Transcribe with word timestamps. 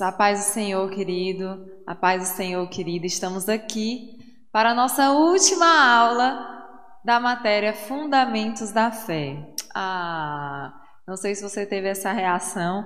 A 0.00 0.12
paz 0.12 0.38
do 0.38 0.52
Senhor, 0.52 0.90
querido, 0.90 1.66
a 1.86 1.94
paz 1.94 2.22
do 2.22 2.36
Senhor, 2.36 2.66
querida. 2.68 3.06
Estamos 3.06 3.48
aqui 3.48 4.18
para 4.50 4.70
a 4.70 4.74
nossa 4.74 5.10
última 5.10 5.66
aula 5.66 6.64
da 7.04 7.20
matéria 7.20 7.74
Fundamentos 7.74 8.70
da 8.72 8.90
Fé. 8.90 9.52
Ah, 9.74 10.72
não 11.06 11.16
sei 11.16 11.34
se 11.34 11.42
você 11.42 11.66
teve 11.66 11.88
essa 11.88 12.12
reação, 12.12 12.84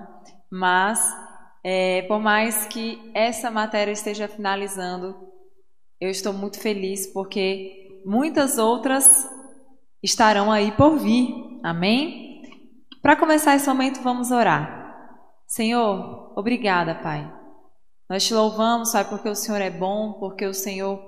mas 0.51 1.15
é, 1.63 2.03
por 2.03 2.19
mais 2.19 2.67
que 2.67 3.11
essa 3.15 3.51
matéria 3.51 3.93
esteja 3.93 4.27
finalizando, 4.27 5.15
eu 6.01 6.11
estou 6.11 6.33
muito 6.33 6.59
feliz 6.59 7.07
porque 7.07 8.03
muitas 8.05 8.59
outras 8.59 9.29
estarão 10.03 10.51
aí 10.51 10.73
por 10.73 10.99
vir. 10.99 11.61
Amém? 11.63 12.43
Para 13.01 13.15
começar 13.15 13.55
esse 13.55 13.69
momento, 13.69 14.01
vamos 14.01 14.31
orar. 14.31 14.76
Senhor, 15.47 16.33
obrigada, 16.37 16.95
Pai. 16.95 17.33
Nós 18.09 18.25
te 18.25 18.35
louvamos, 18.35 18.93
Pai, 18.93 19.09
porque 19.09 19.29
o 19.29 19.35
Senhor 19.35 19.61
é 19.61 19.71
bom, 19.71 20.15
porque 20.15 20.47
o 20.47 20.55
Senhor 20.55 21.01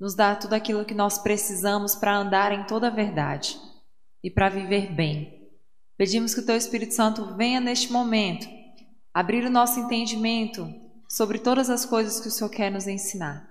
nos 0.00 0.14
dá 0.14 0.34
tudo 0.34 0.54
aquilo 0.54 0.84
que 0.84 0.94
nós 0.94 1.18
precisamos 1.18 1.94
para 1.94 2.16
andar 2.16 2.52
em 2.52 2.64
toda 2.64 2.88
a 2.88 2.90
verdade 2.90 3.58
e 4.22 4.30
para 4.30 4.48
viver 4.48 4.92
bem. 4.92 5.48
Pedimos 5.96 6.34
que 6.34 6.40
o 6.40 6.46
Teu 6.46 6.56
Espírito 6.56 6.94
Santo 6.94 7.36
venha 7.36 7.60
neste 7.60 7.92
momento 7.92 8.46
abrir 9.12 9.44
o 9.44 9.50
nosso 9.50 9.78
entendimento 9.78 10.68
sobre 11.08 11.38
todas 11.38 11.70
as 11.70 11.84
coisas 11.84 12.20
que 12.20 12.28
o 12.28 12.30
Senhor 12.30 12.50
quer 12.50 12.70
nos 12.70 12.88
ensinar. 12.88 13.48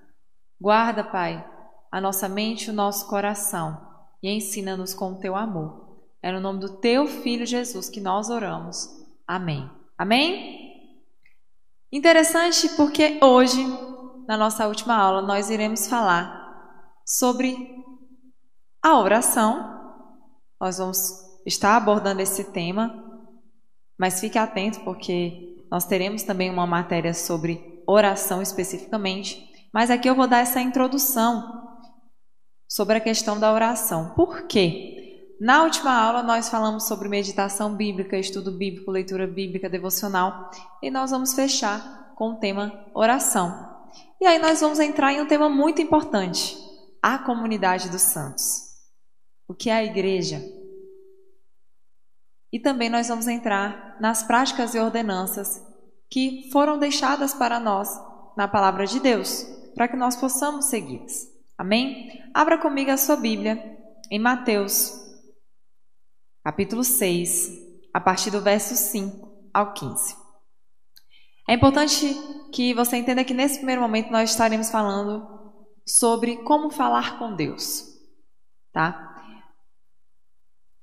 Guarda, 0.59 1.03
Pai, 1.03 1.43
a 1.91 2.01
nossa 2.01 2.27
mente 2.27 2.67
e 2.67 2.69
o 2.69 2.73
nosso 2.73 3.07
coração 3.07 3.93
e 4.21 4.29
ensina-nos 4.29 4.93
com 4.93 5.13
o 5.13 5.19
Teu 5.19 5.35
amor. 5.35 6.01
É 6.21 6.31
no 6.31 6.39
nome 6.39 6.59
do 6.59 6.77
Teu 6.77 7.07
Filho 7.07 7.45
Jesus 7.45 7.89
que 7.89 8.01
nós 8.01 8.29
oramos. 8.29 8.89
Amém. 9.27 9.69
Amém? 9.97 10.63
Interessante 11.91 12.69
porque 12.69 13.19
hoje, 13.21 13.63
na 14.27 14.35
nossa 14.35 14.67
última 14.67 14.95
aula, 14.95 15.21
nós 15.21 15.49
iremos 15.49 15.87
falar 15.87 16.43
sobre 17.05 17.55
a 18.81 18.97
oração. 18.99 19.71
Nós 20.59 20.77
vamos 20.77 20.97
estar 21.45 21.75
abordando 21.75 22.21
esse 22.21 22.45
tema, 22.45 22.93
mas 23.97 24.19
fique 24.19 24.37
atento 24.37 24.79
porque 24.81 25.65
nós 25.69 25.85
teremos 25.85 26.23
também 26.23 26.49
uma 26.49 26.65
matéria 26.65 27.13
sobre 27.13 27.83
oração 27.87 28.41
especificamente. 28.41 29.47
Mas 29.73 29.89
aqui 29.91 30.09
eu 30.09 30.15
vou 30.15 30.27
dar 30.27 30.39
essa 30.39 30.61
introdução 30.61 31.63
sobre 32.67 32.97
a 32.97 33.01
questão 33.01 33.39
da 33.39 33.53
oração. 33.53 34.13
Por 34.15 34.47
quê? 34.47 35.02
Na 35.43 35.63
última 35.63 35.91
aula, 35.91 36.23
nós 36.23 36.47
falamos 36.47 36.87
sobre 36.87 37.09
meditação 37.09 37.75
bíblica, 37.75 38.17
estudo 38.17 38.49
bíblico, 38.49 38.89
leitura 38.89 39.27
bíblica, 39.27 39.69
devocional, 39.69 40.49
e 40.81 40.89
nós 40.89 41.11
vamos 41.11 41.33
fechar 41.33 42.13
com 42.15 42.29
o 42.29 42.35
tema 42.37 42.89
oração. 42.93 43.75
E 44.21 44.25
aí 44.25 44.39
nós 44.39 44.61
vamos 44.61 44.79
entrar 44.79 45.11
em 45.11 45.19
um 45.19 45.27
tema 45.27 45.49
muito 45.49 45.81
importante: 45.81 46.57
a 47.01 47.17
comunidade 47.17 47.89
dos 47.89 48.03
santos. 48.03 48.69
O 49.45 49.53
que 49.53 49.69
é 49.69 49.73
a 49.73 49.83
igreja? 49.83 50.41
E 52.49 52.57
também 52.57 52.89
nós 52.89 53.09
vamos 53.09 53.27
entrar 53.27 53.97
nas 53.99 54.23
práticas 54.23 54.73
e 54.73 54.79
ordenanças 54.79 55.61
que 56.09 56.49
foram 56.53 56.79
deixadas 56.79 57.33
para 57.33 57.59
nós 57.59 57.89
na 58.37 58.47
palavra 58.47 58.85
de 58.85 58.97
Deus, 59.01 59.43
para 59.75 59.89
que 59.89 59.97
nós 59.97 60.15
possamos 60.15 60.67
segui-las. 60.67 61.27
Amém? 61.57 62.23
Abra 62.33 62.57
comigo 62.57 62.91
a 62.91 62.95
sua 62.95 63.17
Bíblia 63.17 63.61
em 64.09 64.19
Mateus 64.19 65.02
capítulo 66.43 66.83
6, 66.83 67.51
a 67.93 68.01
partir 68.01 68.29
do 68.29 68.41
verso 68.41 68.75
5 68.75 69.49
ao 69.53 69.73
15. 69.73 70.17
É 71.47 71.53
importante 71.53 72.13
que 72.51 72.73
você 72.73 72.97
entenda 72.97 73.23
que 73.23 73.33
nesse 73.33 73.57
primeiro 73.57 73.81
momento 73.81 74.11
nós 74.11 74.31
estaremos 74.31 74.69
falando 74.69 75.25
sobre 75.87 76.37
como 76.43 76.69
falar 76.69 77.17
com 77.17 77.33
Deus, 77.33 77.85
tá? 78.73 79.09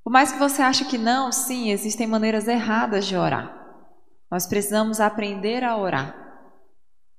Por 0.03 0.11
mais 0.11 0.33
que 0.33 0.39
você 0.39 0.63
ache 0.63 0.87
que 0.87 0.97
não, 0.97 1.31
sim, 1.31 1.71
existem 1.71 2.07
maneiras 2.07 2.49
erradas 2.49 3.07
de 3.07 3.17
orar. 3.17 3.55
Nós 4.31 4.47
precisamos 4.47 4.99
aprender 4.99 5.63
a 5.63 5.77
orar. 5.77 6.17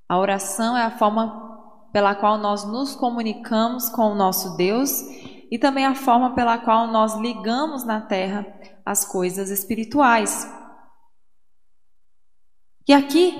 A 0.09 0.17
oração 0.17 0.75
é 0.75 0.83
a 0.83 0.97
forma 0.97 1.89
pela 1.93 2.15
qual 2.15 2.37
nós 2.39 2.63
nos 2.63 2.95
comunicamos 2.95 3.89
com 3.89 4.11
o 4.11 4.15
nosso 4.15 4.55
Deus 4.57 4.89
e 5.51 5.59
também 5.59 5.85
a 5.85 5.93
forma 5.93 6.33
pela 6.33 6.57
qual 6.57 6.87
nós 6.87 7.15
ligamos 7.15 7.83
na 7.83 7.99
terra 7.99 8.47
as 8.85 9.03
coisas 9.03 9.49
espirituais. 9.49 10.49
E 12.87 12.93
aqui, 12.93 13.35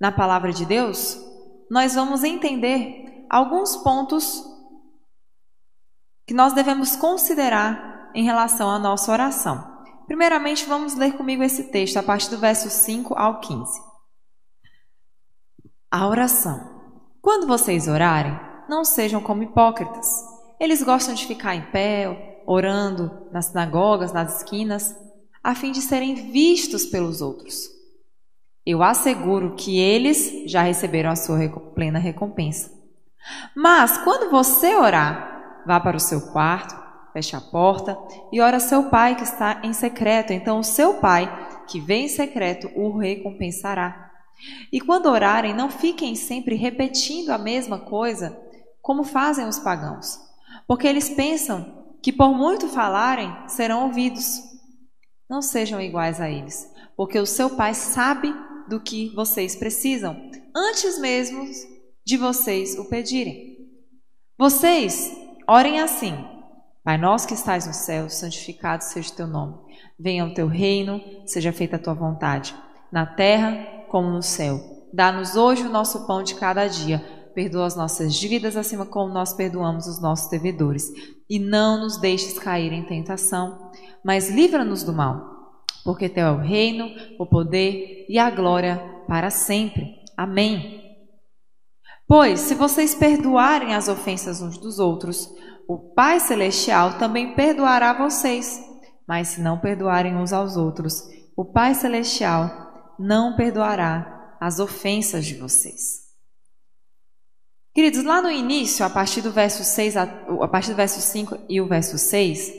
na 0.00 0.10
palavra 0.10 0.52
de 0.52 0.66
Deus, 0.66 1.16
nós 1.70 1.94
vamos 1.94 2.24
entender 2.24 3.24
alguns 3.30 3.76
pontos 3.76 4.44
que 6.26 6.34
nós 6.34 6.52
devemos 6.52 6.96
considerar 6.96 8.10
em 8.12 8.24
relação 8.24 8.68
à 8.68 8.78
nossa 8.80 9.12
oração. 9.12 9.78
Primeiramente, 10.06 10.66
vamos 10.66 10.94
ler 10.94 11.16
comigo 11.16 11.42
esse 11.42 11.70
texto, 11.70 11.98
a 11.98 12.02
partir 12.02 12.30
do 12.30 12.38
verso 12.38 12.68
5 12.68 13.14
ao 13.14 13.40
15. 13.40 13.80
A 15.90 16.06
oração. 16.08 16.82
Quando 17.22 17.46
vocês 17.46 17.86
orarem, 17.86 18.38
não 18.68 18.84
sejam 18.84 19.22
como 19.22 19.42
hipócritas 19.42 20.37
eles 20.58 20.82
gostam 20.82 21.14
de 21.14 21.26
ficar 21.26 21.54
em 21.54 21.62
pé, 21.62 22.42
orando 22.44 23.28
nas 23.30 23.46
sinagogas, 23.46 24.12
nas 24.12 24.38
esquinas, 24.38 24.96
a 25.42 25.54
fim 25.54 25.70
de 25.70 25.80
serem 25.80 26.30
vistos 26.32 26.86
pelos 26.86 27.20
outros. 27.20 27.68
Eu 28.66 28.82
asseguro 28.82 29.54
que 29.54 29.78
eles 29.78 30.50
já 30.50 30.62
receberam 30.62 31.10
a 31.10 31.16
sua 31.16 31.48
plena 31.74 31.98
recompensa. 31.98 32.70
Mas 33.54 33.98
quando 33.98 34.30
você 34.30 34.74
orar, 34.74 35.62
vá 35.66 35.78
para 35.78 35.96
o 35.96 36.00
seu 36.00 36.32
quarto, 36.32 36.76
feche 37.12 37.36
a 37.36 37.40
porta 37.40 37.96
e 38.32 38.40
ora 38.40 38.60
seu 38.60 38.90
pai 38.90 39.14
que 39.14 39.22
está 39.22 39.60
em 39.62 39.72
secreto. 39.72 40.32
Então 40.32 40.58
o 40.58 40.64
seu 40.64 40.94
pai, 40.94 41.30
que 41.66 41.80
vem 41.80 42.06
em 42.06 42.08
secreto, 42.08 42.70
o 42.74 42.96
recompensará. 42.96 44.10
E 44.72 44.80
quando 44.80 45.06
orarem, 45.06 45.54
não 45.54 45.70
fiquem 45.70 46.14
sempre 46.14 46.56
repetindo 46.56 47.30
a 47.30 47.38
mesma 47.38 47.78
coisa, 47.78 48.38
como 48.82 49.04
fazem 49.04 49.46
os 49.46 49.58
pagãos 49.58 50.27
porque 50.68 50.86
eles 50.86 51.08
pensam 51.08 51.96
que 52.02 52.12
por 52.12 52.34
muito 52.34 52.68
falarem 52.68 53.34
serão 53.48 53.86
ouvidos. 53.86 54.38
Não 55.28 55.40
sejam 55.40 55.80
iguais 55.80 56.20
a 56.20 56.28
eles, 56.28 56.70
porque 56.94 57.18
o 57.18 57.26
seu 57.26 57.56
Pai 57.56 57.72
sabe 57.72 58.32
do 58.68 58.78
que 58.78 59.08
vocês 59.14 59.56
precisam, 59.56 60.14
antes 60.54 60.98
mesmo 60.98 61.42
de 62.04 62.16
vocês 62.18 62.78
o 62.78 62.84
pedirem. 62.84 63.56
Vocês 64.38 65.10
orem 65.48 65.80
assim: 65.80 66.14
Pai 66.84 66.98
nosso 66.98 67.26
que 67.26 67.34
estás 67.34 67.66
no 67.66 67.72
céu, 67.72 68.10
santificado 68.10 68.84
seja 68.84 69.10
o 69.10 69.16
teu 69.16 69.26
nome. 69.26 69.56
Venha 69.98 70.26
o 70.26 70.34
teu 70.34 70.46
reino, 70.46 71.00
seja 71.26 71.52
feita 71.52 71.76
a 71.76 71.78
tua 71.78 71.94
vontade, 71.94 72.54
na 72.92 73.06
terra 73.06 73.86
como 73.88 74.10
no 74.10 74.22
céu. 74.22 74.60
Dá-nos 74.92 75.34
hoje 75.34 75.62
o 75.62 75.70
nosso 75.70 76.06
pão 76.06 76.22
de 76.22 76.34
cada 76.34 76.66
dia 76.66 77.17
perdoa 77.38 77.66
as 77.66 77.76
nossas 77.76 78.16
dívidas 78.16 78.56
acima 78.56 78.84
como 78.84 79.14
nós 79.14 79.32
perdoamos 79.32 79.86
os 79.86 80.02
nossos 80.02 80.28
devedores. 80.28 80.90
E 81.30 81.38
não 81.38 81.78
nos 81.78 81.96
deixes 81.96 82.36
cair 82.36 82.72
em 82.72 82.84
tentação, 82.84 83.70
mas 84.04 84.28
livra-nos 84.28 84.82
do 84.82 84.92
mal, 84.92 85.62
porque 85.84 86.08
teu 86.08 86.26
é 86.26 86.32
o 86.32 86.40
reino, 86.40 86.90
o 87.16 87.24
poder 87.24 88.06
e 88.08 88.18
a 88.18 88.28
glória 88.28 88.82
para 89.06 89.30
sempre. 89.30 89.94
Amém. 90.16 90.82
Pois, 92.08 92.40
se 92.40 92.56
vocês 92.56 92.96
perdoarem 92.96 93.72
as 93.72 93.86
ofensas 93.86 94.42
uns 94.42 94.58
dos 94.58 94.80
outros, 94.80 95.32
o 95.68 95.94
Pai 95.94 96.18
Celestial 96.18 96.98
também 96.98 97.36
perdoará 97.36 97.92
vocês. 97.92 98.60
Mas 99.06 99.28
se 99.28 99.40
não 99.40 99.60
perdoarem 99.60 100.16
uns 100.16 100.32
aos 100.32 100.56
outros, 100.56 101.04
o 101.36 101.44
Pai 101.44 101.72
Celestial 101.76 102.50
não 102.98 103.36
perdoará 103.36 104.34
as 104.40 104.58
ofensas 104.58 105.24
de 105.24 105.36
vocês. 105.36 106.07
Queridos, 107.74 108.02
lá 108.02 108.20
no 108.20 108.30
início, 108.30 108.84
a 108.84 108.90
partir 108.90 109.20
do 109.20 109.30
verso 109.30 109.62
6, 109.62 109.96
a, 109.96 110.02
a 110.02 110.48
partir 110.48 110.70
do 110.70 110.76
verso 110.76 111.00
5 111.00 111.38
e 111.48 111.60
o 111.60 111.66
verso 111.66 111.96
6, 111.96 112.52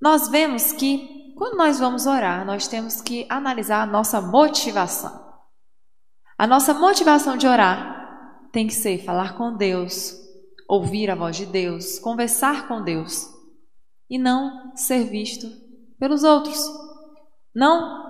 nós 0.00 0.28
vemos 0.28 0.72
que 0.72 1.34
quando 1.36 1.56
nós 1.56 1.78
vamos 1.78 2.06
orar, 2.06 2.44
nós 2.44 2.68
temos 2.68 3.00
que 3.00 3.26
analisar 3.28 3.82
a 3.82 3.86
nossa 3.86 4.20
motivação. 4.20 5.22
A 6.36 6.46
nossa 6.46 6.74
motivação 6.74 7.36
de 7.36 7.46
orar 7.46 8.48
tem 8.52 8.66
que 8.66 8.74
ser 8.74 9.04
falar 9.04 9.36
com 9.36 9.56
Deus, 9.56 10.14
ouvir 10.68 11.10
a 11.10 11.14
voz 11.14 11.36
de 11.36 11.46
Deus, 11.46 11.98
conversar 11.98 12.68
com 12.68 12.82
Deus 12.82 13.28
e 14.10 14.18
não 14.18 14.76
ser 14.76 15.04
visto 15.04 15.46
pelos 15.98 16.22
outros. 16.22 16.58
Não 17.54 18.01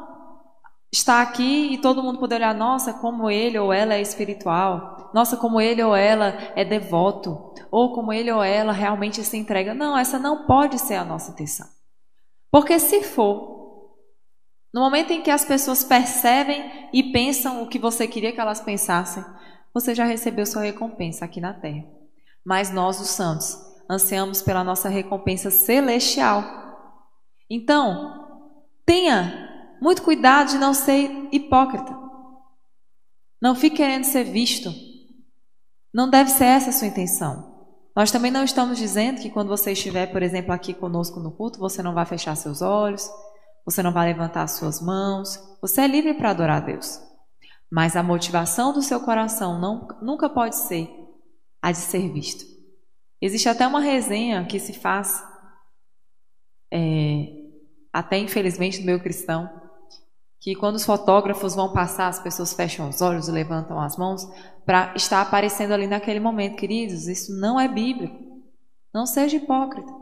estar 0.93 1.23
aqui 1.23 1.73
e 1.73 1.79
todo 1.79 2.03
mundo 2.03 2.19
poder 2.19 2.37
olhar, 2.37 2.55
nossa, 2.55 2.93
como 2.93 3.31
ele 3.31 3.59
ou 3.59 3.73
ela 3.73 3.95
é 3.95 4.01
espiritual 4.01 4.93
nossa, 5.13 5.37
como 5.37 5.61
ele 5.61 5.83
ou 5.83 5.95
ela 5.95 6.29
é 6.57 6.65
devoto, 6.65 7.53
ou 7.71 7.93
como 7.93 8.13
ele 8.13 8.33
ou 8.33 8.43
ela 8.43 8.73
realmente 8.73 9.23
se 9.23 9.37
entrega. 9.37 9.75
Não, 9.75 9.97
essa 9.97 10.19
não 10.19 10.47
pode 10.47 10.79
ser 10.79 10.95
a 10.95 11.05
nossa 11.05 11.33
intenção. 11.33 11.67
Porque 12.51 12.79
se 12.79 13.03
for, 13.03 13.53
No 14.75 14.81
momento 14.81 15.13
em 15.13 15.21
que 15.21 15.31
as 15.31 15.45
pessoas 15.45 15.85
percebem 15.85 16.89
e 16.95 17.13
pensam 17.13 17.63
o 17.63 17.69
que 17.69 17.79
você 17.79 18.09
queria 18.09 18.33
que 18.33 18.41
elas 18.41 18.59
pensassem, 18.59 19.23
você 19.75 19.95
já 19.95 20.07
recebeu 20.07 20.47
sua 20.47 20.63
recompensa 20.63 21.27
aqui 21.27 21.43
na 21.43 21.53
terra. 21.53 21.85
Mas 22.43 22.71
nós, 22.71 22.99
os 22.99 23.09
santos, 23.09 23.55
ansiamos 23.91 24.41
pela 24.41 24.65
nossa 24.65 24.89
recompensa 24.89 25.51
celestial. 25.51 26.43
Então, 27.51 28.49
tenha 28.87 29.42
muito 29.83 30.03
cuidado 30.03 30.51
de 30.51 30.59
não 30.59 30.73
ser 30.73 31.11
hipócrita. 31.33 31.93
Não 33.41 33.57
fique 33.57 33.79
querendo 33.79 34.05
ser 34.05 34.23
visto. 34.23 34.73
Não 35.93 36.09
deve 36.09 36.31
ser 36.31 36.45
essa 36.45 36.71
a 36.71 36.73
sua 36.73 36.87
intenção. 36.87 37.67
Nós 37.95 38.13
também 38.13 38.31
não 38.31 38.45
estamos 38.45 38.79
dizendo 38.79 39.21
que 39.21 39.29
quando 39.29 39.49
você 39.49 39.73
estiver, 39.73 40.07
por 40.07 40.23
exemplo, 40.23 40.53
aqui 40.53 40.73
conosco 40.73 41.19
no 41.19 41.33
culto, 41.33 41.59
você 41.59 41.83
não 41.83 41.93
vai 41.93 42.07
fechar 42.07 42.37
seus 42.37 42.63
olhos, 42.63 43.11
você 43.67 43.83
não 43.83 43.93
vai 43.93 44.07
levantar 44.07 44.47
suas 44.47 44.81
mãos. 44.81 45.37
Você 45.61 45.81
é 45.81 45.89
livre 45.89 46.15
para 46.15 46.31
adorar 46.31 46.63
a 46.63 46.65
Deus. 46.65 47.01
Mas 47.69 47.97
a 47.97 48.05
motivação 48.05 48.73
do 48.73 48.83
seu 48.83 49.01
coração 49.01 49.61
não, 49.61 49.89
nunca 50.01 50.31
pode 50.31 50.55
ser 50.55 50.89
a 51.61 51.73
de 51.73 51.79
ser 51.79 52.09
visto. 52.13 52.45
Existe 53.21 53.49
até 53.49 53.67
uma 53.67 53.81
resenha 53.81 54.47
que 54.47 54.61
se 54.61 54.75
faz, 54.75 55.25
é, 56.73 57.27
até 57.93 58.19
infelizmente 58.19 58.79
no 58.79 58.87
meio 58.87 59.03
cristão, 59.03 59.62
que 60.43 60.57
quando 60.57 60.75
os 60.75 60.85
fotógrafos 60.85 61.55
vão 61.55 61.73
passar, 61.73 62.09
as 62.09 62.19
pessoas 62.19 62.53
fecham 62.53 62.89
os 62.89 63.01
olhos 63.01 63.29
e 63.29 63.31
levantam 63.31 63.81
as 63.81 63.97
mãos 63.97 64.29
para 64.67 64.93
estar 64.97 65.21
aparecendo 65.21 65.71
ali 65.71 65.87
naquele 65.87 66.19
momento. 66.19 66.57
Queridos, 66.57 67.07
isso 67.07 67.33
não 67.39 67.61
é 67.61 67.69
bíblico. 67.69 68.43
Não 68.93 69.07
seja 69.07 69.37
hipócrita. 69.37 69.93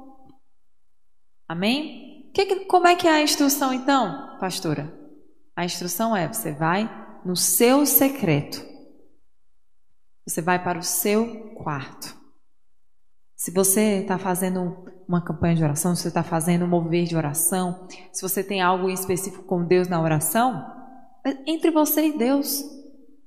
Amém? 1.47 2.31
Que, 2.33 2.65
como 2.65 2.87
é 2.87 2.97
que 2.97 3.07
é 3.07 3.13
a 3.13 3.23
instrução 3.23 3.71
então, 3.71 4.39
pastora? 4.41 4.91
A 5.55 5.67
instrução 5.67 6.17
é: 6.17 6.27
você 6.27 6.53
vai 6.53 6.89
no 7.23 7.37
seu 7.37 7.85
secreto. 7.85 8.65
Você 10.27 10.41
vai 10.41 10.63
para 10.63 10.79
o 10.79 10.83
seu 10.83 11.53
quarto. 11.57 12.17
Se 13.37 13.51
você 13.51 14.01
está 14.01 14.19
fazendo 14.19 14.87
uma 15.11 15.21
campanha 15.21 15.57
de 15.57 15.65
oração, 15.65 15.97
se 15.97 16.03
você 16.03 16.09
está 16.09 16.23
fazendo 16.23 16.65
um 16.65 16.69
mover 16.69 17.05
de 17.05 17.17
oração, 17.17 17.89
se 18.13 18.23
você 18.23 18.45
tem 18.45 18.63
algo 18.63 18.89
em 18.89 18.95
específico 18.95 19.43
com 19.43 19.65
Deus 19.65 19.89
na 19.89 20.01
oração, 20.01 20.65
é 21.27 21.37
entre 21.51 21.73
você 21.73 22.07
e 22.07 22.17
Deus. 22.17 22.63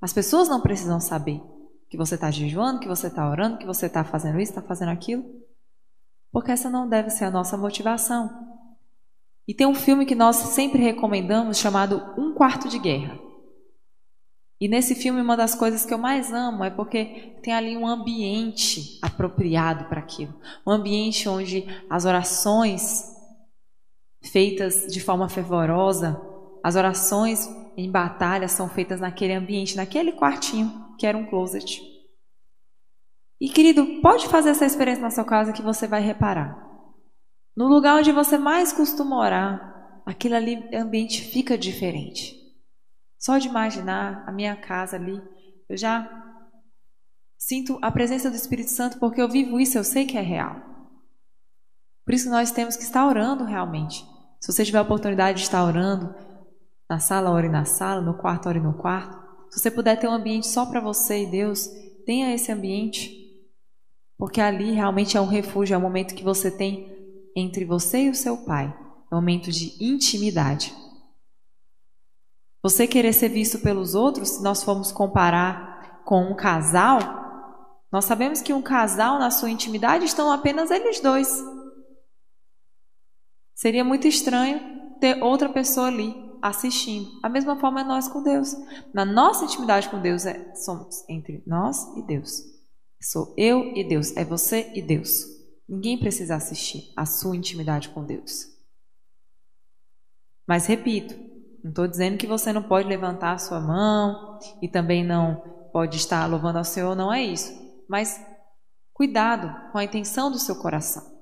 As 0.02 0.14
pessoas 0.14 0.48
não 0.48 0.62
precisam 0.62 1.02
saber 1.02 1.42
que 1.90 1.98
você 1.98 2.16
está 2.16 2.32
jejuando, 2.32 2.80
que 2.80 2.88
você 2.88 3.08
está 3.08 3.30
orando, 3.30 3.58
que 3.58 3.66
você 3.66 3.88
está 3.88 4.02
fazendo 4.02 4.40
isso, 4.40 4.52
está 4.52 4.62
fazendo 4.62 4.92
aquilo, 4.92 5.26
porque 6.32 6.52
essa 6.52 6.70
não 6.70 6.88
deve 6.88 7.10
ser 7.10 7.26
a 7.26 7.32
nossa 7.32 7.58
motivação. 7.58 8.32
E 9.46 9.54
tem 9.54 9.68
um 9.68 9.76
filme 9.76 10.06
que 10.06 10.16
nós 10.16 10.38
sempre 10.38 10.82
recomendamos 10.82 11.58
chamado 11.58 12.02
Um 12.18 12.34
Quarto 12.34 12.70
de 12.70 12.80
Guerra. 12.80 13.20
E 14.64 14.68
nesse 14.70 14.96
filme, 14.96 15.20
uma 15.20 15.36
das 15.36 15.54
coisas 15.54 15.86
que 15.86 15.94
eu 15.94 15.98
mais 15.98 16.32
amo 16.32 16.64
é 16.64 16.70
porque 16.70 17.36
tem 17.44 17.54
ali 17.54 17.76
um 17.76 17.86
ambiente 17.86 18.98
apropriado 19.02 19.90
para 19.90 20.00
aquilo. 20.00 20.34
Um 20.66 20.72
ambiente 20.72 21.28
onde 21.28 21.68
as 21.90 22.06
orações 22.06 23.14
feitas 24.22 24.88
de 24.88 25.02
forma 25.02 25.28
fervorosa, 25.28 26.18
as 26.64 26.78
orações 26.78 27.46
em 27.76 27.92
batalha 27.92 28.48
são 28.48 28.70
feitas 28.70 29.02
naquele 29.02 29.34
ambiente, 29.34 29.76
naquele 29.76 30.14
quartinho 30.14 30.96
que 30.98 31.06
era 31.06 31.18
um 31.18 31.26
closet. 31.26 31.82
E 33.42 33.50
querido, 33.50 34.00
pode 34.02 34.30
fazer 34.30 34.52
essa 34.52 34.66
experiência 34.66 35.04
na 35.04 35.12
sua 35.12 35.26
casa 35.26 35.52
que 35.52 35.62
você 35.62 35.88
vai 35.88 36.02
reparar. 36.02 36.58
No 37.54 37.68
lugar 37.68 37.98
onde 37.98 38.14
você 38.14 38.38
mais 38.38 38.72
costuma 38.72 39.20
orar, 39.20 40.02
aquele 40.06 40.36
ali 40.36 40.74
ambiente 40.74 41.22
fica 41.22 41.58
diferente. 41.58 42.43
Só 43.24 43.38
de 43.38 43.48
imaginar 43.48 44.22
a 44.28 44.34
minha 44.34 44.54
casa 44.54 44.98
ali, 44.98 45.22
eu 45.70 45.78
já 45.78 46.10
sinto 47.38 47.80
a 47.82 47.90
presença 47.90 48.30
do 48.30 48.36
Espírito 48.36 48.70
Santo 48.70 49.00
porque 49.00 49.22
eu 49.22 49.30
vivo 49.30 49.62
isso, 49.62 49.78
eu 49.78 49.84
sei 49.86 50.06
que 50.06 50.18
é 50.18 50.22
real. 50.22 50.58
Por 52.04 52.14
isso 52.14 52.30
nós 52.30 52.52
temos 52.52 52.76
que 52.76 52.84
estar 52.84 53.08
orando 53.08 53.46
realmente. 53.46 54.06
Se 54.42 54.52
você 54.52 54.66
tiver 54.66 54.80
a 54.80 54.82
oportunidade 54.82 55.38
de 55.38 55.44
estar 55.46 55.64
orando 55.64 56.14
na 56.90 57.00
sala, 57.00 57.32
ore 57.32 57.48
na 57.48 57.64
sala, 57.64 58.02
no 58.02 58.14
quarto, 58.14 58.50
ore 58.50 58.60
no 58.60 58.74
quarto. 58.74 59.18
Se 59.50 59.62
você 59.62 59.72
puder 59.72 59.98
ter 59.98 60.10
um 60.10 60.14
ambiente 60.14 60.48
só 60.48 60.66
para 60.66 60.82
você 60.82 61.24
e 61.24 61.32
Deus, 61.32 61.70
tenha 62.06 62.36
esse 62.36 62.52
ambiente. 62.52 63.10
Porque 64.18 64.42
ali 64.42 64.74
realmente 64.74 65.16
é 65.16 65.22
um 65.22 65.28
refúgio, 65.28 65.76
é 65.76 65.78
um 65.78 65.82
momento 65.82 66.14
que 66.14 66.26
você 66.26 66.52
tem 66.52 66.92
entre 67.38 67.64
você 67.64 68.04
e 68.04 68.10
o 68.10 68.16
seu 68.16 68.44
pai. 68.44 68.66
É 69.10 69.16
um 69.16 69.20
momento 69.20 69.50
de 69.50 69.82
intimidade. 69.82 70.83
Você 72.64 72.88
querer 72.88 73.12
ser 73.12 73.28
visto 73.28 73.60
pelos 73.60 73.94
outros, 73.94 74.30
se 74.30 74.42
nós 74.42 74.64
formos 74.64 74.90
comparar 74.90 76.02
com 76.06 76.32
um 76.32 76.36
casal, 76.36 76.98
nós 77.92 78.06
sabemos 78.06 78.42
que 78.42 78.54
um 78.54 78.62
casal, 78.62 79.20
na 79.20 79.30
sua 79.30 79.50
intimidade, 79.50 80.06
estão 80.06 80.32
apenas 80.32 80.72
eles 80.72 81.02
dois. 81.02 81.44
Seria 83.54 83.84
muito 83.84 84.08
estranho 84.08 84.98
ter 85.02 85.22
outra 85.22 85.50
pessoa 85.50 85.88
ali 85.88 86.16
assistindo. 86.42 87.10
A 87.22 87.28
mesma 87.28 87.58
forma 87.58 87.82
é 87.82 87.84
nós 87.84 88.08
com 88.08 88.24
Deus. 88.24 88.56
Na 88.94 89.04
nossa 89.04 89.44
intimidade 89.44 89.90
com 89.90 90.02
Deus, 90.02 90.26
é, 90.26 90.56
somos 90.56 91.04
entre 91.10 91.44
nós 91.46 91.86
e 91.98 92.02
Deus. 92.02 92.44
Sou 93.02 93.34
eu 93.38 93.76
e 93.76 93.84
Deus, 93.84 94.16
é 94.16 94.24
você 94.24 94.72
e 94.74 94.82
Deus. 94.82 95.26
Ninguém 95.68 96.00
precisa 96.00 96.36
assistir 96.36 96.94
a 96.96 97.06
sua 97.06 97.36
intimidade 97.36 97.90
com 97.90 98.06
Deus. 98.06 98.48
Mas 100.48 100.66
repito, 100.66 101.33
não 101.64 101.70
estou 101.70 101.88
dizendo 101.88 102.18
que 102.18 102.28
você 102.28 102.52
não 102.52 102.62
pode 102.62 102.88
levantar 102.88 103.34
a 103.34 103.38
sua 103.38 103.60
mão 103.60 104.38
e 104.62 104.68
também 104.68 105.04
não 105.04 105.70
pode 105.72 105.98
estar 105.98 106.26
louvando 106.26 106.58
ao 106.58 106.64
Senhor, 106.64 106.96
não 106.96 107.12
é 107.12 107.22
isso. 107.22 107.52
Mas 107.90 108.20
cuidado 108.94 109.72
com 109.72 109.78
a 109.78 109.84
intenção 109.84 110.30
do 110.30 110.38
seu 110.38 110.56
coração. 110.56 111.14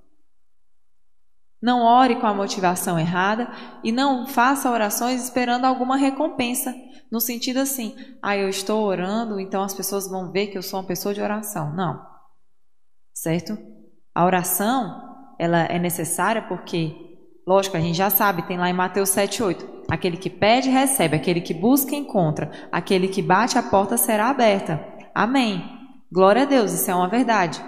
Não 1.61 1.83
ore 1.83 2.19
com 2.19 2.25
a 2.25 2.33
motivação 2.33 2.97
errada 2.97 3.47
e 3.83 3.91
não 3.91 4.25
faça 4.25 4.71
orações 4.71 5.23
esperando 5.23 5.65
alguma 5.65 5.95
recompensa, 5.95 6.73
no 7.11 7.21
sentido 7.21 7.57
assim, 7.57 7.95
ah, 8.21 8.35
eu 8.35 8.49
estou 8.49 8.83
orando, 8.83 9.39
então 9.39 9.61
as 9.61 9.73
pessoas 9.73 10.09
vão 10.09 10.31
ver 10.31 10.47
que 10.47 10.57
eu 10.57 10.63
sou 10.63 10.79
uma 10.79 10.87
pessoa 10.87 11.13
de 11.13 11.21
oração. 11.21 11.71
Não. 11.75 12.03
Certo? 13.13 13.57
A 14.15 14.25
oração, 14.25 15.35
ela 15.37 15.59
é 15.65 15.77
necessária 15.77 16.41
porque, 16.41 17.10
lógico, 17.45 17.77
a 17.77 17.79
gente 17.79 17.97
já 17.97 18.09
sabe, 18.09 18.43
tem 18.43 18.57
lá 18.57 18.69
em 18.69 18.73
Mateus 18.73 19.09
7:8, 19.09 19.83
aquele 19.89 20.17
que 20.17 20.29
pede 20.29 20.69
recebe, 20.69 21.15
aquele 21.15 21.41
que 21.41 21.53
busca 21.53 21.95
encontra, 21.95 22.51
aquele 22.71 23.07
que 23.07 23.21
bate 23.21 23.57
a 23.57 23.63
porta 23.63 23.97
será 23.97 24.29
aberta. 24.29 24.83
Amém. 25.13 25.63
Glória 26.11 26.43
a 26.43 26.45
Deus, 26.45 26.73
isso 26.73 26.89
é 26.91 26.95
uma 26.95 27.07
verdade. 27.07 27.63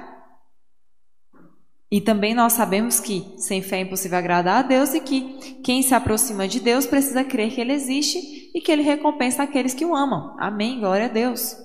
E 1.94 2.02
também 2.02 2.34
nós 2.34 2.54
sabemos 2.54 3.00
que 3.00 3.36
sem 3.38 3.62
fé 3.62 3.78
é 3.78 3.82
impossível 3.82 4.18
agradar 4.18 4.64
a 4.64 4.68
Deus 4.68 4.96
e 4.96 5.00
que 5.00 5.62
quem 5.64 5.84
se 5.84 5.94
aproxima 5.94 6.48
de 6.48 6.60
Deus 6.60 6.88
precisa 6.88 7.24
crer 7.24 7.54
que 7.54 7.62
Ele 7.62 7.72
existe 7.72 8.18
e 8.54 8.60
que 8.60 8.72
Ele 8.72 8.82
recompensa 8.82 9.44
aqueles 9.44 9.76
que 9.76 9.86
o 9.86 9.96
amam. 9.96 10.36
Amém, 10.40 10.80
glória 10.80 11.06
a 11.06 11.10
Deus. 11.10 11.56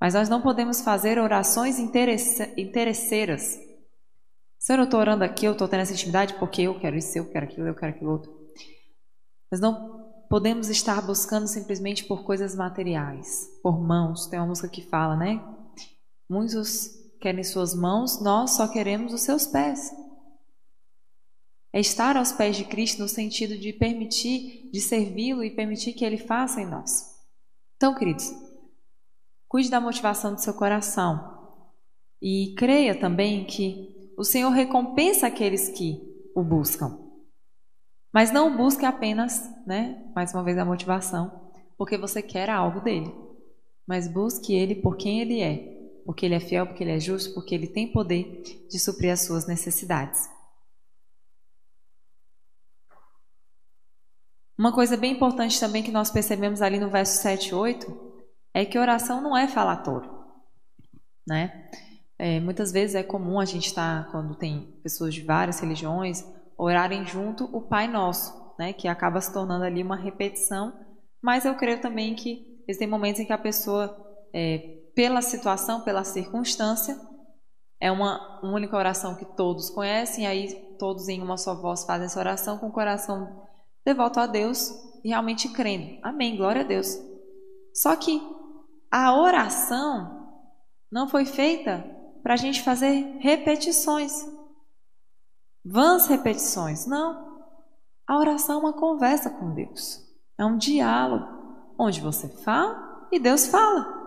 Mas 0.00 0.14
nós 0.14 0.28
não 0.28 0.40
podemos 0.40 0.80
fazer 0.80 1.18
orações 1.18 1.78
interesseiras. 1.78 3.58
Se 4.60 4.74
eu 4.74 4.84
estou 4.84 5.00
orando 5.00 5.24
aqui, 5.24 5.46
eu 5.46 5.52
estou 5.52 5.66
tendo 5.66 5.80
essa 5.80 5.94
intimidade 5.94 6.34
porque 6.34 6.62
eu 6.62 6.78
quero 6.78 6.96
isso, 6.96 7.16
eu 7.16 7.28
quero 7.28 7.46
aquilo, 7.46 7.66
eu 7.66 7.74
quero 7.74 7.96
aquilo 7.96 8.12
outro. 8.12 8.30
Mas 9.50 9.58
não 9.58 10.26
podemos 10.28 10.68
estar 10.68 11.00
buscando 11.00 11.48
simplesmente 11.48 12.04
por 12.04 12.22
coisas 12.24 12.54
materiais, 12.54 13.48
por 13.62 13.80
mãos. 13.80 14.26
Tem 14.26 14.38
uma 14.38 14.48
música 14.48 14.68
que 14.68 14.82
fala, 14.82 15.16
né? 15.16 15.42
Muitos 16.28 16.90
querem 17.20 17.42
suas 17.42 17.74
mãos, 17.74 18.22
nós 18.22 18.52
só 18.52 18.68
queremos 18.68 19.14
os 19.14 19.22
seus 19.22 19.46
pés. 19.46 19.90
É 21.72 21.80
estar 21.80 22.16
aos 22.16 22.30
pés 22.30 22.56
de 22.56 22.64
Cristo 22.64 23.00
no 23.00 23.08
sentido 23.08 23.56
de 23.56 23.72
permitir, 23.72 24.70
de 24.70 24.80
servi-lo 24.80 25.42
e 25.42 25.50
permitir 25.50 25.94
que 25.94 26.04
ele 26.04 26.18
faça 26.18 26.60
em 26.60 26.66
nós. 26.66 27.18
Então, 27.76 27.94
queridos, 27.94 28.30
Cuide 29.50 29.68
da 29.68 29.80
motivação 29.80 30.32
do 30.32 30.40
seu 30.40 30.54
coração. 30.54 31.28
E 32.22 32.54
creia 32.56 32.94
também 32.94 33.44
que 33.44 33.89
o 34.20 34.24
Senhor 34.24 34.50
recompensa 34.50 35.26
aqueles 35.26 35.70
que 35.70 35.98
o 36.36 36.44
buscam. 36.44 37.08
Mas 38.12 38.30
não 38.30 38.54
busque 38.54 38.84
apenas, 38.84 39.48
né, 39.66 40.12
mais 40.14 40.34
uma 40.34 40.42
vez 40.42 40.58
a 40.58 40.64
motivação, 40.64 41.50
porque 41.78 41.96
você 41.96 42.20
quer 42.20 42.50
algo 42.50 42.82
dele. 42.82 43.10
Mas 43.86 44.06
busque 44.06 44.54
ele 44.54 44.74
por 44.74 44.98
quem 44.98 45.22
ele 45.22 45.40
é, 45.40 46.02
porque 46.04 46.26
ele 46.26 46.34
é 46.34 46.40
fiel, 46.40 46.66
porque 46.66 46.84
ele 46.84 46.90
é 46.90 47.00
justo, 47.00 47.32
porque 47.32 47.54
ele 47.54 47.66
tem 47.66 47.90
poder 47.90 48.42
de 48.68 48.78
suprir 48.78 49.10
as 49.10 49.22
suas 49.22 49.46
necessidades. 49.46 50.28
Uma 54.58 54.74
coisa 54.74 54.98
bem 54.98 55.12
importante 55.14 55.58
também 55.58 55.82
que 55.82 55.90
nós 55.90 56.10
percebemos 56.10 56.60
ali 56.60 56.78
no 56.78 56.90
verso 56.90 57.22
7 57.22 57.48
e 57.48 57.54
8 57.54 58.12
é 58.52 58.66
que 58.66 58.78
oração 58.78 59.22
não 59.22 59.34
é 59.34 59.48
falatório, 59.48 60.12
né? 61.26 61.70
É, 62.22 62.38
muitas 62.38 62.70
vezes 62.70 62.94
é 62.94 63.02
comum 63.02 63.40
a 63.40 63.46
gente 63.46 63.68
estar, 63.68 64.04
tá, 64.04 64.10
quando 64.10 64.34
tem 64.34 64.78
pessoas 64.82 65.14
de 65.14 65.22
várias 65.22 65.58
religiões, 65.58 66.22
orarem 66.54 67.02
junto 67.06 67.44
o 67.44 67.62
Pai 67.62 67.88
Nosso, 67.88 68.54
né, 68.58 68.74
que 68.74 68.86
acaba 68.86 69.22
se 69.22 69.32
tornando 69.32 69.64
ali 69.64 69.82
uma 69.82 69.96
repetição, 69.96 70.70
mas 71.22 71.46
eu 71.46 71.54
creio 71.54 71.80
também 71.80 72.14
que 72.14 72.62
existem 72.68 72.86
momentos 72.86 73.22
em 73.22 73.24
que 73.24 73.32
a 73.32 73.38
pessoa, 73.38 73.96
é, 74.34 74.58
pela 74.94 75.22
situação, 75.22 75.80
pela 75.80 76.04
circunstância, 76.04 76.94
é 77.80 77.90
uma 77.90 78.38
única 78.44 78.76
oração 78.76 79.14
que 79.14 79.24
todos 79.24 79.70
conhecem, 79.70 80.26
aí 80.26 80.76
todos 80.78 81.08
em 81.08 81.22
uma 81.22 81.38
só 81.38 81.54
voz 81.54 81.86
fazem 81.86 82.04
essa 82.04 82.20
oração 82.20 82.58
com 82.58 82.66
o 82.66 82.72
coração 82.72 83.46
devoto 83.82 84.20
a 84.20 84.26
Deus 84.26 84.70
e 85.02 85.08
realmente 85.08 85.48
crendo. 85.48 85.98
Amém, 86.02 86.36
glória 86.36 86.60
a 86.60 86.66
Deus. 86.66 86.98
Só 87.72 87.96
que 87.96 88.20
a 88.92 89.18
oração 89.18 90.36
não 90.92 91.08
foi 91.08 91.24
feita 91.24 91.98
para 92.22 92.34
a 92.34 92.36
gente 92.36 92.62
fazer 92.62 93.16
repetições, 93.20 94.12
vãs 95.64 96.06
repetições. 96.06 96.86
Não. 96.86 97.30
A 98.06 98.18
oração 98.18 98.56
é 98.56 98.58
uma 98.60 98.72
conversa 98.72 99.30
com 99.30 99.54
Deus, 99.54 100.04
é 100.36 100.44
um 100.44 100.56
diálogo 100.56 101.26
onde 101.78 102.00
você 102.00 102.28
fala 102.28 103.08
e 103.12 103.18
Deus 103.18 103.46
fala. 103.46 104.00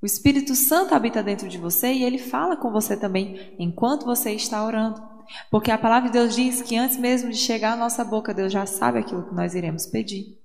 O 0.00 0.06
Espírito 0.06 0.54
Santo 0.54 0.94
habita 0.94 1.22
dentro 1.22 1.48
de 1.48 1.56
você 1.56 1.92
e 1.92 2.04
ele 2.04 2.18
fala 2.18 2.56
com 2.56 2.70
você 2.70 2.94
também 2.94 3.56
enquanto 3.58 4.04
você 4.04 4.32
está 4.32 4.64
orando. 4.64 5.02
Porque 5.50 5.70
a 5.70 5.78
palavra 5.78 6.10
de 6.10 6.18
Deus 6.18 6.34
diz 6.34 6.60
que 6.60 6.76
antes 6.76 6.98
mesmo 6.98 7.30
de 7.30 7.38
chegar 7.38 7.72
à 7.72 7.76
nossa 7.76 8.04
boca, 8.04 8.34
Deus 8.34 8.52
já 8.52 8.66
sabe 8.66 8.98
aquilo 8.98 9.26
que 9.26 9.34
nós 9.34 9.54
iremos 9.54 9.86
pedir. 9.86 10.38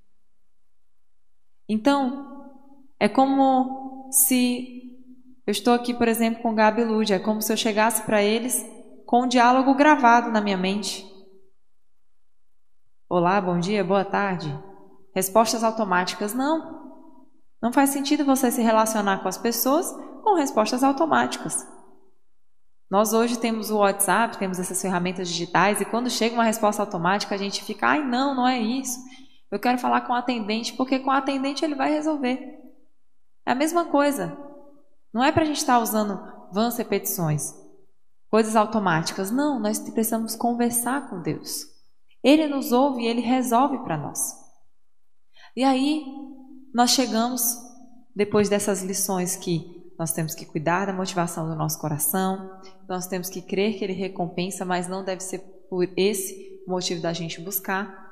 Então, 1.68 2.50
é 3.00 3.10
como 3.10 4.10
se 4.12 4.79
eu 5.50 5.52
estou 5.52 5.74
aqui, 5.74 5.96
por 5.96 6.08
exemplo, 6.08 6.44
com 6.44 6.54
Gabi 6.54 6.84
Lúdia, 6.84 7.16
é 7.16 7.20
como 7.20 7.42
se 7.42 7.52
eu 7.52 7.58
chegasse 7.58 8.04
para 8.04 8.22
eles 8.22 8.64
com 9.04 9.24
um 9.24 9.28
diálogo 9.28 9.74
gravado 9.74 10.30
na 10.30 10.40
minha 10.40 10.56
mente. 10.56 11.04
Olá, 13.10 13.42
bom 13.42 13.60
dia, 13.60 13.84
boa 13.84 14.06
tarde. 14.06 14.56
Respostas 15.12 15.64
automáticas, 15.64 16.36
não. 16.36 17.02
Não 17.60 17.74
faz 17.74 17.90
sentido 17.90 18.24
você 18.24 18.52
se 18.52 18.62
relacionar 18.62 19.24
com 19.24 19.28
as 19.28 19.40
pessoas 19.40 19.92
com 20.24 20.36
respostas 20.36 20.84
automáticas. 20.84 21.68
Nós 22.88 23.12
hoje 23.12 23.40
temos 23.40 23.72
o 23.72 23.80
WhatsApp, 23.80 24.38
temos 24.38 24.60
essas 24.60 24.80
ferramentas 24.80 25.28
digitais, 25.28 25.82
e 25.82 25.86
quando 25.86 26.12
chega 26.12 26.36
uma 26.36 26.44
resposta 26.44 26.84
automática, 26.84 27.34
a 27.34 27.40
gente 27.40 27.64
fica, 27.64 27.88
ai, 27.88 28.06
não, 28.06 28.36
não 28.36 28.48
é 28.48 28.60
isso. 28.60 29.00
Eu 29.50 29.58
quero 29.58 29.80
falar 29.80 30.02
com 30.02 30.14
o 30.14 30.16
atendente, 30.16 30.74
porque 30.74 31.00
com 31.00 31.10
o 31.10 31.14
atendente 31.14 31.66
ele 31.66 31.74
vai 31.74 31.90
resolver. 31.90 32.38
É 33.48 33.52
a 33.52 33.56
mesma 33.56 33.86
coisa. 33.86 34.48
Não 35.14 35.24
é 35.24 35.32
para 35.32 35.44
a 35.44 35.46
gente 35.46 35.58
estar 35.58 35.80
usando 35.80 36.20
vãs 36.52 36.78
repetições, 36.78 37.54
coisas 38.30 38.56
automáticas. 38.56 39.32
Não, 39.32 39.60
nós 39.60 39.80
precisamos 39.80 40.36
conversar 40.36 41.10
com 41.10 41.22
Deus. 41.22 41.66
Ele 42.24 42.48
nos 42.48 42.72
ouve 42.72 43.04
e 43.04 43.08
ele 43.08 43.22
resolve 43.22 43.80
para 43.80 43.98
nós. 43.98 44.36
E 45.56 45.64
aí, 45.64 46.06
nós 46.74 46.92
chegamos, 46.92 47.58
depois 48.16 48.50
dessas 48.50 48.84
lições 48.84 49.36
que 49.36 49.80
nós 49.98 50.14
temos 50.14 50.34
que 50.34 50.46
cuidar 50.46 50.86
da 50.86 50.94
motivação 50.94 51.50
do 51.50 51.56
nosso 51.56 51.80
coração, 51.80 52.62
nós 52.88 53.08
temos 53.08 53.30
que 53.30 53.42
crer 53.42 53.78
que 53.78 53.84
Ele 53.84 53.94
recompensa, 53.94 54.64
mas 54.64 54.88
não 54.88 55.04
deve 55.04 55.22
ser 55.22 55.40
por 55.70 55.86
esse 55.98 56.64
motivo 56.66 57.02
da 57.02 57.12
gente 57.12 57.42
buscar. 57.42 58.09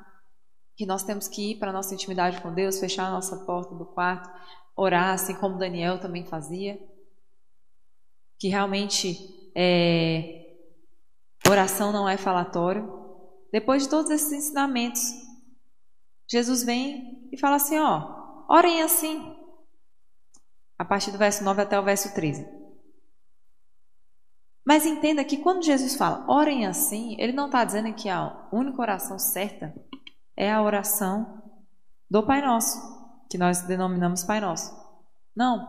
Que 0.78 0.86
nós 0.86 1.02
temos 1.02 1.28
que 1.28 1.50
ir 1.50 1.58
para 1.58 1.68
a 1.68 1.72
nossa 1.74 1.92
intimidade 1.92 2.40
com 2.40 2.54
Deus, 2.54 2.80
fechar 2.80 3.08
a 3.08 3.10
nossa 3.10 3.44
porta 3.44 3.74
do 3.74 3.84
quarto, 3.84 4.30
orar, 4.74 5.12
assim 5.12 5.34
como 5.34 5.58
Daniel 5.58 6.00
também 6.00 6.24
fazia. 6.24 6.80
Que 8.38 8.48
realmente 8.48 9.50
é, 9.54 10.56
oração 11.46 11.92
não 11.92 12.08
é 12.08 12.16
falatório. 12.16 12.96
Depois 13.52 13.82
de 13.82 13.90
todos 13.90 14.10
esses 14.10 14.32
ensinamentos, 14.32 15.02
Jesus 16.26 16.62
vem 16.62 17.28
e 17.30 17.36
fala 17.36 17.56
assim: 17.56 17.78
ó, 17.78 18.16
Orem 18.48 18.80
assim. 18.80 19.36
A 20.78 20.84
partir 20.84 21.10
do 21.10 21.18
verso 21.18 21.44
9 21.44 21.60
até 21.60 21.78
o 21.78 21.84
verso 21.84 22.14
13. 22.14 22.48
Mas 24.64 24.86
entenda 24.86 25.24
que 25.24 25.38
quando 25.38 25.64
Jesus 25.64 25.96
fala 25.96 26.24
orem 26.28 26.66
assim, 26.66 27.16
ele 27.18 27.32
não 27.32 27.46
está 27.46 27.64
dizendo 27.64 27.92
que 27.94 28.08
a 28.08 28.48
única 28.52 28.80
oração 28.80 29.18
certa 29.18 29.74
é 30.38 30.52
a 30.52 30.62
oração 30.62 31.42
do 32.08 32.22
Pai 32.22 32.40
Nosso, 32.40 32.80
que 33.28 33.36
nós 33.36 33.62
denominamos 33.62 34.22
Pai 34.22 34.40
Nosso. 34.40 34.72
Não. 35.34 35.66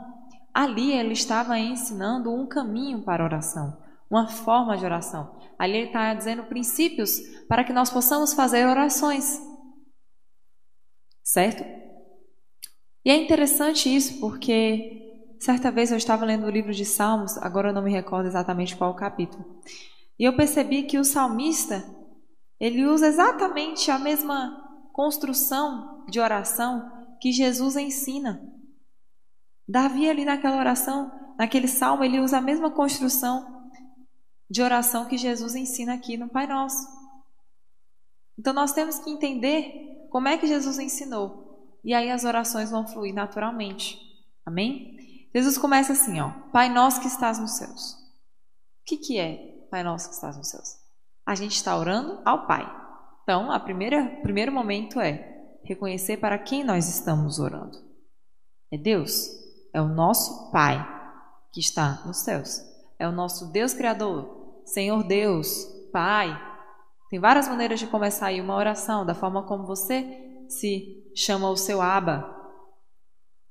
Ali 0.54 0.92
ele 0.92 1.14
estava 1.14 1.58
ensinando 1.58 2.32
um 2.32 2.48
caminho 2.48 3.02
para 3.04 3.24
oração, 3.24 3.82
uma 4.10 4.28
forma 4.28 4.78
de 4.78 4.86
oração. 4.86 5.36
Ali 5.58 5.78
ele 5.78 5.88
está 5.88 6.14
dizendo 6.14 6.44
princípios 6.44 7.20
para 7.48 7.64
que 7.64 7.74
nós 7.74 7.90
possamos 7.90 8.34
fazer 8.34 8.68
orações. 8.68 9.42
Certo? 11.24 11.64
E 13.04 13.10
é 13.10 13.16
interessante 13.16 13.94
isso 13.94 14.20
porque 14.20 15.36
certa 15.40 15.72
vez 15.72 15.90
eu 15.90 15.98
estava 15.98 16.26
lendo 16.26 16.46
o 16.46 16.50
livro 16.50 16.74
de 16.74 16.86
Salmos, 16.86 17.38
agora 17.40 17.70
eu 17.70 17.74
não 17.74 17.82
me 17.82 17.92
recordo 17.92 18.28
exatamente 18.28 18.76
qual 18.76 18.92
o 18.92 18.96
capítulo, 18.96 19.44
e 20.20 20.26
eu 20.26 20.36
percebi 20.36 20.84
que 20.84 21.00
o 21.00 21.04
salmista 21.04 21.84
ele 22.60 22.86
usa 22.86 23.08
exatamente 23.08 23.90
a 23.90 23.98
mesma 23.98 24.90
construção 24.92 26.06
de 26.08 26.20
oração 26.20 27.16
que 27.22 27.32
Jesus 27.32 27.76
ensina. 27.76 28.42
Davi 29.68 30.10
ali 30.10 30.26
naquela 30.26 30.58
oração, 30.58 31.12
naquele 31.38 31.68
salmo, 31.68 32.04
ele 32.04 32.20
usa 32.20 32.38
a 32.38 32.42
mesma 32.42 32.72
construção 32.72 33.70
de 34.50 34.62
oração 34.62 35.06
que 35.06 35.18
Jesus 35.18 35.56
ensina 35.56 35.94
aqui 35.94 36.18
no 36.18 36.28
Pai 36.28 36.48
Nosso. 36.48 36.88
Então 38.38 38.54
nós 38.54 38.74
temos 38.74 39.00
que 39.00 39.10
entender 39.10 40.08
como 40.10 40.28
é 40.28 40.38
que 40.38 40.48
Jesus 40.48 40.80
ensinou 40.80 41.80
e 41.84 41.94
aí 41.94 42.10
as 42.10 42.24
orações 42.24 42.72
vão 42.72 42.88
fluir 42.88 43.14
naturalmente. 43.14 44.00
Amém? 44.46 45.30
Jesus 45.34 45.58
começa 45.58 45.94
assim, 45.94 46.20
ó: 46.20 46.32
Pai 46.52 46.70
nosso 46.70 47.00
que 47.00 47.08
estás 47.08 47.38
nos 47.38 47.52
céus. 47.52 47.94
O 47.94 48.86
que, 48.86 48.98
que 48.98 49.20
é 49.20 49.66
Pai 49.70 49.84
nosso 49.84 50.10
que 50.10 50.16
estás 50.16 50.36
nos 50.36 50.50
céus? 50.50 50.79
A 51.30 51.36
gente 51.36 51.52
está 51.52 51.78
orando 51.78 52.20
ao 52.26 52.48
Pai. 52.48 52.68
Então, 53.22 53.52
a 53.52 53.60
primeira 53.60 54.04
primeiro 54.24 54.52
momento 54.52 55.00
é 55.00 55.32
reconhecer 55.64 56.18
para 56.18 56.40
quem 56.40 56.64
nós 56.64 56.90
estamos 56.90 57.38
orando. 57.38 57.78
É 58.74 58.78
Deus, 58.80 59.30
é 59.72 59.80
o 59.80 59.88
nosso 59.88 60.52
Pai 60.52 60.84
que 61.54 61.60
está 61.60 62.02
nos 62.04 62.22
céus. 62.22 62.60
É 62.98 63.08
o 63.08 63.12
nosso 63.12 63.52
Deus 63.52 63.76
criador, 63.76 64.64
Senhor 64.66 65.04
Deus, 65.04 65.66
Pai. 65.94 66.36
Tem 67.12 67.20
várias 67.20 67.48
maneiras 67.48 67.80
de 67.80 67.86
começar 67.86 68.26
aí 68.26 68.42
uma 68.42 68.56
oração, 68.56 69.06
da 69.06 69.14
forma 69.14 69.44
como 69.44 69.68
você 69.68 70.04
se 70.48 71.14
chama 71.16 71.48
o 71.52 71.56
seu 71.56 71.80
Aba. 71.80 72.26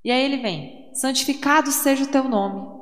E 0.04 0.10
aí 0.10 0.24
ele 0.24 0.38
vem: 0.38 0.92
santificado 0.94 1.70
seja 1.70 2.02
o 2.02 2.10
teu 2.10 2.24
nome. 2.24 2.76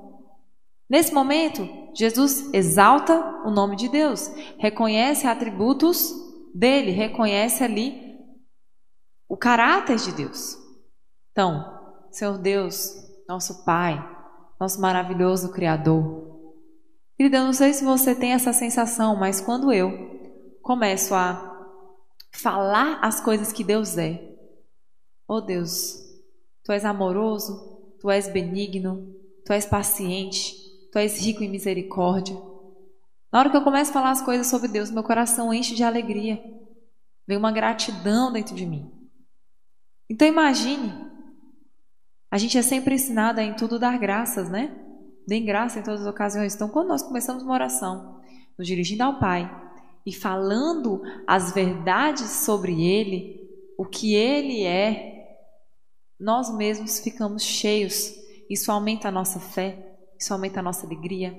Nesse 0.88 1.12
momento, 1.12 1.69
Jesus 1.97 2.53
exalta 2.53 3.43
o 3.47 3.50
nome 3.50 3.75
de 3.75 3.88
Deus, 3.88 4.29
reconhece 4.59 5.26
atributos 5.26 6.12
dele, 6.55 6.91
reconhece 6.91 7.65
ali 7.65 8.19
o 9.26 9.37
caráter 9.37 9.97
de 9.97 10.12
Deus. 10.12 10.59
Então, 11.33 11.65
Senhor 12.11 12.37
Deus, 12.37 12.95
nosso 13.26 13.65
Pai, 13.65 13.99
nosso 14.61 14.79
maravilhoso 14.79 15.53
Criador. 15.53 16.26
Querida, 17.17 17.43
não 17.43 17.55
sei 17.55 17.73
se 17.73 17.83
você 17.83 18.15
tem 18.15 18.33
essa 18.33 18.53
sensação, 18.53 19.17
mas 19.17 19.41
quando 19.41 19.73
eu 19.73 19.91
começo 20.62 21.15
a 21.15 21.57
falar 22.31 22.99
as 23.03 23.21
coisas 23.21 23.55
que 23.55 23.65
Deus 23.65 23.97
é. 23.97 24.21
Oh 25.26 25.41
Deus, 25.41 25.97
tu 26.62 26.73
és 26.73 26.85
amoroso, 26.85 27.97
tu 28.00 28.11
és 28.11 28.29
benigno, 28.29 29.15
tu 29.47 29.53
és 29.55 29.65
paciente, 29.65 30.65
tu 30.97 30.99
és 30.99 31.19
rico 31.19 31.45
em 31.45 31.50
misericórdia. 31.50 32.35
Na 33.31 33.38
hora 33.38 33.50
que 33.50 33.57
eu 33.57 33.62
começo 33.62 33.91
a 33.91 33.93
falar 33.93 34.12
as 34.12 34.23
coisas 34.23 34.47
sobre 34.47 34.67
Deus, 34.67 34.91
meu 34.91 35.03
coração 35.03 35.53
enche 35.53 35.75
de 35.75 35.85
alegria. 35.85 36.43
Vem 37.29 37.37
uma 37.37 37.53
gratidão 37.53 38.33
dentro 38.33 38.55
de 38.55 38.65
mim. 38.65 38.91
Então 40.09 40.26
imagine, 40.26 40.95
a 42.31 42.38
gente 42.38 42.57
é 42.57 42.62
sempre 42.62 42.95
ensinada 42.95 43.43
em 43.43 43.55
tudo 43.55 43.79
dar 43.79 43.99
graças, 43.99 44.49
né? 44.49 44.75
Dêem 45.29 45.45
graça 45.45 45.79
em 45.79 45.83
todas 45.83 46.00
as 46.00 46.07
ocasiões. 46.07 46.55
Então, 46.55 46.71
quando 46.71 46.88
nós 46.88 47.03
começamos 47.03 47.43
uma 47.43 47.53
oração, 47.53 48.23
nos 48.59 48.67
dirigindo 48.67 49.03
ao 49.03 49.19
Pai, 49.19 49.50
e 50.07 50.15
falando 50.15 51.03
as 51.26 51.53
verdades 51.53 52.31
sobre 52.31 52.83
Ele, 52.83 53.47
o 53.76 53.85
que 53.85 54.15
Ele 54.15 54.65
é, 54.65 55.43
nós 56.19 56.49
mesmos 56.57 57.00
ficamos 57.00 57.43
cheios. 57.43 58.15
Isso 58.49 58.73
aumenta 58.73 59.09
a 59.09 59.12
nossa 59.12 59.38
fé, 59.38 59.86
isso 60.18 60.32
aumenta 60.32 60.61
a 60.61 60.62
nossa 60.62 60.87
alegria, 60.87 61.32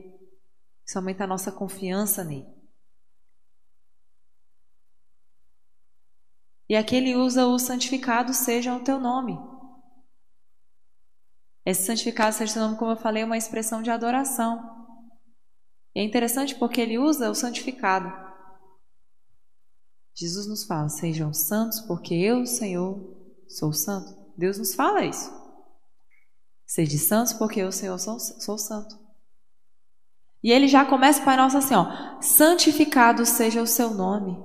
isso 0.86 0.98
aumenta 0.98 1.24
a 1.24 1.28
nossa 1.28 1.52
confiança 1.52 2.24
nele. 2.24 2.58
E 6.70 6.76
aqui 6.76 6.96
ele 6.96 7.16
usa 7.16 7.48
o 7.48 7.58
santificado 7.58 8.34
seja 8.34 8.76
o 8.76 8.84
teu 8.84 9.00
nome. 9.00 9.38
Esse 11.66 11.86
santificado 11.86 12.36
seja 12.36 12.52
o 12.52 12.54
teu 12.56 12.64
nome, 12.64 12.78
como 12.78 12.92
eu 12.92 12.98
falei, 12.98 13.24
é 13.24 13.26
uma 13.26 13.38
expressão 13.38 13.82
de 13.82 13.90
adoração. 13.90 14.78
E 15.96 16.00
é 16.00 16.04
interessante 16.04 16.56
porque 16.56 16.82
ele 16.82 17.00
usa 17.00 17.30
o 17.30 17.36
santificado. 17.36 18.12
Jesus 20.14 20.48
nos 20.48 20.66
fala: 20.66 20.90
sejam 20.90 21.34
santos, 21.34 21.80
porque 21.82 22.14
eu, 22.14 22.46
Senhor, 22.46 23.16
sou 23.48 23.72
santo. 23.72 24.16
Deus 24.38 24.58
nos 24.58 24.76
fala 24.76 25.06
isso. 25.06 25.47
Sede 26.68 27.00
santos, 27.00 27.32
porque 27.32 27.62
eu, 27.62 27.72
Senhor, 27.72 27.98
sou, 27.98 28.20
sou 28.20 28.58
santo. 28.58 29.00
E 30.44 30.52
ele 30.52 30.68
já 30.68 30.86
começa 30.86 31.22
o 31.22 31.26
Pai 31.26 31.38
Nosso 31.38 31.58
assim, 31.58 31.74
ó. 31.74 32.22
Santificado 32.22 33.26
seja 33.26 33.62
o 33.62 33.66
seu 33.66 33.92
nome. 33.92 34.38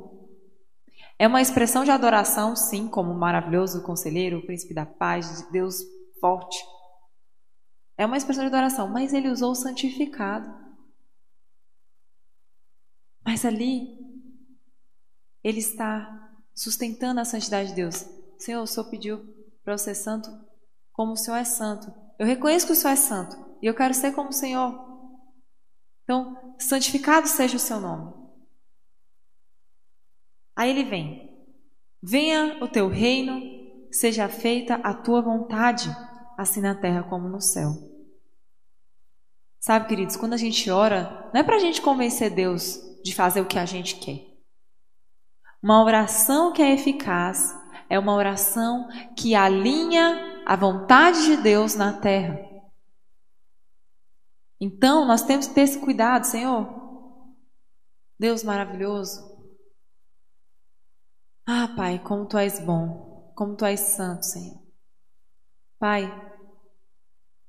É 1.18 1.26
uma 1.26 1.42
expressão 1.42 1.84
de 1.84 1.90
adoração, 1.90 2.54
sim, 2.54 2.88
como 2.88 3.12
maravilhoso 3.12 3.82
conselheiro, 3.82 4.38
o 4.38 4.46
príncipe 4.46 4.72
da 4.72 4.86
paz, 4.86 5.42
de 5.42 5.52
Deus 5.52 5.82
forte. 6.20 6.64
É 7.98 8.06
uma 8.06 8.16
expressão 8.16 8.44
de 8.44 8.54
adoração, 8.54 8.88
mas 8.88 9.12
ele 9.12 9.28
usou 9.28 9.50
o 9.50 9.56
santificado. 9.56 10.48
Mas 13.24 13.44
ali, 13.44 13.98
ele 15.42 15.58
está 15.58 16.30
sustentando 16.54 17.20
a 17.20 17.24
santidade 17.24 17.70
de 17.70 17.74
Deus. 17.74 18.06
Senhor, 18.38 18.62
o 18.62 18.66
Senhor 18.66 18.88
pediu 18.88 19.18
para 19.64 19.74
eu 19.74 19.78
ser 19.78 19.94
santo 19.94 20.30
como 20.92 21.12
o 21.12 21.16
Senhor 21.16 21.36
é 21.36 21.44
santo. 21.44 22.01
Eu 22.22 22.26
reconheço 22.28 22.66
que 22.66 22.72
o 22.72 22.76
Senhor 22.76 22.92
é 22.92 22.96
santo 22.96 23.36
e 23.60 23.66
eu 23.66 23.74
quero 23.74 23.92
ser 23.92 24.12
como 24.12 24.28
o 24.28 24.32
Senhor. 24.32 24.72
Então, 26.04 26.54
santificado 26.56 27.26
seja 27.26 27.56
o 27.56 27.58
seu 27.58 27.80
nome. 27.80 28.14
Aí 30.54 30.70
ele 30.70 30.84
vem. 30.84 31.36
Venha 32.00 32.62
o 32.62 32.68
teu 32.68 32.86
reino, 32.86 33.40
seja 33.90 34.28
feita 34.28 34.76
a 34.84 34.94
tua 34.94 35.20
vontade, 35.20 35.90
assim 36.38 36.60
na 36.60 36.76
terra 36.76 37.02
como 37.02 37.28
no 37.28 37.40
céu. 37.40 37.72
Sabe, 39.58 39.88
queridos, 39.88 40.16
quando 40.16 40.34
a 40.34 40.36
gente 40.36 40.70
ora, 40.70 41.28
não 41.34 41.40
é 41.40 41.42
para 41.42 41.56
a 41.56 41.58
gente 41.58 41.82
convencer 41.82 42.30
Deus 42.30 42.78
de 43.02 43.12
fazer 43.12 43.40
o 43.40 43.46
que 43.46 43.58
a 43.58 43.66
gente 43.66 43.96
quer. 43.96 44.24
Uma 45.60 45.82
oração 45.82 46.52
que 46.52 46.62
é 46.62 46.72
eficaz 46.72 47.52
é 47.92 47.98
uma 47.98 48.14
oração 48.14 48.88
que 49.14 49.34
alinha 49.34 50.42
a 50.46 50.56
vontade 50.56 51.26
de 51.26 51.36
Deus 51.36 51.74
na 51.74 51.92
terra. 51.92 52.40
Então, 54.58 55.06
nós 55.06 55.20
temos 55.20 55.46
que 55.46 55.52
ter 55.52 55.60
esse 55.60 55.78
cuidado, 55.78 56.24
Senhor. 56.24 56.72
Deus 58.18 58.42
maravilhoso. 58.42 59.20
Ah, 61.44 61.68
Pai, 61.76 62.02
como 62.02 62.26
tu 62.26 62.38
és 62.38 62.64
bom, 62.64 63.30
como 63.36 63.54
tu 63.56 63.66
és 63.66 63.80
santo, 63.80 64.24
Senhor. 64.24 64.62
Pai, 65.78 66.10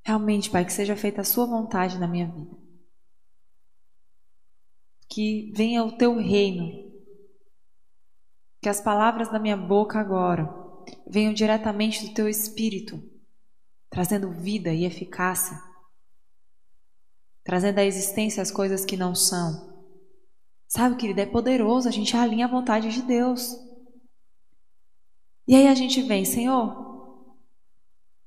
realmente, 0.05 0.49
Pai, 0.49 0.65
que 0.65 0.73
seja 0.73 0.97
feita 0.97 1.21
a 1.21 1.23
Sua 1.23 1.45
vontade 1.45 1.97
na 1.97 2.07
minha 2.07 2.29
vida. 2.29 2.57
Que 5.09 5.53
venha 5.55 5.85
o 5.85 5.95
teu 5.95 6.17
reino. 6.17 6.82
Que 8.63 8.69
as 8.69 8.81
palavras 8.81 9.29
da 9.29 9.37
minha 9.37 9.57
boca 9.57 9.99
agora 9.99 10.49
venham 11.05 11.33
diretamente 11.33 12.07
do 12.07 12.13
teu 12.13 12.27
espírito, 12.27 12.99
trazendo 13.91 14.31
vida 14.31 14.73
e 14.73 14.85
eficácia 14.85 15.55
trazendo 17.43 17.79
à 17.79 17.83
existência 17.83 18.41
as 18.41 18.51
coisas 18.51 18.85
que 18.85 18.95
não 18.95 19.13
são. 19.13 19.73
Sabe, 20.67 20.95
querida, 20.95 21.21
é 21.21 21.25
poderoso, 21.25 21.87
a 21.87 21.91
gente 21.91 22.15
alinha 22.15 22.45
a 22.45 22.49
vontade 22.49 22.89
de 22.89 23.01
Deus. 23.01 23.55
E 25.47 25.55
aí 25.55 25.67
a 25.67 25.75
gente 25.75 26.01
vem, 26.01 26.23
Senhor, 26.23 27.37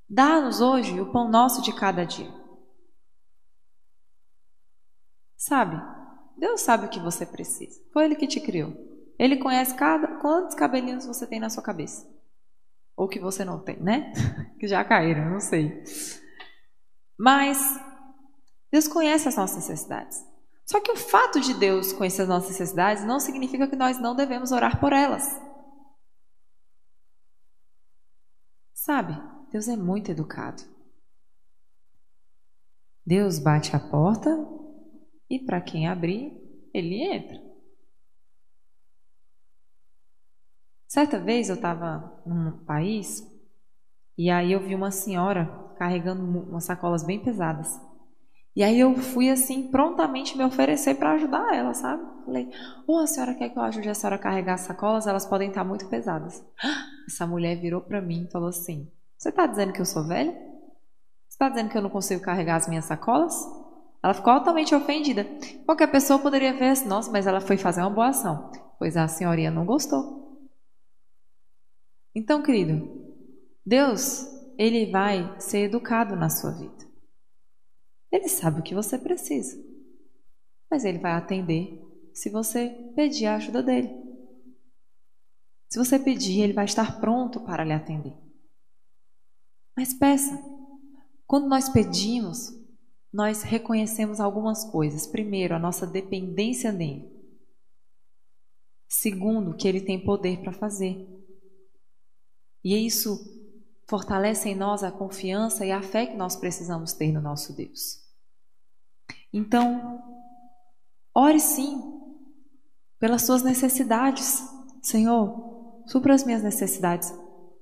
dá-nos 0.08 0.60
hoje 0.60 1.00
o 1.00 1.10
pão 1.10 1.30
nosso 1.30 1.62
de 1.62 1.74
cada 1.74 2.04
dia. 2.04 2.32
Sabe, 5.36 5.80
Deus 6.36 6.60
sabe 6.60 6.86
o 6.86 6.90
que 6.90 7.00
você 7.00 7.24
precisa. 7.24 7.80
Foi 7.92 8.04
Ele 8.04 8.16
que 8.16 8.26
te 8.26 8.40
criou. 8.40 8.95
Ele 9.18 9.36
conhece 9.36 9.74
cada 9.74 10.18
quantos 10.18 10.54
cabelinhos 10.54 11.06
você 11.06 11.26
tem 11.26 11.40
na 11.40 11.50
sua 11.50 11.62
cabeça. 11.62 12.06
Ou 12.96 13.08
que 13.08 13.20
você 13.20 13.44
não 13.44 13.58
tem, 13.58 13.78
né? 13.82 14.12
que 14.58 14.66
já 14.66 14.84
caíram, 14.84 15.30
não 15.30 15.40
sei. 15.40 15.82
Mas 17.18 17.58
Deus 18.70 18.88
conhece 18.88 19.28
as 19.28 19.36
nossas 19.36 19.56
necessidades. 19.56 20.24
Só 20.66 20.80
que 20.80 20.90
o 20.90 20.96
fato 20.96 21.40
de 21.40 21.54
Deus 21.54 21.92
conhecer 21.92 22.22
as 22.22 22.28
nossas 22.28 22.50
necessidades 22.50 23.04
não 23.04 23.20
significa 23.20 23.68
que 23.68 23.76
nós 23.76 23.98
não 24.00 24.16
devemos 24.16 24.50
orar 24.50 24.80
por 24.80 24.92
elas. 24.92 25.40
Sabe, 28.74 29.16
Deus 29.50 29.68
é 29.68 29.76
muito 29.76 30.10
educado. 30.10 30.62
Deus 33.04 33.38
bate 33.38 33.76
a 33.76 33.80
porta 33.80 34.28
e 35.30 35.38
para 35.38 35.60
quem 35.60 35.88
abrir, 35.88 36.32
ele 36.74 37.02
entra. 37.02 37.45
Certa 40.96 41.18
vez 41.18 41.50
eu 41.50 41.56
estava 41.56 42.10
num 42.24 42.52
país 42.64 43.22
e 44.16 44.30
aí 44.30 44.52
eu 44.52 44.60
vi 44.60 44.74
uma 44.74 44.90
senhora 44.90 45.44
carregando 45.76 46.22
umas 46.24 46.64
sacolas 46.64 47.04
bem 47.04 47.22
pesadas. 47.22 47.78
E 48.56 48.62
aí 48.62 48.80
eu 48.80 48.94
fui 48.94 49.28
assim, 49.28 49.70
prontamente 49.70 50.38
me 50.38 50.42
oferecer 50.42 50.94
para 50.94 51.12
ajudar 51.12 51.54
ela, 51.54 51.74
sabe? 51.74 52.02
Falei, 52.24 52.48
ô, 52.88 52.94
oh, 52.94 52.98
a 53.00 53.06
senhora 53.06 53.34
quer 53.34 53.50
que 53.50 53.58
eu 53.58 53.62
ajude 53.62 53.90
a 53.90 53.94
senhora 53.94 54.16
a 54.16 54.18
carregar 54.18 54.54
as 54.54 54.62
sacolas? 54.62 55.06
Elas 55.06 55.26
podem 55.26 55.50
estar 55.50 55.64
muito 55.64 55.86
pesadas. 55.86 56.42
Essa 57.06 57.26
mulher 57.26 57.60
virou 57.60 57.82
para 57.82 58.00
mim 58.00 58.24
e 58.26 58.30
falou 58.30 58.48
assim, 58.48 58.90
você 59.18 59.28
está 59.28 59.44
dizendo 59.44 59.74
que 59.74 59.82
eu 59.82 59.84
sou 59.84 60.08
velha? 60.08 60.32
Você 60.32 61.34
está 61.34 61.50
dizendo 61.50 61.68
que 61.68 61.76
eu 61.76 61.82
não 61.82 61.90
consigo 61.90 62.22
carregar 62.22 62.56
as 62.56 62.68
minhas 62.68 62.86
sacolas? 62.86 63.34
Ela 64.02 64.14
ficou 64.14 64.32
altamente 64.32 64.74
ofendida. 64.74 65.26
Qualquer 65.66 65.88
pessoa 65.88 66.18
poderia 66.18 66.54
ver 66.54 66.70
assim, 66.70 66.88
nossa, 66.88 67.12
mas 67.12 67.26
ela 67.26 67.42
foi 67.42 67.58
fazer 67.58 67.82
uma 67.82 67.90
boa 67.90 68.08
ação. 68.08 68.50
Pois 68.78 68.96
a 68.96 69.06
senhorinha 69.06 69.50
não 69.50 69.66
gostou. 69.66 70.24
Então, 72.16 72.42
querido, 72.42 73.14
Deus, 73.64 74.26
ele 74.56 74.90
vai 74.90 75.38
ser 75.38 75.64
educado 75.64 76.16
na 76.16 76.30
sua 76.30 76.50
vida. 76.50 76.88
Ele 78.10 78.26
sabe 78.26 78.60
o 78.60 78.62
que 78.62 78.74
você 78.74 78.98
precisa, 78.98 79.62
mas 80.70 80.86
ele 80.86 80.96
vai 80.96 81.12
atender 81.12 81.78
se 82.14 82.30
você 82.30 82.70
pedir 82.96 83.26
a 83.26 83.36
ajuda 83.36 83.62
dele. 83.62 83.94
Se 85.68 85.78
você 85.78 85.98
pedir, 85.98 86.40
ele 86.40 86.54
vai 86.54 86.64
estar 86.64 87.00
pronto 87.00 87.40
para 87.40 87.64
lhe 87.64 87.74
atender. 87.74 88.16
Mas 89.76 89.92
peça. 89.92 90.42
Quando 91.26 91.48
nós 91.48 91.68
pedimos, 91.68 92.50
nós 93.12 93.42
reconhecemos 93.42 94.20
algumas 94.20 94.64
coisas. 94.64 95.06
Primeiro, 95.06 95.54
a 95.54 95.58
nossa 95.58 95.86
dependência 95.86 96.72
dele. 96.72 97.14
Segundo, 98.88 99.54
que 99.54 99.68
ele 99.68 99.82
tem 99.82 100.02
poder 100.02 100.40
para 100.40 100.52
fazer. 100.52 101.15
E 102.66 102.84
isso 102.84 103.16
fortalece 103.88 104.48
em 104.48 104.56
nós 104.56 104.82
a 104.82 104.90
confiança 104.90 105.64
e 105.64 105.70
a 105.70 105.80
fé 105.80 106.04
que 106.04 106.16
nós 106.16 106.34
precisamos 106.34 106.92
ter 106.92 107.12
no 107.12 107.20
nosso 107.20 107.54
Deus. 107.54 108.04
Então, 109.32 110.02
ore 111.14 111.38
sim 111.38 111.80
pelas 112.98 113.22
suas 113.22 113.44
necessidades. 113.44 114.42
Senhor, 114.82 115.84
supra 115.86 116.12
as 116.12 116.24
minhas 116.24 116.42
necessidades 116.42 117.14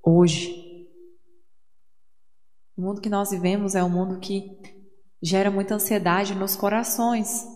hoje. 0.02 0.88
O 2.74 2.80
mundo 2.80 3.02
que 3.02 3.10
nós 3.10 3.30
vivemos 3.30 3.74
é 3.74 3.84
um 3.84 3.90
mundo 3.90 4.18
que 4.18 4.58
gera 5.22 5.50
muita 5.50 5.74
ansiedade 5.74 6.34
nos 6.34 6.56
corações, 6.56 7.46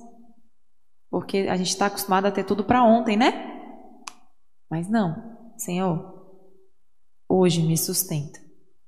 porque 1.08 1.46
a 1.48 1.56
gente 1.56 1.70
está 1.70 1.86
acostumado 1.86 2.26
a 2.26 2.30
ter 2.30 2.44
tudo 2.44 2.62
para 2.62 2.84
ontem, 2.84 3.16
né? 3.16 3.32
Mas 4.70 4.86
não, 4.86 5.54
Senhor, 5.56 6.17
hoje 7.28 7.62
me 7.62 7.76
sustenta. 7.76 8.40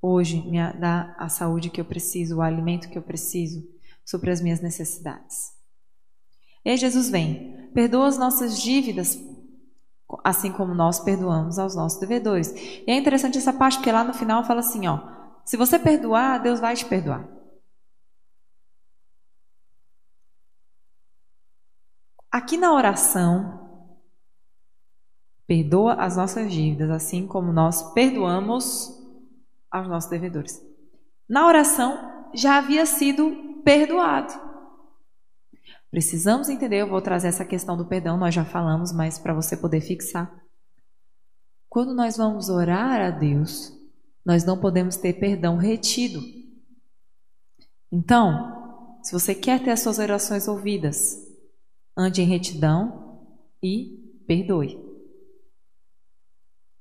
Hoje 0.03 0.41
me 0.43 0.59
dá 0.75 1.15
a 1.19 1.29
saúde 1.29 1.69
que 1.69 1.81
eu 1.81 1.85
preciso, 1.85 2.37
o 2.37 2.43
alimento 2.43 2.89
que 2.89 2.97
eu 2.97 3.03
preciso, 3.03 3.63
sobre 4.05 4.31
as 4.31 4.41
minhas 4.41 4.61
necessidades. 4.61 5.53
E 6.65 6.71
aí 6.71 6.77
Jesus 6.77 7.11
vem, 7.11 7.69
perdoa 7.75 8.09
as 8.09 8.17
nossas 8.17 8.61
dívidas, 8.61 9.19
assim 10.25 10.51
como 10.51 10.75
nós 10.75 11.01
perdoamos 11.01 11.59
aos 11.59 11.75
nossos 11.75 12.01
devedores. 12.01 12.53
E 12.57 12.91
é 12.91 12.97
interessante 12.97 13.39
essa 13.39 13.53
parte, 13.53 13.77
porque 13.77 13.93
lá 13.93 14.03
no 14.03 14.15
final 14.15 14.45
fala 14.45 14.61
assim, 14.61 14.87
ó, 14.87 15.01
se 15.45 15.57
você 15.57 15.79
perdoar, 15.79 16.43
Deus 16.43 16.61
vai 16.61 16.75
te 16.75 16.85
perdoar. 16.85 17.29
Aqui 22.31 22.57
na 22.57 22.73
oração, 22.73 23.70
perdoa 25.51 25.95
as 25.95 26.17
nossas 26.17 26.53
dívidas, 26.53 26.89
assim 26.91 27.27
como 27.27 27.53
nós 27.53 27.93
perdoamos 27.93 28.97
aos 29.69 29.89
nossos 29.89 30.09
devedores. 30.09 30.65
Na 31.29 31.45
oração 31.45 32.29
já 32.33 32.57
havia 32.57 32.87
sido 32.87 33.61
perdoado. 33.65 34.33
Precisamos 35.91 36.49
entender, 36.49 36.77
eu 36.77 36.89
vou 36.89 37.03
trazer 37.03 37.27
essa 37.27 37.45
questão 37.45 37.77
do 37.77 37.85
perdão, 37.85 38.17
nós 38.17 38.33
já 38.33 38.45
falamos, 38.45 38.93
mas 38.93 39.19
para 39.19 39.35
você 39.35 39.57
poder 39.57 39.81
fixar. 39.81 40.33
Quando 41.69 41.93
nós 41.93 42.17
vamos 42.17 42.49
orar 42.49 43.01
a 43.01 43.11
Deus, 43.11 43.77
nós 44.25 44.45
não 44.45 44.57
podemos 44.57 44.97
ter 44.97 45.15
perdão 45.15 45.57
retido. 45.57 46.23
Então, 47.91 49.01
se 49.03 49.13
você 49.13 49.35
quer 49.35 49.65
ter 49.65 49.73
as 49.73 49.81
suas 49.81 49.99
orações 49.99 50.47
ouvidas, 50.47 51.17
ande 51.97 52.23
em 52.23 52.27
retidão 52.27 53.19
e 53.61 54.23
perdoe. 54.29 54.90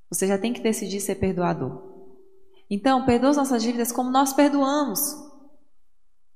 Você 0.10 0.28
já 0.28 0.38
tem 0.38 0.54
que 0.54 0.62
decidir 0.62 1.00
ser 1.00 1.16
perdoador. 1.16 1.88
Então, 2.70 3.06
perdoa 3.06 3.32
as 3.32 3.38
nossas 3.38 3.64
dívidas 3.64 3.92
como 3.92 4.10
nós 4.10 4.34
perdoamos. 4.34 5.00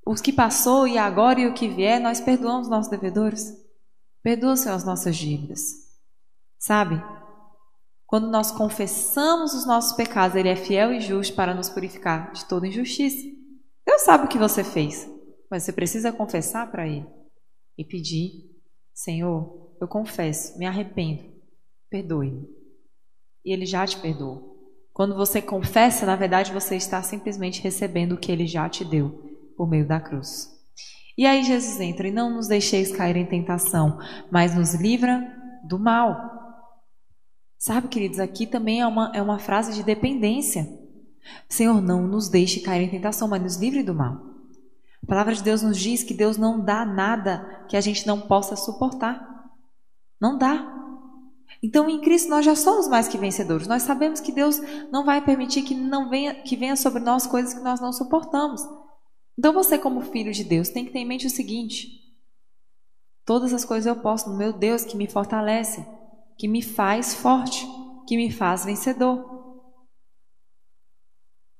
Os 0.05 0.21
que 0.21 0.33
passou 0.33 0.87
e 0.87 0.97
agora 0.97 1.39
e 1.39 1.47
o 1.47 1.53
que 1.53 1.67
vier, 1.67 1.99
nós 1.99 2.19
perdoamos 2.19 2.67
nossos 2.67 2.89
devedores. 2.89 3.53
Perdoa, 4.21 4.55
Senhor, 4.55 4.75
as 4.75 4.83
nossas 4.83 5.15
dívidas. 5.15 5.61
Sabe? 6.59 7.01
Quando 8.05 8.29
nós 8.29 8.51
confessamos 8.51 9.53
os 9.53 9.65
nossos 9.65 9.93
pecados, 9.93 10.35
Ele 10.35 10.49
é 10.49 10.55
fiel 10.55 10.93
e 10.93 10.99
justo 10.99 11.35
para 11.35 11.53
nos 11.53 11.69
purificar 11.69 12.31
de 12.31 12.45
toda 12.45 12.67
injustiça. 12.67 13.27
Deus 13.85 14.01
sabe 14.03 14.25
o 14.25 14.27
que 14.27 14.37
você 14.37 14.63
fez, 14.63 15.09
mas 15.49 15.63
você 15.63 15.73
precisa 15.73 16.11
confessar 16.11 16.69
para 16.71 16.87
Ele 16.87 17.07
e 17.77 17.83
pedir: 17.83 18.51
Senhor, 18.93 19.75
eu 19.81 19.87
confesso, 19.87 20.57
me 20.57 20.65
arrependo, 20.65 21.23
perdoe-me. 21.89 22.62
E 23.43 23.51
Ele 23.51 23.65
já 23.65 23.85
te 23.85 23.97
perdoou. 23.99 24.53
Quando 24.93 25.15
você 25.15 25.41
confessa, 25.41 26.05
na 26.05 26.15
verdade, 26.15 26.53
você 26.53 26.75
está 26.75 27.01
simplesmente 27.01 27.61
recebendo 27.61 28.13
o 28.13 28.17
que 28.17 28.31
Ele 28.31 28.45
já 28.45 28.69
te 28.69 28.85
deu 28.85 29.09
por 29.57 29.67
meio 29.67 29.87
da 29.87 29.99
cruz. 29.99 30.51
E 31.17 31.25
aí 31.25 31.43
Jesus 31.43 31.79
entra 31.79 32.07
e 32.07 32.11
não 32.11 32.29
nos 32.29 32.47
deixeis 32.47 32.95
cair 32.95 33.17
em 33.17 33.25
tentação, 33.25 33.99
mas 34.31 34.55
nos 34.55 34.73
livra 34.73 35.21
do 35.63 35.79
mal. 35.79 36.15
Sabe, 37.57 37.87
queridos, 37.87 38.19
aqui 38.19 38.45
também 38.45 38.81
é 38.81 38.87
uma, 38.87 39.11
é 39.13 39.21
uma 39.21 39.39
frase 39.39 39.73
de 39.73 39.83
dependência. 39.83 40.67
Senhor, 41.47 41.81
não 41.81 42.05
nos 42.07 42.29
deixe 42.29 42.59
cair 42.59 42.83
em 42.83 42.89
tentação, 42.89 43.27
mas 43.27 43.41
nos 43.41 43.55
livre 43.57 43.83
do 43.83 43.93
mal. 43.93 44.33
A 45.03 45.05
palavra 45.05 45.33
de 45.33 45.43
Deus 45.43 45.61
nos 45.61 45.77
diz 45.77 46.03
que 46.03 46.13
Deus 46.13 46.37
não 46.37 46.59
dá 46.59 46.85
nada 46.85 47.65
que 47.67 47.77
a 47.77 47.81
gente 47.81 48.07
não 48.07 48.21
possa 48.21 48.55
suportar. 48.55 49.45
Não 50.19 50.37
dá. 50.37 50.69
Então, 51.63 51.89
em 51.89 52.01
Cristo 52.01 52.29
nós 52.29 52.43
já 52.43 52.57
somos 52.57 52.89
mais 52.89 53.07
que 53.07 53.17
vencedores. 53.17 53.67
Nós 53.67 53.83
sabemos 53.83 54.19
que 54.19 54.33
Deus 54.33 54.59
não 54.91 55.05
vai 55.05 55.23
permitir 55.23 55.61
que 55.61 55.73
não 55.73 56.09
venha 56.09 56.35
que 56.43 56.57
venha 56.57 56.75
sobre 56.75 57.01
nós 57.01 57.25
coisas 57.25 57.53
que 57.53 57.61
nós 57.61 57.79
não 57.79 57.93
suportamos. 57.93 58.61
Então 59.39 59.53
você, 59.53 59.79
como 59.79 60.01
filho 60.01 60.33
de 60.33 60.43
Deus, 60.43 60.67
tem 60.67 60.85
que 60.85 60.91
ter 60.91 60.99
em 60.99 61.07
mente 61.07 61.25
o 61.25 61.29
seguinte: 61.29 61.87
todas 63.23 63.53
as 63.53 63.63
coisas 63.63 63.85
eu 63.85 63.95
posso 63.95 64.29
no 64.29 64.37
meu 64.37 64.51
Deus 64.51 64.83
que 64.83 64.97
me 64.97 65.07
fortalece, 65.07 65.85
que 66.37 66.49
me 66.49 66.61
faz 66.61 67.13
forte, 67.13 67.65
que 68.05 68.17
me 68.17 68.29
faz 68.29 68.65
vencedor. 68.65 69.31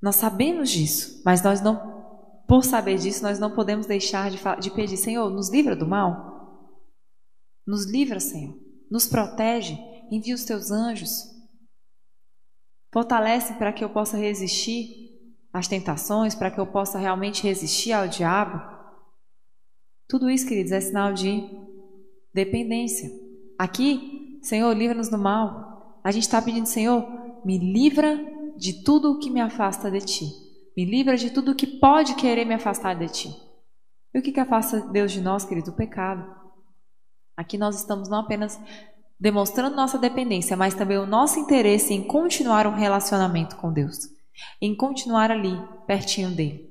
Nós 0.02 0.18
sabemos 0.18 0.70
disso, 0.70 1.22
mas 1.24 1.42
nós 1.42 1.62
não, 1.62 2.44
por 2.46 2.66
saber 2.66 2.98
disso, 2.98 3.24
nós 3.24 3.40
não 3.40 3.56
podemos 3.56 3.86
deixar 3.86 4.30
de, 4.30 4.38
de 4.60 4.70
pedir, 4.70 4.98
Senhor, 4.98 5.30
nos 5.30 5.50
livra 5.50 5.78
do 5.78 5.88
mal. 5.88 6.34
Nos 7.66 7.86
livra, 7.86 8.20
Senhor. 8.20 8.54
Nos 8.92 9.08
protege. 9.08 9.93
Envia 10.12 10.36
os 10.36 10.44
teus 10.44 10.72
anjos. 10.72 11.34
Fortalece 12.92 13.54
para 13.56 13.74
que 13.74 13.84
eu 13.84 13.90
possa 13.90 14.18
resistir 14.18 15.04
as 15.52 15.68
tentações, 15.68 16.36
para 16.36 16.50
que 16.50 16.60
eu 16.60 16.66
possa 16.66 16.98
realmente 16.98 17.44
resistir 17.44 17.92
ao 17.92 18.08
diabo. 18.08 18.62
Tudo 20.08 20.30
isso, 20.30 20.48
queridos, 20.48 20.72
é 20.72 20.82
sinal 20.82 21.14
de 21.14 21.44
dependência. 22.34 23.10
Aqui, 23.58 24.40
Senhor, 24.42 24.72
livra-nos 24.74 25.10
do 25.10 25.18
mal. 25.18 26.00
A 26.04 26.12
gente 26.12 26.24
está 26.24 26.42
pedindo, 26.42 26.66
Senhor, 26.66 27.06
me 27.46 27.58
livra 27.58 28.20
de 28.58 28.84
tudo 28.84 29.12
o 29.12 29.20
que 29.20 29.30
me 29.30 29.42
afasta 29.42 29.90
de 29.90 30.02
Ti. 30.02 30.26
Me 30.76 30.86
livra 30.86 31.16
de 31.16 31.30
tudo 31.30 31.52
o 31.52 31.56
que 31.56 31.68
pode 31.68 32.16
querer 32.16 32.46
me 32.46 32.54
afastar 32.54 32.96
de 32.96 33.08
Ti. 33.08 33.30
E 34.14 34.20
o 34.20 34.22
que, 34.22 34.32
que 34.32 34.40
afasta 34.40 34.82
Deus 34.92 35.12
de 35.12 35.22
nós, 35.22 35.46
querido? 35.46 35.72
O 35.72 35.76
pecado. 35.76 36.24
Aqui 37.36 37.58
nós 37.58 37.76
estamos 37.76 38.10
não 38.10 38.20
apenas 38.20 38.60
demonstrando 39.24 39.76
nossa 39.76 39.98
dependência, 39.98 40.56
mas 40.56 40.76
também 40.76 40.98
o 40.98 41.08
nosso 41.08 41.40
interesse 41.40 41.94
em 41.94 42.04
continuar 42.04 42.68
um 42.68 42.76
relacionamento 42.76 43.56
com 43.56 43.74
Deus 43.74 44.14
em 44.62 44.76
continuar 44.76 45.32
ali, 45.32 45.60
pertinho 45.86 46.32
dele. 46.32 46.70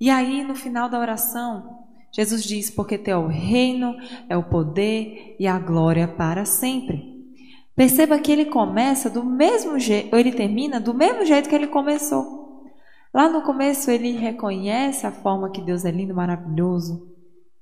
E 0.00 0.10
aí, 0.10 0.42
no 0.42 0.54
final 0.54 0.88
da 0.88 0.98
oração, 0.98 1.86
Jesus 2.12 2.44
diz: 2.44 2.70
Porque 2.70 2.98
teu 2.98 3.30
é 3.30 3.32
reino, 3.32 3.96
é 4.28 4.36
o 4.36 4.42
poder 4.42 5.36
e 5.38 5.46
a 5.46 5.58
glória 5.58 6.06
para 6.06 6.44
sempre. 6.44 7.12
Perceba 7.74 8.18
que 8.18 8.30
ele 8.30 8.44
começa 8.46 9.10
do 9.10 9.24
mesmo 9.24 9.78
jeito, 9.78 10.14
ele 10.14 10.32
termina 10.32 10.80
do 10.80 10.94
mesmo 10.94 11.24
jeito 11.24 11.48
que 11.48 11.54
ele 11.54 11.66
começou. 11.66 12.62
Lá 13.12 13.28
no 13.28 13.42
começo, 13.42 13.90
ele 13.90 14.12
reconhece 14.12 15.06
a 15.06 15.12
forma 15.12 15.50
que 15.50 15.62
Deus 15.62 15.84
é 15.84 15.90
lindo, 15.90 16.14
maravilhoso, 16.14 17.08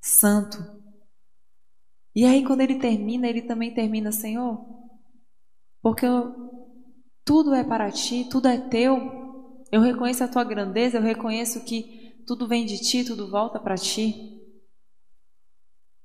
santo. 0.00 0.81
E 2.14 2.24
aí, 2.24 2.44
quando 2.44 2.60
ele 2.60 2.78
termina, 2.78 3.26
ele 3.26 3.42
também 3.42 3.72
termina, 3.72 4.12
Senhor, 4.12 4.64
porque 5.80 6.04
eu 6.04 6.52
tudo 7.24 7.54
é 7.54 7.62
para 7.62 7.90
ti, 7.90 8.26
tudo 8.30 8.48
é 8.48 8.58
teu. 8.58 9.64
Eu 9.70 9.80
reconheço 9.80 10.24
a 10.24 10.28
tua 10.28 10.44
grandeza, 10.44 10.98
eu 10.98 11.02
reconheço 11.02 11.64
que 11.64 12.22
tudo 12.26 12.46
vem 12.46 12.66
de 12.66 12.78
ti, 12.78 13.04
tudo 13.04 13.30
volta 13.30 13.58
para 13.58 13.76
ti. 13.76 14.40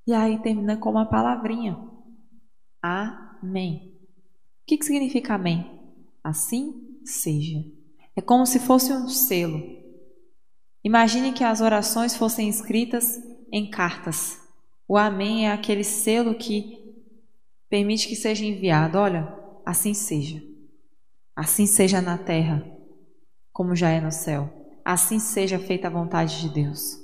E 0.06 0.14
aí 0.14 0.42
termina 0.42 0.78
com 0.78 0.92
uma 0.92 1.06
palavrinha: 1.06 1.78
Amém. 2.82 3.94
O 4.62 4.66
que, 4.68 4.78
que 4.78 4.86
significa 4.86 5.36
amém? 5.36 5.70
Assim 6.24 7.00
seja. 7.04 7.64
É 8.16 8.22
como 8.22 8.46
se 8.46 8.60
fosse 8.60 8.94
um 8.94 9.08
selo. 9.10 9.62
Imagine 10.84 11.34
que 11.34 11.44
as 11.44 11.62
orações 11.62 12.16
fossem 12.16 12.48
escritas 12.48 13.20
em 13.52 13.70
cartas. 13.70 14.40
O 14.88 14.98
amém 14.98 15.48
é 15.48 15.52
aquele 15.52 15.84
selo 15.84 16.36
que 16.36 16.96
permite 17.70 18.08
que 18.08 18.16
seja 18.16 18.46
enviado. 18.46 18.98
Olha, 18.98 19.36
assim 19.66 19.94
seja. 19.94 20.42
Assim 21.36 21.66
seja 21.66 22.02
na 22.02 22.18
terra, 22.18 22.66
como 23.52 23.76
já 23.76 23.90
é 23.90 24.00
no 24.00 24.12
céu. 24.12 24.50
Assim 24.86 25.20
seja 25.20 25.60
feita 25.60 25.88
a 25.88 25.92
vontade 25.92 26.40
de 26.42 26.50
Deus. 26.50 26.98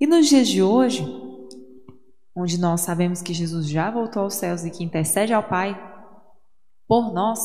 E 0.00 0.06
nos 0.06 0.28
dias 0.28 0.48
de 0.48 0.62
hoje, 0.62 1.04
onde 2.34 2.58
nós 2.58 2.80
sabemos 2.80 3.22
que 3.22 3.32
Jesus 3.32 3.68
já 3.68 3.90
voltou 3.90 4.22
aos 4.22 4.34
céus 4.34 4.64
e 4.64 4.70
que 4.70 4.82
intercede 4.82 5.32
ao 5.32 5.42
Pai 5.42 5.78
por 6.88 7.12
nós, 7.12 7.38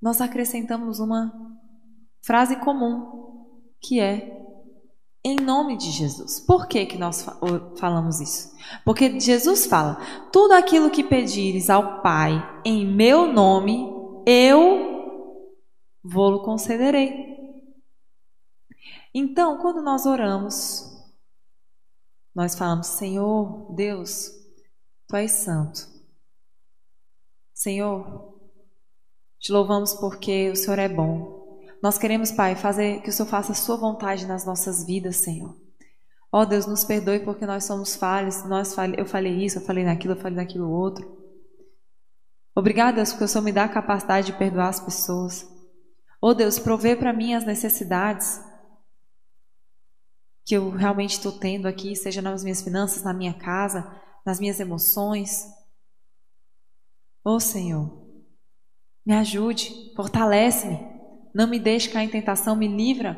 nós 0.00 0.20
acrescentamos 0.20 1.00
uma 1.00 1.30
frase 2.22 2.56
comum, 2.56 3.74
que 3.80 4.00
é 4.00 4.47
em 5.24 5.36
nome 5.36 5.76
de 5.76 5.90
Jesus. 5.90 6.40
Por 6.40 6.66
que, 6.68 6.86
que 6.86 6.98
nós 6.98 7.26
falamos 7.78 8.20
isso? 8.20 8.54
Porque 8.84 9.18
Jesus 9.18 9.66
fala: 9.66 9.96
tudo 10.32 10.52
aquilo 10.52 10.90
que 10.90 11.02
pedires 11.02 11.68
ao 11.70 12.00
Pai 12.02 12.32
em 12.64 12.86
meu 12.86 13.32
nome, 13.32 13.88
eu 14.26 15.32
vou-lo 16.02 16.42
concederei. 16.42 17.36
Então, 19.14 19.58
quando 19.58 19.82
nós 19.82 20.06
oramos, 20.06 20.84
nós 22.34 22.54
falamos: 22.54 22.86
Senhor, 22.86 23.74
Deus, 23.74 24.38
Tu 25.08 25.16
és 25.16 25.30
santo. 25.30 25.88
Senhor, 27.54 28.38
te 29.40 29.50
louvamos 29.50 29.94
porque 29.94 30.50
o 30.50 30.56
Senhor 30.56 30.78
é 30.78 30.88
bom. 30.88 31.37
Nós 31.82 31.96
queremos, 31.96 32.32
Pai, 32.32 32.56
fazer 32.56 33.02
que 33.02 33.10
o 33.10 33.12
Senhor 33.12 33.28
faça 33.28 33.52
a 33.52 33.54
Sua 33.54 33.76
vontade 33.76 34.26
nas 34.26 34.44
nossas 34.44 34.84
vidas, 34.84 35.16
Senhor. 35.16 35.56
Ó 36.30 36.42
oh, 36.42 36.46
Deus, 36.46 36.66
nos 36.66 36.84
perdoe 36.84 37.20
porque 37.20 37.46
nós 37.46 37.64
somos 37.64 37.96
falhos. 37.96 38.44
Nós 38.44 38.74
eu 38.96 39.06
falei 39.06 39.44
isso, 39.44 39.58
eu 39.58 39.62
falei 39.62 39.84
naquilo, 39.84 40.14
eu 40.14 40.20
falei 40.20 40.36
naquilo 40.36 40.70
outro. 40.70 41.16
Obrigada, 42.54 42.96
Deus, 42.96 43.10
porque 43.10 43.24
o 43.24 43.28
Senhor 43.28 43.44
me 43.44 43.52
dá 43.52 43.64
a 43.64 43.68
capacidade 43.68 44.26
de 44.26 44.38
perdoar 44.38 44.68
as 44.68 44.80
pessoas. 44.80 45.48
Oh 46.20 46.34
Deus, 46.34 46.58
provê 46.58 46.96
para 46.96 47.12
mim 47.12 47.34
as 47.34 47.44
necessidades 47.44 48.42
que 50.44 50.56
eu 50.56 50.70
realmente 50.70 51.12
estou 51.12 51.30
tendo 51.30 51.68
aqui, 51.68 51.94
seja 51.94 52.20
nas 52.20 52.42
minhas 52.42 52.60
finanças, 52.60 53.02
na 53.02 53.14
minha 53.14 53.34
casa, 53.34 53.86
nas 54.26 54.40
minhas 54.40 54.58
emoções. 54.58 55.46
Oh 57.22 57.38
Senhor, 57.38 58.02
me 59.06 59.14
ajude, 59.14 59.92
fortalece-me, 59.94 60.78
não 61.38 61.46
me 61.46 61.60
deixe 61.60 61.88
cair 61.88 62.08
em 62.08 62.10
tentação, 62.10 62.56
me 62.56 62.66
livra 62.66 63.16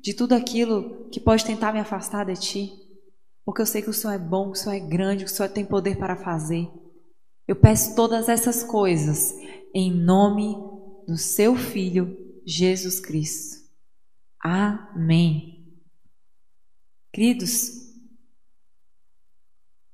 de 0.00 0.14
tudo 0.14 0.34
aquilo 0.34 1.08
que 1.10 1.18
pode 1.18 1.44
tentar 1.44 1.72
me 1.72 1.80
afastar 1.80 2.24
de 2.24 2.36
Ti, 2.36 2.70
porque 3.44 3.60
eu 3.60 3.66
sei 3.66 3.82
que 3.82 3.90
o 3.90 3.92
Senhor 3.92 4.12
é 4.12 4.18
bom, 4.20 4.52
que 4.52 4.58
o 4.58 4.60
Senhor 4.60 4.76
é 4.76 4.78
grande, 4.78 5.24
que 5.24 5.30
o 5.32 5.34
Senhor 5.34 5.48
tem 5.48 5.64
poder 5.64 5.98
para 5.98 6.14
fazer. 6.14 6.68
Eu 7.44 7.56
peço 7.56 7.96
todas 7.96 8.28
essas 8.28 8.62
coisas 8.62 9.34
em 9.74 9.92
nome 9.92 10.54
do 11.08 11.18
seu 11.18 11.56
Filho 11.56 12.16
Jesus 12.46 13.00
Cristo. 13.00 13.56
Amém. 14.40 15.74
Queridos, 17.12 17.72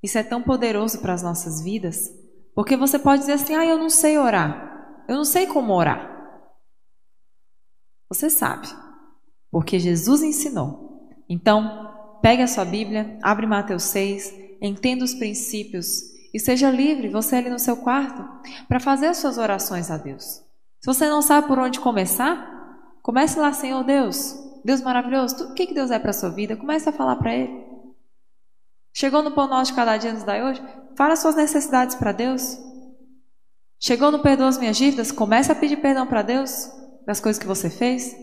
isso 0.02 0.18
é 0.18 0.22
tão 0.22 0.42
poderoso 0.42 0.98
para 1.00 1.14
as 1.14 1.22
nossas 1.22 1.62
vidas, 1.62 2.10
porque 2.54 2.76
você 2.76 2.98
pode 2.98 3.22
dizer 3.22 3.32
assim: 3.32 3.54
ah, 3.54 3.64
eu 3.64 3.78
não 3.78 3.88
sei 3.88 4.18
orar, 4.18 5.04
eu 5.08 5.16
não 5.16 5.24
sei 5.24 5.46
como 5.46 5.72
orar. 5.72 6.11
Você 8.12 8.28
sabe, 8.28 8.68
porque 9.50 9.78
Jesus 9.78 10.22
ensinou. 10.22 11.08
Então, 11.26 12.18
pegue 12.20 12.42
a 12.42 12.46
sua 12.46 12.62
Bíblia, 12.62 13.18
abre 13.22 13.46
Mateus 13.46 13.84
6, 13.84 14.34
entenda 14.60 15.02
os 15.02 15.14
princípios 15.14 16.02
e 16.34 16.38
seja 16.38 16.70
livre, 16.70 17.08
você 17.08 17.36
ali 17.36 17.48
no 17.48 17.58
seu 17.58 17.74
quarto, 17.74 18.22
para 18.68 18.78
fazer 18.78 19.06
as 19.06 19.16
suas 19.16 19.38
orações 19.38 19.90
a 19.90 19.96
Deus. 19.96 20.24
Se 20.78 20.84
você 20.84 21.08
não 21.08 21.22
sabe 21.22 21.48
por 21.48 21.58
onde 21.58 21.80
começar, 21.80 22.92
comece 23.02 23.40
lá, 23.40 23.50
Senhor 23.54 23.82
Deus, 23.82 24.36
Deus 24.62 24.82
maravilhoso, 24.82 25.50
o 25.50 25.54
que, 25.54 25.72
Deus 25.72 25.90
é 25.90 25.98
para 25.98 26.10
a 26.10 26.14
sua 26.14 26.28
vida? 26.28 26.54
Comece 26.54 26.90
a 26.90 26.92
falar 26.92 27.16
para 27.16 27.34
Ele. 27.34 27.64
Chegou 28.92 29.22
no 29.22 29.30
pão 29.30 29.48
nosso 29.48 29.70
de 29.70 29.76
cada 29.76 29.96
dia 29.96 30.12
nos 30.12 30.22
dá 30.22 30.34
hoje? 30.34 30.62
Fala 30.98 31.14
as 31.14 31.20
suas 31.20 31.34
necessidades 31.34 31.96
para 31.96 32.12
Deus. 32.12 32.58
Chegou 33.80 34.12
no 34.12 34.18
perdoa 34.18 34.48
as 34.48 34.58
minhas 34.58 34.76
dívidas? 34.76 35.10
Comece 35.10 35.50
a 35.50 35.54
pedir 35.54 35.78
perdão 35.78 36.06
para 36.06 36.20
Deus 36.20 36.81
das 37.06 37.20
coisas 37.20 37.40
que 37.40 37.46
você 37.46 37.68
fez. 37.68 38.14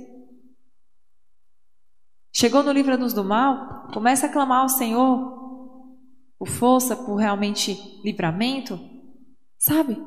Chegou 2.31 2.63
no 2.63 2.71
livra-nos 2.71 3.13
do 3.13 3.23
mal? 3.23 3.87
Comece 3.93 4.25
a 4.25 4.29
clamar 4.29 4.61
ao 4.61 4.69
Senhor 4.69 5.39
por 6.37 6.47
força, 6.47 6.95
por 6.95 7.15
realmente 7.15 7.77
livramento. 8.03 8.79
Sabe? 9.57 10.01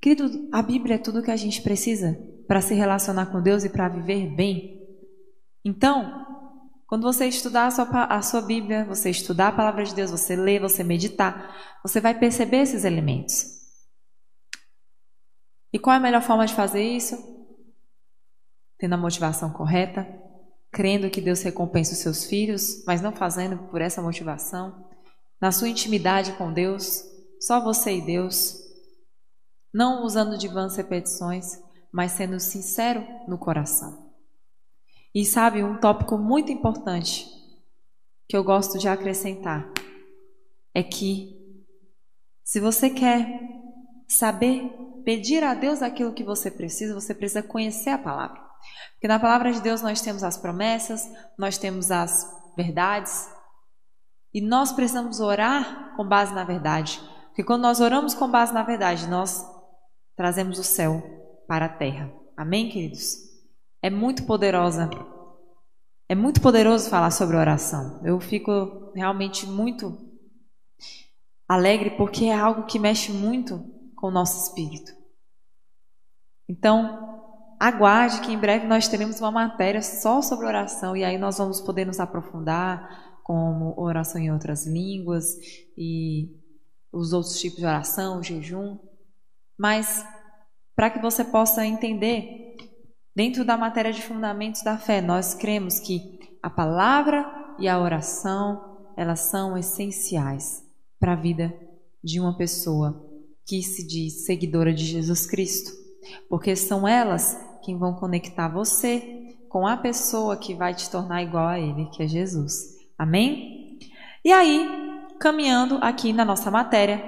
Querido, 0.00 0.48
a 0.52 0.62
Bíblia 0.62 0.94
é 0.94 0.98
tudo 0.98 1.22
que 1.22 1.30
a 1.30 1.36
gente 1.36 1.60
precisa 1.60 2.18
para 2.48 2.60
se 2.60 2.74
relacionar 2.74 3.26
com 3.26 3.42
Deus 3.42 3.64
e 3.64 3.68
para 3.68 3.88
viver 3.88 4.34
bem. 4.34 4.80
Então, 5.64 6.26
quando 6.86 7.02
você 7.02 7.26
estudar 7.26 7.66
a 7.66 7.70
sua, 7.70 8.04
a 8.04 8.22
sua 8.22 8.40
Bíblia, 8.40 8.84
você 8.84 9.10
estudar 9.10 9.48
a 9.48 9.52
palavra 9.52 9.84
de 9.84 9.94
Deus, 9.94 10.10
você 10.10 10.34
ler, 10.34 10.60
você 10.60 10.82
meditar, 10.82 11.78
você 11.82 12.00
vai 12.00 12.18
perceber 12.18 12.62
esses 12.62 12.84
elementos. 12.84 13.44
E 15.72 15.78
qual 15.78 15.94
é 15.94 15.98
a 15.98 16.00
melhor 16.00 16.22
forma 16.22 16.46
de 16.46 16.54
fazer 16.54 16.82
isso? 16.82 17.39
Tendo 18.80 18.94
a 18.94 18.98
motivação 18.98 19.52
correta, 19.52 20.08
crendo 20.72 21.10
que 21.10 21.20
Deus 21.20 21.42
recompensa 21.42 21.92
os 21.92 21.98
seus 21.98 22.24
filhos, 22.24 22.82
mas 22.86 23.00
não 23.00 23.12
fazendo 23.12 23.58
por 23.68 23.80
essa 23.80 24.00
motivação, 24.00 24.88
na 25.40 25.52
sua 25.52 25.68
intimidade 25.68 26.32
com 26.32 26.52
Deus, 26.52 27.04
só 27.40 27.62
você 27.62 27.96
e 27.96 28.00
Deus, 28.00 28.58
não 29.72 30.04
usando 30.04 30.36
de 30.36 30.48
vãs 30.48 30.76
repetições, 30.76 31.60
mas 31.92 32.12
sendo 32.12 32.40
sincero 32.40 33.06
no 33.28 33.38
coração. 33.38 34.10
E 35.14 35.24
sabe, 35.24 35.62
um 35.62 35.78
tópico 35.78 36.16
muito 36.16 36.52
importante 36.52 37.26
que 38.28 38.36
eu 38.36 38.44
gosto 38.44 38.78
de 38.78 38.88
acrescentar 38.88 39.72
é 40.72 40.82
que 40.82 41.36
se 42.44 42.60
você 42.60 42.90
quer 42.90 43.40
saber 44.08 44.70
pedir 45.04 45.42
a 45.42 45.54
Deus 45.54 45.82
aquilo 45.82 46.12
que 46.12 46.22
você 46.22 46.50
precisa, 46.50 46.94
você 46.94 47.14
precisa 47.14 47.42
conhecer 47.42 47.90
a 47.90 47.98
palavra. 47.98 48.49
Porque 48.92 49.08
na 49.08 49.18
palavra 49.18 49.52
de 49.52 49.60
Deus 49.60 49.82
nós 49.82 50.00
temos 50.00 50.22
as 50.22 50.36
promessas, 50.36 51.08
nós 51.38 51.58
temos 51.58 51.90
as 51.90 52.26
verdades, 52.56 53.28
e 54.32 54.40
nós 54.40 54.72
precisamos 54.72 55.20
orar 55.20 55.94
com 55.96 56.06
base 56.06 56.32
na 56.34 56.44
verdade. 56.44 57.00
Porque 57.26 57.42
quando 57.42 57.62
nós 57.62 57.80
oramos 57.80 58.14
com 58.14 58.30
base 58.30 58.52
na 58.52 58.62
verdade, 58.62 59.08
nós 59.08 59.44
trazemos 60.16 60.58
o 60.58 60.64
céu 60.64 61.02
para 61.48 61.66
a 61.66 61.68
terra. 61.68 62.12
Amém, 62.36 62.68
queridos? 62.68 63.16
É 63.82 63.90
muito 63.90 64.24
poderosa. 64.24 64.88
É 66.08 66.14
muito 66.14 66.40
poderoso 66.40 66.88
falar 66.88 67.10
sobre 67.10 67.36
oração. 67.36 68.00
Eu 68.04 68.20
fico 68.20 68.92
realmente 68.94 69.46
muito 69.46 70.10
alegre 71.48 71.90
porque 71.90 72.26
é 72.26 72.34
algo 72.34 72.66
que 72.66 72.78
mexe 72.78 73.12
muito 73.12 73.64
com 73.96 74.08
o 74.08 74.10
nosso 74.12 74.46
espírito. 74.46 74.92
Então, 76.48 77.09
aguarde 77.60 78.22
que 78.22 78.32
em 78.32 78.38
breve 78.38 78.66
nós 78.66 78.88
teremos 78.88 79.20
uma 79.20 79.30
matéria 79.30 79.82
só 79.82 80.22
sobre 80.22 80.46
oração 80.46 80.96
e 80.96 81.04
aí 81.04 81.18
nós 81.18 81.36
vamos 81.36 81.60
poder 81.60 81.84
nos 81.84 82.00
aprofundar 82.00 83.20
como 83.22 83.78
oração 83.78 84.18
em 84.18 84.32
outras 84.32 84.66
línguas 84.66 85.36
e 85.76 86.34
os 86.90 87.12
outros 87.12 87.38
tipos 87.38 87.58
de 87.58 87.66
oração, 87.66 88.22
jejum. 88.22 88.78
Mas 89.58 90.02
para 90.74 90.88
que 90.88 90.98
você 90.98 91.22
possa 91.22 91.66
entender, 91.66 92.56
dentro 93.14 93.44
da 93.44 93.58
matéria 93.58 93.92
de 93.92 94.00
fundamentos 94.00 94.62
da 94.62 94.78
fé, 94.78 95.02
nós 95.02 95.34
cremos 95.34 95.78
que 95.78 96.18
a 96.42 96.48
palavra 96.48 97.54
e 97.58 97.68
a 97.68 97.78
oração, 97.78 98.88
elas 98.96 99.20
são 99.20 99.56
essenciais 99.58 100.64
para 100.98 101.12
a 101.12 101.16
vida 101.16 101.54
de 102.02 102.18
uma 102.18 102.34
pessoa 102.38 103.06
que 103.44 103.62
se 103.62 103.86
diz 103.86 104.24
seguidora 104.24 104.72
de 104.72 104.86
Jesus 104.86 105.26
Cristo, 105.26 105.70
porque 106.26 106.56
são 106.56 106.88
elas 106.88 107.38
quem 107.62 107.78
vão 107.78 107.94
conectar 107.94 108.48
você 108.48 109.36
com 109.48 109.66
a 109.66 109.76
pessoa 109.76 110.36
que 110.36 110.54
vai 110.54 110.74
te 110.74 110.90
tornar 110.90 111.22
igual 111.22 111.46
a 111.46 111.58
ele, 111.58 111.86
que 111.86 112.02
é 112.02 112.06
Jesus. 112.06 112.76
Amém? 112.98 113.78
E 114.24 114.32
aí, 114.32 114.68
caminhando 115.18 115.78
aqui 115.82 116.12
na 116.12 116.24
nossa 116.24 116.50
matéria, 116.50 117.02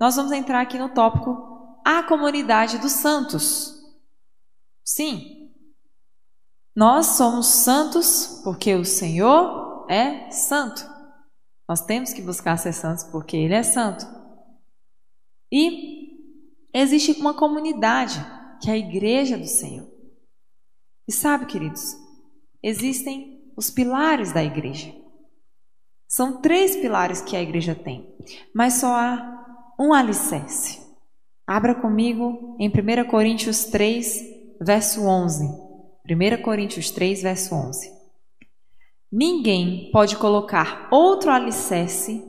nós 0.00 0.16
vamos 0.16 0.32
entrar 0.32 0.60
aqui 0.60 0.78
no 0.78 0.88
tópico 0.88 1.80
a 1.84 2.02
comunidade 2.02 2.78
dos 2.78 2.92
santos. 2.92 3.74
Sim, 4.82 5.50
nós 6.74 7.06
somos 7.16 7.46
santos 7.46 8.40
porque 8.42 8.74
o 8.74 8.84
Senhor 8.84 9.86
é 9.88 10.30
santo. 10.30 10.84
Nós 11.68 11.80
temos 11.82 12.12
que 12.12 12.20
buscar 12.20 12.56
ser 12.56 12.72
santos 12.72 13.04
porque 13.04 13.36
Ele 13.36 13.54
é 13.54 13.62
santo. 13.62 14.04
E 15.52 16.18
existe 16.72 17.12
uma 17.20 17.34
comunidade 17.34 18.18
que 18.60 18.68
é 18.68 18.72
a 18.72 18.76
igreja 18.76 19.38
do 19.38 19.46
Senhor. 19.46 19.93
E 21.06 21.12
sabe, 21.12 21.46
queridos, 21.46 21.96
existem 22.62 23.52
os 23.56 23.70
pilares 23.70 24.32
da 24.32 24.42
igreja. 24.42 24.94
São 26.08 26.40
três 26.40 26.76
pilares 26.76 27.20
que 27.20 27.36
a 27.36 27.42
igreja 27.42 27.74
tem, 27.74 28.14
mas 28.54 28.74
só 28.74 28.94
há 28.94 29.74
um 29.78 29.92
alicerce. 29.92 30.80
Abra 31.46 31.74
comigo 31.74 32.56
em 32.58 32.68
1 32.68 33.08
Coríntios 33.08 33.64
3, 33.64 34.22
verso 34.60 35.02
11. 35.02 35.44
1 36.08 36.42
Coríntios 36.42 36.90
3, 36.90 37.22
verso 37.22 37.54
11. 37.54 37.92
Ninguém 39.10 39.90
pode 39.92 40.16
colocar 40.16 40.88
outro 40.90 41.30
alicerce 41.30 42.22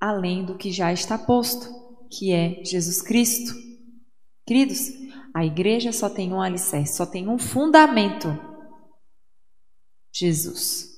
além 0.00 0.44
do 0.44 0.56
que 0.56 0.72
já 0.72 0.92
está 0.92 1.18
posto, 1.18 1.68
que 2.10 2.32
é 2.32 2.64
Jesus 2.64 3.02
Cristo. 3.02 3.54
Queridos, 4.46 4.90
a 5.34 5.44
igreja 5.44 5.92
só 5.92 6.08
tem 6.08 6.32
um 6.32 6.40
alicerce, 6.40 6.96
só 6.96 7.06
tem 7.06 7.28
um 7.28 7.38
fundamento: 7.38 8.38
Jesus. 10.12 10.90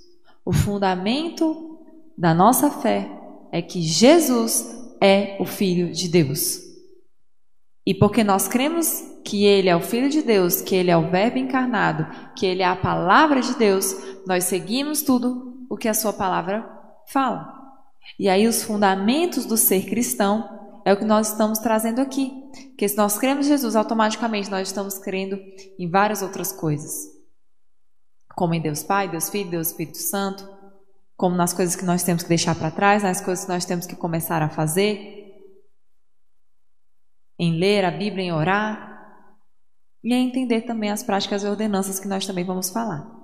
O 0.45 0.53
fundamento 0.53 1.79
da 2.17 2.35
nossa 2.35 2.71
fé 2.71 3.09
é 3.53 3.63
que 3.63 3.81
Jesus 3.81 4.67
é 5.01 5.37
o 5.41 5.45
Filho 5.45 5.93
de 5.93 6.09
Deus. 6.09 6.61
E 7.87 7.95
porque 7.95 8.25
nós 8.25 8.49
cremos 8.49 9.03
que 9.25 9.45
Ele 9.45 9.69
é 9.69 9.77
o 9.77 9.81
Filho 9.81 10.09
de 10.09 10.23
Deus, 10.23 10.61
que 10.61 10.75
Ele 10.75 10.91
é 10.91 10.97
o 10.97 11.11
Verbo 11.11 11.39
encarnado, 11.39 12.07
que 12.37 12.47
Ele 12.47 12.63
é 12.63 12.67
a 12.67 12.77
palavra 12.77 13.41
de 13.41 13.55
Deus, 13.57 13.95
nós 14.27 14.45
seguimos 14.45 15.03
tudo 15.03 15.67
o 15.69 15.77
que 15.77 15.89
a 15.89 15.95
Sua 15.95 16.13
palavra 16.13 16.69
fala. 17.07 17.61
E 18.19 18.29
aí, 18.29 18.47
os 18.47 18.63
fundamentos 18.63 19.47
do 19.47 19.57
ser 19.57 19.87
cristão 19.87 20.62
é 20.85 20.93
o 20.93 20.97
que 20.97 21.05
nós 21.05 21.31
estamos 21.31 21.59
trazendo 21.59 22.01
aqui. 22.01 22.33
Que 22.77 22.89
se 22.89 22.97
nós 22.97 23.19
cremos 23.19 23.47
em 23.47 23.51
Jesus, 23.51 23.77
automaticamente 23.77 24.51
nós 24.51 24.69
estamos 24.69 24.99
crendo 24.99 25.39
em 25.79 25.89
várias 25.89 26.23
outras 26.23 26.53
coisas. 26.53 27.11
Como 28.35 28.55
em 28.55 28.61
Deus 28.61 28.83
Pai, 28.83 29.09
Deus 29.09 29.29
Filho, 29.29 29.51
Deus 29.51 29.69
Espírito 29.69 29.99
Santo, 29.99 30.49
como 31.17 31.37
nas 31.37 31.53
coisas 31.53 31.77
que 31.77 31.85
nós 31.85 32.03
temos 32.03 32.23
que 32.23 32.29
deixar 32.29 32.55
para 32.55 32.71
trás, 32.71 33.03
nas 33.03 33.21
coisas 33.21 33.45
que 33.45 33.53
nós 33.53 33.65
temos 33.65 33.87
que 33.87 33.95
começar 33.95 34.43
a 34.43 34.49
fazer, 34.49 35.23
em 37.39 37.59
ler 37.59 37.85
a 37.85 37.91
Bíblia, 37.91 38.25
em 38.25 38.33
orar, 38.33 38.93
e 40.03 40.13
em 40.13 40.29
entender 40.29 40.63
também 40.63 40.91
as 40.91 41.03
práticas 41.03 41.45
e 41.45 41.47
ordenanças 41.47 42.01
que 42.01 42.09
nós 42.09 42.27
também 42.27 42.45
vamos 42.45 42.71
falar. 42.71 43.22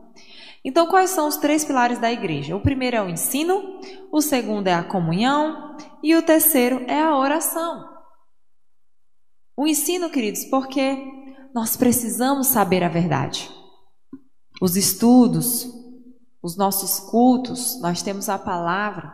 Então, 0.65 0.89
quais 0.89 1.11
são 1.11 1.29
os 1.29 1.37
três 1.37 1.65
pilares 1.65 1.99
da 1.99 2.13
igreja? 2.13 2.57
O 2.57 2.61
primeiro 2.61 2.97
é 2.97 3.03
o 3.03 3.09
ensino, 3.09 3.81
o 4.11 4.21
segundo 4.21 4.67
é 4.67 4.75
a 4.75 4.85
comunhão 4.85 5.77
e 6.03 6.15
o 6.15 6.23
terceiro 6.23 6.85
é 6.89 7.01
a 7.01 7.17
oração. 7.17 7.89
O 9.57 9.67
ensino, 9.67 10.11
queridos, 10.11 10.45
porque 10.45 10.97
nós 11.55 11.77
precisamos 11.77 12.49
saber 12.49 12.85
a 12.85 12.89
verdade. 12.89 13.51
Os 14.61 14.77
estudos, 14.77 15.69
os 16.43 16.57
nossos 16.57 17.01
cultos, 17.11 17.81
nós 17.81 18.03
temos 18.03 18.29
a 18.29 18.39
palavra. 18.39 19.13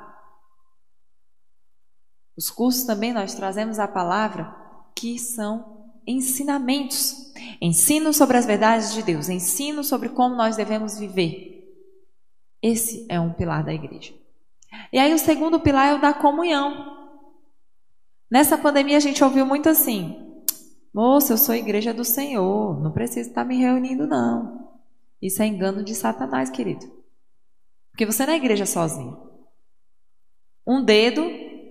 Os 2.37 2.50
cursos 2.50 2.85
também 2.85 3.12
nós 3.12 3.35
trazemos 3.35 3.78
a 3.78 3.87
palavra, 3.87 4.54
que 4.94 5.18
são 5.18 5.94
ensinamentos. 6.07 7.23
Ensino 7.64 8.12
sobre 8.12 8.37
as 8.37 8.44
verdades 8.44 8.92
de 8.92 9.03
Deus, 9.03 9.31
ensino 9.31 9.83
sobre 9.83 10.11
como 10.11 10.35
nós 10.35 10.55
devemos 10.55 10.98
viver. 10.98 11.66
Esse 12.61 13.07
é 13.09 13.18
um 13.18 13.33
pilar 13.33 13.64
da 13.64 13.72
igreja. 13.72 14.12
E 14.92 14.98
aí 14.98 15.14
o 15.14 15.18
segundo 15.18 15.59
pilar 15.59 15.88
é 15.88 15.94
o 15.94 15.98
da 15.98 16.12
comunhão. 16.12 16.94
Nessa 18.31 18.59
pandemia 18.59 18.98
a 18.98 19.00
gente 19.00 19.24
ouviu 19.24 19.46
muito 19.46 19.66
assim: 19.70 20.44
Moça, 20.92 21.33
eu 21.33 21.38
sou 21.38 21.55
igreja 21.55 21.94
do 21.94 22.05
Senhor, 22.05 22.83
não 22.83 22.92
preciso 22.92 23.31
estar 23.31 23.46
me 23.46 23.57
reunindo, 23.57 24.07
não. 24.07 24.68
Isso 25.22 25.42
é 25.42 25.46
engano 25.46 25.83
de 25.83 25.94
Satanás, 25.94 26.50
querido. 26.50 26.85
Porque 27.92 28.05
você 28.05 28.27
não 28.27 28.35
é 28.35 28.37
igreja 28.37 28.66
sozinho. 28.66 29.16
Um 30.66 30.85
dedo 30.85 31.24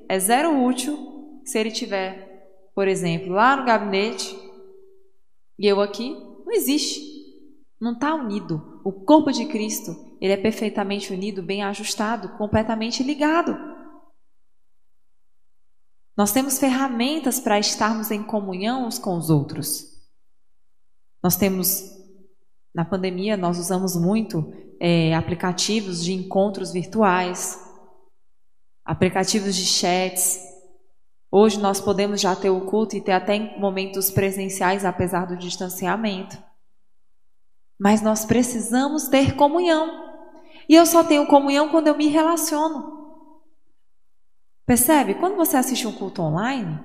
é 0.10 0.17
zero 0.17 0.60
útil 0.60 1.39
se 1.45 1.60
ele 1.60 1.69
tiver, 1.69 2.71
por 2.73 2.88
exemplo, 2.88 3.32
lá 3.32 3.56
no 3.56 3.63
gabinete 3.63 4.42
e 5.57 5.67
eu 5.67 5.81
aqui. 5.81 6.11
Não 6.45 6.51
existe. 6.51 7.01
Não 7.79 7.93
está 7.93 8.13
unido. 8.13 8.81
O 8.83 8.91
corpo 8.91 9.31
de 9.31 9.45
Cristo, 9.45 10.17
ele 10.21 10.33
é 10.33 10.37
perfeitamente 10.37 11.13
unido, 11.13 11.41
bem 11.41 11.63
ajustado, 11.63 12.37
completamente 12.37 13.03
ligado. 13.03 13.57
Nós 16.15 16.31
temos 16.31 16.59
ferramentas 16.59 17.39
para 17.39 17.59
estarmos 17.59 18.11
em 18.11 18.23
comunhão 18.23 18.85
uns 18.85 18.99
com 18.99 19.17
os 19.17 19.29
outros. 19.29 19.91
Nós 21.23 21.35
temos, 21.35 21.83
na 22.73 22.85
pandemia, 22.85 23.35
nós 23.35 23.57
usamos 23.57 23.95
muito 23.95 24.53
é, 24.79 25.15
aplicativos 25.15 26.03
de 26.03 26.13
encontros 26.13 26.71
virtuais, 26.71 27.57
aplicativos 28.85 29.55
de 29.55 29.65
chats. 29.65 30.52
Hoje 31.36 31.60
nós 31.60 31.82
podemos 31.82 32.22
já 32.22 32.36
ter 32.36 32.52
o 32.52 32.62
culto 32.62 32.96
e 32.96 33.02
ter 33.02 33.12
até 33.12 33.58
momentos 33.58 34.12
presenciais, 34.12 34.86
apesar 34.86 35.26
do 35.26 35.36
distanciamento. 35.36 36.38
Mas 37.80 38.04
nós 38.04 38.24
precisamos 38.24 39.08
ter 39.08 39.36
comunhão. 39.36 40.13
E 40.69 40.76
eu 40.76 40.86
só 40.86 41.04
tenho 41.04 41.26
comunhão 41.26 41.69
quando 41.69 41.88
eu 41.88 41.98
me 41.98 42.06
relaciono. 42.06 43.17
Percebe? 44.63 45.15
Quando 45.15 45.36
você 45.36 45.58
assiste 45.58 45.88
um 45.88 45.91
culto 45.91 46.22
online, 46.22 46.80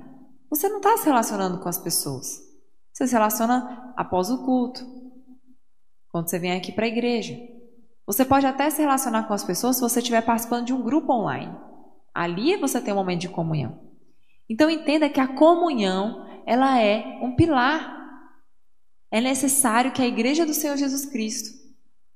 você 0.49 0.67
não 0.67 0.79
está 0.79 0.97
se 0.97 1.05
relacionando 1.05 1.59
com 1.59 1.69
as 1.69 1.79
pessoas. 1.79 2.41
Você 2.91 3.07
se 3.07 3.13
relaciona 3.13 3.93
após 3.99 4.31
o 4.31 4.47
culto, 4.47 4.83
quando 6.09 6.31
você 6.31 6.39
vem 6.39 6.53
aqui 6.53 6.73
para 6.73 6.87
a 6.87 6.89
igreja. 6.89 7.37
Você 8.07 8.25
pode 8.25 8.47
até 8.47 8.71
se 8.71 8.81
relacionar 8.81 9.25
com 9.25 9.35
as 9.35 9.45
pessoas 9.45 9.77
se 9.77 9.83
você 9.83 9.99
estiver 9.99 10.23
participando 10.23 10.65
de 10.65 10.73
um 10.73 10.83
grupo 10.83 11.13
online. 11.13 11.55
Ali 12.15 12.57
você 12.57 12.81
tem 12.81 12.95
um 12.95 12.97
momento 12.97 13.21
de 13.21 13.29
comunhão. 13.29 13.88
Então 14.49 14.71
entenda 14.71 15.11
que 15.11 15.21
a 15.21 15.29
comunhão, 15.29 16.27
ela 16.47 16.81
é 16.81 17.19
um 17.23 17.37
pilar. 17.37 17.97
É 19.11 19.21
necessário 19.21 19.93
que 19.93 20.03
a 20.03 20.07
igreja 20.07 20.47
do 20.47 20.55
Senhor 20.55 20.77
Jesus 20.77 21.05
Cristo 21.05 21.51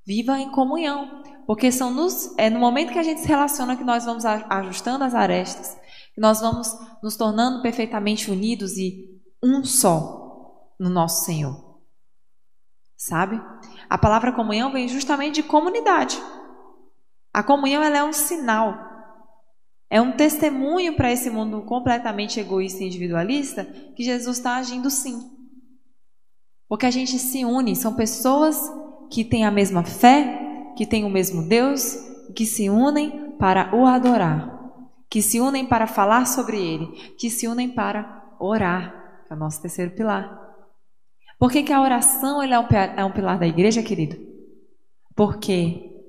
viva 0.06 0.38
em 0.38 0.50
comunhão. 0.50 1.22
Porque 1.46 1.72
são 1.72 1.92
nos, 1.92 2.36
é 2.38 2.48
no 2.48 2.60
momento 2.60 2.92
que 2.92 2.98
a 2.98 3.02
gente 3.02 3.20
se 3.20 3.28
relaciona 3.28 3.76
que 3.76 3.84
nós 3.84 4.04
vamos 4.04 4.24
ajustando 4.24 5.04
as 5.04 5.14
arestas, 5.14 5.76
que 6.14 6.20
nós 6.20 6.40
vamos 6.40 6.68
nos 7.02 7.16
tornando 7.16 7.62
perfeitamente 7.62 8.30
unidos 8.30 8.76
e 8.76 9.20
um 9.42 9.64
só 9.64 10.70
no 10.78 10.88
nosso 10.88 11.24
Senhor. 11.24 11.80
Sabe? 12.96 13.40
A 13.90 13.98
palavra 13.98 14.32
comunhão 14.32 14.72
vem 14.72 14.86
justamente 14.88 15.36
de 15.36 15.42
comunidade. 15.42 16.22
A 17.32 17.42
comunhão 17.42 17.82
ela 17.82 17.98
é 17.98 18.04
um 18.04 18.12
sinal, 18.12 18.91
é 19.92 20.00
um 20.00 20.12
testemunho 20.12 20.96
para 20.96 21.12
esse 21.12 21.28
mundo 21.28 21.60
completamente 21.60 22.40
egoísta 22.40 22.82
e 22.82 22.86
individualista 22.86 23.66
que 23.94 24.02
Jesus 24.02 24.38
está 24.38 24.56
agindo 24.56 24.88
sim. 24.88 25.30
Porque 26.66 26.86
a 26.86 26.90
gente 26.90 27.18
se 27.18 27.44
une, 27.44 27.76
são 27.76 27.92
pessoas 27.92 28.58
que 29.10 29.22
têm 29.22 29.44
a 29.44 29.50
mesma 29.50 29.84
fé, 29.84 30.72
que 30.78 30.86
têm 30.86 31.04
o 31.04 31.10
mesmo 31.10 31.42
Deus, 31.42 31.98
que 32.34 32.46
se 32.46 32.70
unem 32.70 33.32
para 33.32 33.76
o 33.76 33.84
adorar, 33.84 34.72
que 35.10 35.20
se 35.20 35.38
unem 35.38 35.66
para 35.66 35.86
falar 35.86 36.26
sobre 36.26 36.56
Ele, 36.56 36.86
que 37.18 37.28
se 37.28 37.46
unem 37.46 37.68
para 37.68 38.34
orar, 38.40 39.24
que 39.26 39.32
é 39.34 39.36
o 39.36 39.38
nosso 39.38 39.60
terceiro 39.60 39.90
pilar. 39.90 40.40
Por 41.38 41.52
que, 41.52 41.62
que 41.62 41.72
a 41.72 41.82
oração 41.82 42.42
é, 42.42 42.58
um, 42.58 42.66
é 42.96 43.04
um 43.04 43.12
pilar 43.12 43.38
da 43.38 43.46
igreja, 43.46 43.82
querido? 43.82 44.16
Porque 45.14 46.02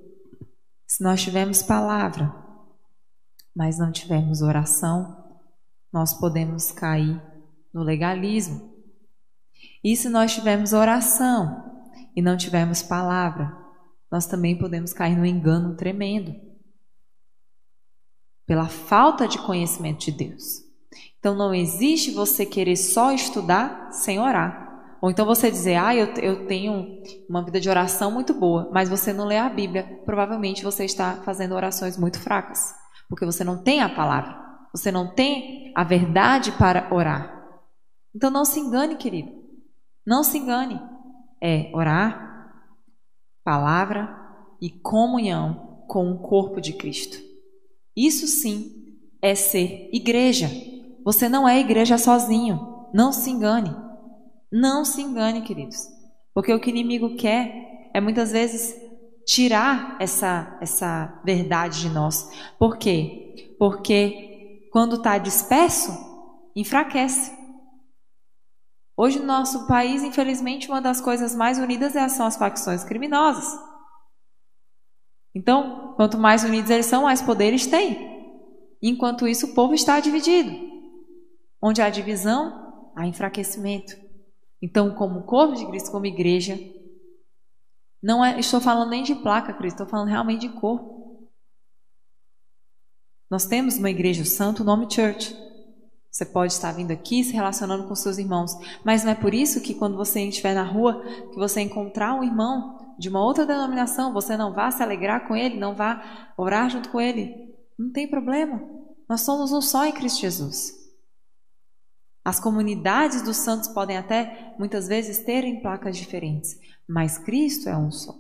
se 0.88 1.04
nós 1.04 1.22
tivermos 1.22 1.62
palavra, 1.62 2.43
mas 3.56 3.78
não 3.78 3.92
tivermos 3.92 4.42
oração, 4.42 5.24
nós 5.92 6.14
podemos 6.14 6.72
cair 6.72 7.22
no 7.74 7.84
legalismo. 7.84 8.74
E 9.84 9.96
se 9.96 10.10
nós 10.10 10.34
tivermos 10.34 10.74
oração 10.74 11.82
e 12.16 12.22
não 12.22 12.38
tivermos 12.38 12.82
palavra, 12.82 13.56
nós 14.12 14.26
também 14.26 14.58
podemos 14.58 14.94
cair 14.94 15.18
no 15.18 15.26
engano 15.26 15.76
tremendo 15.76 16.34
pela 18.46 18.68
falta 18.68 19.28
de 19.28 19.38
conhecimento 19.40 20.06
de 20.06 20.12
Deus. 20.12 20.64
Então 21.18 21.36
não 21.36 21.54
existe 21.54 22.12
você 22.12 22.46
querer 22.46 22.76
só 22.76 23.12
estudar 23.14 23.92
sem 23.92 24.20
orar. 24.20 24.62
Ou 25.02 25.10
então 25.10 25.26
você 25.26 25.52
dizer, 25.52 25.76
ah, 25.76 25.96
eu, 25.96 26.08
eu 26.16 26.48
tenho 26.48 27.02
uma 27.30 27.44
vida 27.44 27.60
de 27.60 27.70
oração 27.70 28.10
muito 28.12 28.34
boa, 28.34 28.70
mas 28.72 28.88
você 28.88 29.12
não 29.12 29.26
lê 29.26 29.38
a 29.38 29.50
Bíblia. 29.50 30.02
Provavelmente 30.06 30.64
você 30.64 30.86
está 30.86 31.16
fazendo 31.26 31.56
orações 31.56 31.98
muito 31.98 32.20
fracas, 32.20 32.74
porque 33.10 33.26
você 33.26 33.44
não 33.44 33.62
tem 33.62 33.82
a 33.82 33.90
palavra, 33.90 34.38
você 34.74 34.92
não 34.92 35.14
tem 35.14 35.72
a 35.76 35.84
verdade 35.84 36.52
para 36.54 36.94
orar. 36.94 37.34
Então 38.16 38.30
não 38.30 38.46
se 38.46 38.60
engane, 38.60 38.96
querido. 38.96 39.32
Não 40.06 40.24
se 40.24 40.38
engane. 40.38 40.80
É 41.42 41.72
orar, 41.74 42.54
palavra 43.44 44.16
e 44.62 44.70
comunhão 44.70 45.84
com 45.88 46.12
o 46.12 46.20
corpo 46.20 46.62
de 46.62 46.74
Cristo. 46.74 47.18
Isso 47.96 48.28
sim 48.28 48.98
é 49.22 49.36
ser 49.36 49.90
igreja. 49.94 50.50
Você 51.04 51.28
não 51.28 51.48
é 51.48 51.60
igreja 51.60 51.98
sozinho. 51.98 52.88
Não 52.94 53.12
se 53.12 53.30
engane. 53.30 53.76
Não 54.52 54.86
se 54.86 55.02
engane, 55.02 55.42
queridos. 55.42 55.88
Porque 56.34 56.54
o 56.54 56.60
que 56.60 56.70
o 56.70 56.72
inimigo 56.72 57.16
quer 57.16 57.90
é 57.94 58.02
muitas 58.02 58.32
vezes 58.32 58.76
tirar 59.26 59.98
essa, 60.00 60.58
essa 60.62 61.22
verdade 61.24 61.82
de 61.82 61.90
nós. 61.90 62.30
Por 62.58 62.78
quê? 62.78 63.56
Porque 63.58 64.68
quando 64.72 64.96
está 64.96 65.18
disperso, 65.18 65.92
enfraquece. 66.56 67.32
Hoje 68.96 69.20
no 69.20 69.26
nosso 69.26 69.66
país, 69.68 70.04
infelizmente, 70.04 70.70
uma 70.70 70.82
das 70.82 71.02
coisas 71.02 71.36
mais 71.36 71.58
unidas 71.58 71.96
é 71.96 72.08
são 72.08 72.26
as 72.26 72.38
facções 72.38 72.84
criminosas. 72.84 73.60
Então, 75.36 75.94
quanto 75.96 76.18
mais 76.18 76.44
unidos 76.44 76.70
eles 76.70 76.86
são, 76.86 77.04
mais 77.04 77.22
poder 77.22 77.48
eles 77.48 77.66
têm. 77.66 78.14
Enquanto 78.82 79.28
isso, 79.28 79.48
o 79.48 79.54
povo 79.56 79.74
está 79.74 80.00
dividido. 80.00 80.52
Onde 81.62 81.82
há 81.82 81.90
divisão, 81.90 82.92
há 82.96 83.08
enfraquecimento. 83.08 83.96
Então, 84.62 84.94
como 84.94 85.24
corpo 85.24 85.56
de 85.56 85.66
Cristo, 85.66 85.92
como 85.92 86.06
igreja, 86.06 86.60
não 88.04 88.24
é, 88.24 88.38
estou 88.38 88.60
falando 88.60 88.90
nem 88.90 89.02
de 89.02 89.16
placa, 89.16 89.54
Cristo, 89.54 89.76
estou 89.76 89.88
falando 89.88 90.10
realmente 90.10 90.42
de 90.42 90.50
corpo. 90.50 91.30
Nós 93.32 93.46
temos 93.46 93.78
uma 93.78 93.90
igreja 93.90 94.26
santa, 94.26 94.62
o 94.62 94.66
nome 94.66 94.92
Church. 94.92 95.34
Você 96.12 96.26
pode 96.26 96.52
estar 96.52 96.74
vindo 96.74 96.92
aqui 96.92 97.24
se 97.24 97.32
relacionando 97.34 97.88
com 97.88 97.96
seus 97.96 98.18
irmãos, 98.18 98.56
mas 98.84 99.04
não 99.04 99.14
é 99.14 99.16
por 99.16 99.34
isso 99.34 99.62
que 99.62 99.74
quando 99.74 99.96
você 99.96 100.22
estiver 100.22 100.54
na 100.54 100.64
rua, 100.64 101.02
que 101.32 101.38
você 101.38 101.62
encontrar 101.62 102.14
um 102.14 102.24
irmão 102.24 102.78
de 103.00 103.08
uma 103.08 103.24
outra 103.24 103.46
denominação, 103.46 104.14
você 104.14 104.36
não 104.36 104.54
vá 104.54 104.70
se 104.70 104.84
alegrar 104.84 105.26
com 105.28 105.36
ele, 105.36 105.58
não 105.58 105.74
vá 105.74 106.34
orar 106.38 106.70
junto 106.70 106.90
com 106.90 107.00
ele. 107.00 107.56
Não 107.80 107.90
tem 107.92 108.08
problema. 108.08 108.62
Nós 109.10 109.22
somos 109.22 109.52
um 109.52 109.62
só 109.62 109.86
em 109.86 109.94
Cristo 109.94 110.20
Jesus. 110.20 110.74
As 112.24 112.40
comunidades 112.40 113.22
dos 113.22 113.38
santos 113.38 113.70
podem 113.70 113.98
até 113.98 114.56
muitas 114.60 114.88
vezes 114.88 115.24
terem 115.26 115.62
placas 115.62 115.98
diferentes, 115.98 116.58
mas 116.88 117.18
Cristo 117.18 117.70
é 117.70 117.78
um 117.78 117.92
só. 117.92 118.16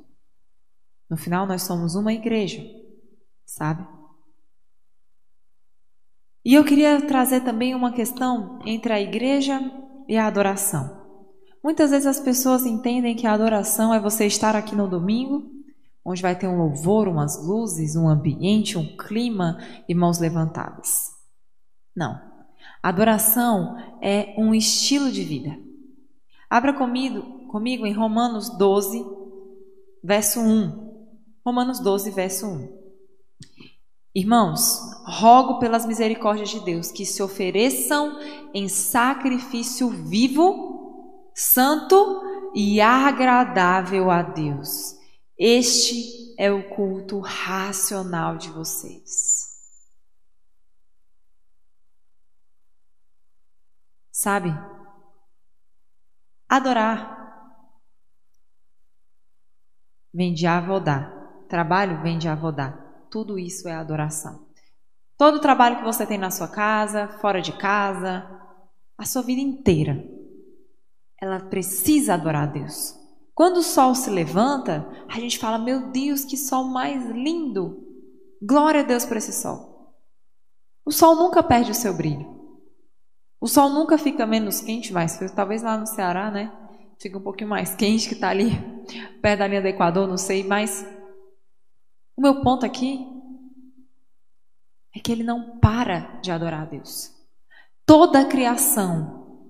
No 1.09 1.17
final, 1.17 1.45
nós 1.45 1.63
somos 1.63 1.95
uma 1.95 2.13
igreja, 2.13 2.63
sabe? 3.45 3.87
E 6.45 6.53
eu 6.53 6.65
queria 6.65 7.01
trazer 7.05 7.41
também 7.41 7.73
uma 7.73 7.93
questão 7.93 8.59
entre 8.65 8.91
a 8.91 8.99
igreja 8.99 9.61
e 10.07 10.17
a 10.17 10.27
adoração. 10.27 11.01
Muitas 11.63 11.91
vezes 11.91 12.05
as 12.05 12.19
pessoas 12.19 12.65
entendem 12.65 13.15
que 13.15 13.25
a 13.25 13.33
adoração 13.33 13.93
é 13.93 13.99
você 13.99 14.25
estar 14.25 14.53
aqui 14.53 14.75
no 14.75 14.87
domingo, 14.87 15.49
onde 16.03 16.21
vai 16.21 16.37
ter 16.37 16.47
um 16.47 16.57
louvor, 16.57 17.07
umas 17.07 17.41
luzes, 17.41 17.95
um 17.95 18.09
ambiente, 18.09 18.77
um 18.77 18.97
clima 18.97 19.57
e 19.87 19.95
mãos 19.95 20.19
levantadas. 20.19 21.11
Não. 21.95 22.19
Adoração 22.81 23.77
é 24.01 24.35
um 24.37 24.53
estilo 24.53 25.09
de 25.09 25.23
vida. 25.23 25.57
Abra 26.49 26.73
comigo, 26.73 27.42
comigo 27.53 27.85
em 27.85 27.93
Romanos 27.93 28.49
12, 28.57 29.05
verso 30.03 30.39
1. 30.39 31.37
Romanos 31.45 31.79
12, 31.79 32.09
verso 32.09 32.47
1. 32.47 32.83
Irmãos, 34.15 34.79
rogo 35.05 35.59
pelas 35.59 35.85
misericórdias 35.85 36.49
de 36.49 36.59
Deus 36.61 36.91
que 36.91 37.05
se 37.05 37.21
ofereçam 37.21 38.17
em 38.55 38.67
sacrifício 38.67 39.87
vivo, 39.87 41.31
santo 41.35 42.23
e 42.55 42.81
agradável 42.81 44.09
a 44.09 44.23
Deus. 44.23 44.95
Este 45.37 46.33
é 46.39 46.51
o 46.51 46.67
culto 46.75 47.19
racional 47.19 48.35
de 48.35 48.49
vocês. 48.49 49.59
Sabe? 54.11 54.51
Adorar 56.49 57.22
vem 60.13 60.33
de 60.33 60.45
avodar. 60.45 61.11
Trabalho 61.49 62.01
vem 62.01 62.17
de 62.17 62.27
avodar. 62.27 63.05
Tudo 63.09 63.39
isso 63.39 63.67
é 63.67 63.73
adoração. 63.73 64.47
Todo 65.17 65.35
o 65.35 65.41
trabalho 65.41 65.77
que 65.77 65.83
você 65.83 66.05
tem 66.05 66.17
na 66.17 66.31
sua 66.31 66.47
casa, 66.47 67.07
fora 67.19 67.41
de 67.41 67.53
casa, 67.53 68.27
a 68.97 69.05
sua 69.05 69.21
vida 69.21 69.41
inteira, 69.41 70.03
ela 71.21 71.39
precisa 71.39 72.13
adorar 72.13 72.43
a 72.43 72.51
Deus. 72.51 72.95
Quando 73.33 73.57
o 73.57 73.63
sol 73.63 73.95
se 73.95 74.09
levanta, 74.09 74.87
a 75.07 75.19
gente 75.19 75.39
fala: 75.39 75.57
Meu 75.57 75.91
Deus, 75.91 76.25
que 76.25 76.37
sol 76.37 76.65
mais 76.65 77.05
lindo! 77.09 77.81
Glória 78.41 78.81
a 78.81 78.83
Deus 78.83 79.05
por 79.05 79.17
esse 79.17 79.31
sol. 79.31 79.93
O 80.85 80.91
sol 80.91 81.15
nunca 81.15 81.41
perde 81.41 81.71
o 81.71 81.75
seu 81.75 81.93
brilho. 81.93 82.33
O 83.39 83.47
sol 83.47 83.69
nunca 83.69 83.97
fica 83.97 84.25
menos 84.25 84.59
quente, 84.59 84.91
mais 84.91 85.17
frio. 85.17 85.33
Talvez 85.33 85.61
lá 85.61 85.77
no 85.77 85.85
Ceará, 85.85 86.29
né? 86.29 86.51
Fica 86.99 87.17
um 87.17 87.21
pouquinho 87.21 87.49
mais 87.49 87.75
quente 87.75 88.07
que 88.07 88.15
está 88.15 88.29
ali 88.29 88.72
perto 89.21 89.39
da 89.39 89.47
linha 89.47 89.61
do 89.61 89.67
Equador, 89.67 90.07
não 90.07 90.17
sei. 90.17 90.43
Mas 90.43 90.85
o 92.15 92.21
meu 92.21 92.41
ponto 92.41 92.65
aqui 92.65 92.99
é 94.95 94.99
que 94.99 95.11
ele 95.11 95.23
não 95.23 95.59
para 95.59 96.19
de 96.21 96.31
adorar 96.31 96.61
a 96.61 96.65
Deus. 96.65 97.11
Toda 97.85 98.21
a 98.21 98.25
criação 98.25 99.49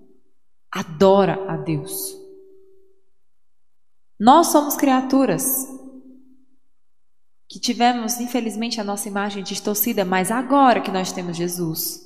adora 0.71 1.51
a 1.51 1.57
Deus. 1.57 2.17
Nós 4.19 4.47
somos 4.47 4.75
criaturas 4.75 5.67
que 7.49 7.59
tivemos, 7.59 8.19
infelizmente, 8.19 8.81
a 8.81 8.83
nossa 8.83 9.07
imagem 9.07 9.43
distorcida, 9.43 10.03
mas 10.03 10.31
agora 10.31 10.81
que 10.81 10.89
nós 10.89 11.11
temos 11.11 11.37
Jesus, 11.37 12.01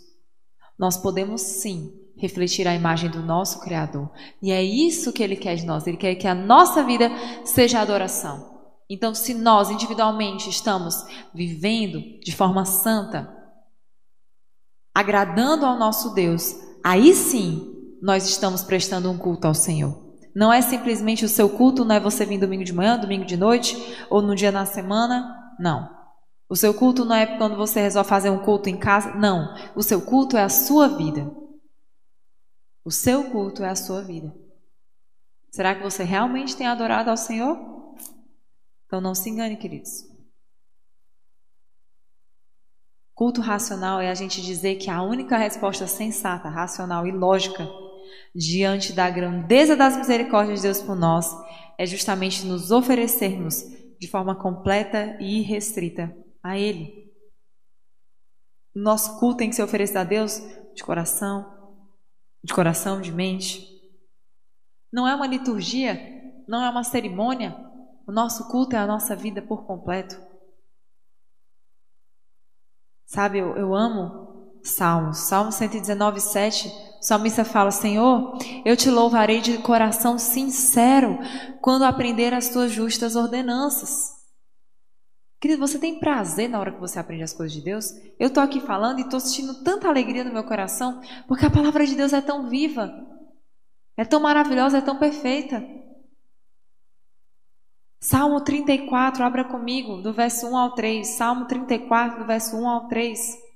nós 0.77 0.97
podemos 0.97 1.41
sim 1.41 2.06
refletir 2.17 2.67
a 2.67 2.75
imagem 2.75 3.09
do 3.09 3.21
nosso 3.21 3.59
Criador. 3.61 4.09
E 4.41 4.51
é 4.51 4.63
isso 4.63 5.13
que 5.13 5.23
Ele 5.23 5.35
quer 5.35 5.55
de 5.55 5.65
nós. 5.65 5.85
Ele 5.85 5.97
quer 5.97 6.15
que 6.15 6.27
a 6.27 6.35
nossa 6.35 6.83
vida 6.83 7.11
seja 7.45 7.79
adoração. 7.79 8.57
Então, 8.89 9.13
se 9.13 9.33
nós 9.33 9.69
individualmente 9.69 10.49
estamos 10.49 11.05
vivendo 11.33 12.01
de 12.23 12.33
forma 12.33 12.63
santa, 12.65 13.33
agradando 14.95 15.65
ao 15.65 15.77
nosso 15.77 16.13
Deus, 16.13 16.55
aí 16.83 17.13
sim 17.13 17.97
nós 18.01 18.27
estamos 18.27 18.63
prestando 18.63 19.11
um 19.11 19.17
culto 19.17 19.47
ao 19.47 19.53
Senhor. 19.53 20.07
Não 20.33 20.53
é 20.53 20.61
simplesmente 20.61 21.25
o 21.25 21.29
seu 21.29 21.49
culto, 21.49 21.83
não 21.83 21.95
é 21.95 21.99
você 21.99 22.25
vir 22.25 22.39
domingo 22.39 22.63
de 22.63 22.73
manhã, 22.73 22.97
domingo 22.97 23.25
de 23.25 23.35
noite 23.35 23.75
ou 24.09 24.21
no 24.21 24.35
dia 24.35 24.51
na 24.51 24.65
semana. 24.65 25.35
Não. 25.59 25.89
O 26.49 26.55
seu 26.55 26.73
culto 26.73 27.03
não 27.03 27.15
é 27.15 27.25
quando 27.25 27.57
você 27.57 27.81
resolve 27.81 28.07
fazer 28.07 28.29
um 28.29 28.39
culto 28.39 28.69
em 28.69 28.77
casa. 28.77 29.15
Não. 29.15 29.53
O 29.75 29.83
seu 29.83 29.99
culto 29.99 30.37
é 30.37 30.43
a 30.43 30.49
sua 30.49 30.87
vida. 30.87 31.29
O 32.87 32.89
seu 32.89 33.29
culto 33.31 33.65
é 33.65 33.69
a 33.69 33.75
sua 33.75 34.01
vida. 34.01 34.33
Será 35.51 35.75
que 35.75 35.83
você 35.83 36.05
realmente 36.05 36.55
tem 36.55 36.65
adorado 36.65 37.09
ao 37.09 37.17
Senhor? 37.17 37.59
Então 38.85 39.01
não 39.01 39.13
se 39.13 39.29
engane, 39.29 39.57
queridos. 39.57 40.05
Culto 43.13 43.41
racional 43.41 43.99
é 43.99 44.09
a 44.09 44.13
gente 44.13 44.41
dizer 44.41 44.75
que 44.75 44.89
a 44.89 45.03
única 45.03 45.35
resposta 45.35 45.85
sensata, 45.85 46.47
racional 46.47 47.05
e 47.05 47.11
lógica 47.11 47.67
diante 48.33 48.93
da 48.93 49.09
grandeza 49.09 49.75
das 49.75 49.97
misericórdias 49.97 50.61
de 50.61 50.67
Deus 50.67 50.81
por 50.81 50.95
nós, 50.95 51.29
é 51.77 51.85
justamente 51.85 52.45
nos 52.45 52.71
oferecermos 52.71 53.65
de 53.99 54.07
forma 54.07 54.33
completa 54.33 55.17
e 55.19 55.39
irrestrita 55.41 56.15
a 56.41 56.57
Ele. 56.57 57.11
Nosso 58.73 59.19
culto 59.19 59.39
tem 59.39 59.49
que 59.49 59.57
ser 59.57 59.63
oferecido 59.63 59.97
a 59.97 60.05
Deus 60.05 60.41
de 60.73 60.85
coração, 60.85 61.56
de 62.47 62.53
coração, 62.53 63.01
de 63.01 63.11
mente. 63.11 63.67
Não 64.89 65.05
é 65.05 65.13
uma 65.13 65.27
liturgia, 65.27 65.99
não 66.47 66.63
é 66.63 66.69
uma 66.69 66.83
cerimônia. 66.83 67.53
O 68.07 68.11
nosso 68.11 68.47
culto 68.47 68.73
é 68.73 68.79
a 68.79 68.87
nossa 68.87 69.17
vida 69.17 69.41
por 69.41 69.65
completo. 69.65 70.17
Sabe, 73.05 73.39
eu, 73.39 73.57
eu 73.57 73.75
amo 73.75 74.59
Salmos. 74.63 75.19
Salmo 75.19 75.51
119, 75.51 76.21
7 76.21 76.67
o 76.69 77.03
salmista 77.03 77.43
fala: 77.45 77.69
Senhor, 77.69 78.37
eu 78.65 78.77
te 78.77 78.89
louvarei 78.89 79.41
de 79.41 79.57
coração 79.59 80.17
sincero 80.17 81.19
quando 81.61 81.83
aprender 81.83 82.33
as 82.33 82.49
tuas 82.49 82.71
justas 82.71 83.15
ordenanças. 83.15 84.16
Querido, 85.39 85.59
você 85.59 85.77
tem 85.77 85.99
prazer 85.99 86.49
na 86.49 86.59
hora 86.59 86.71
que 86.71 86.79
você 86.79 86.97
aprende 86.97 87.23
as 87.23 87.33
coisas 87.33 87.53
de 87.55 87.61
Deus? 87.61 87.91
Eu 88.19 88.27
estou 88.27 88.41
aqui 88.41 88.59
falando 88.59 88.99
e 88.99 89.03
estou 89.03 89.19
sentindo 89.19 89.63
tanta 89.63 89.87
alegria 89.87 90.23
no 90.23 90.33
meu 90.33 90.43
coração, 90.43 90.99
porque 91.27 91.45
a 91.45 91.49
palavra 91.49 91.85
de 91.85 91.95
Deus 91.95 92.11
é 92.11 92.21
tão 92.21 92.49
viva, 92.49 92.91
é 93.95 94.03
tão 94.03 94.19
maravilhosa, 94.19 94.79
é 94.79 94.81
tão 94.81 94.97
perfeita. 94.97 95.63
Salmo 97.99 98.41
34, 98.41 99.23
abra 99.23 99.43
comigo, 99.43 100.01
do 100.01 100.11
verso 100.11 100.47
1 100.47 100.57
ao 100.57 100.73
3. 100.73 101.07
Salmo 101.07 101.45
34, 101.45 102.19
do 102.19 102.25
verso 102.25 102.55
1 102.55 102.67
ao 102.67 102.87
3. 102.87 103.46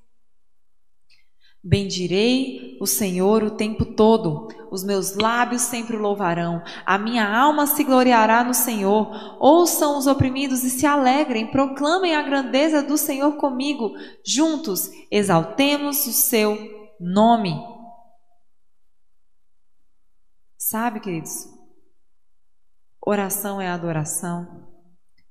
Bendirei 1.63 2.75
o 2.81 2.87
Senhor 2.87 3.43
o 3.43 3.51
tempo 3.51 3.85
todo, 3.85 4.47
os 4.71 4.83
meus 4.83 5.15
lábios 5.15 5.61
sempre 5.61 5.95
o 5.95 5.99
louvarão, 5.99 6.63
a 6.83 6.97
minha 6.97 7.27
alma 7.27 7.67
se 7.67 7.83
gloriará 7.83 8.43
no 8.43 8.53
Senhor. 8.53 9.37
Ouçam 9.39 9.95
os 9.95 10.07
oprimidos 10.07 10.63
e 10.63 10.71
se 10.71 10.87
alegrem, 10.87 11.51
proclamem 11.51 12.15
a 12.15 12.23
grandeza 12.23 12.81
do 12.81 12.97
Senhor 12.97 13.33
comigo, 13.33 13.93
juntos 14.25 14.89
exaltemos 15.11 16.07
o 16.07 16.11
seu 16.11 16.57
nome. 16.99 17.53
Sabe, 20.57 20.99
queridos, 20.99 21.47
oração 22.99 23.61
é 23.61 23.67
adoração. 23.67 24.67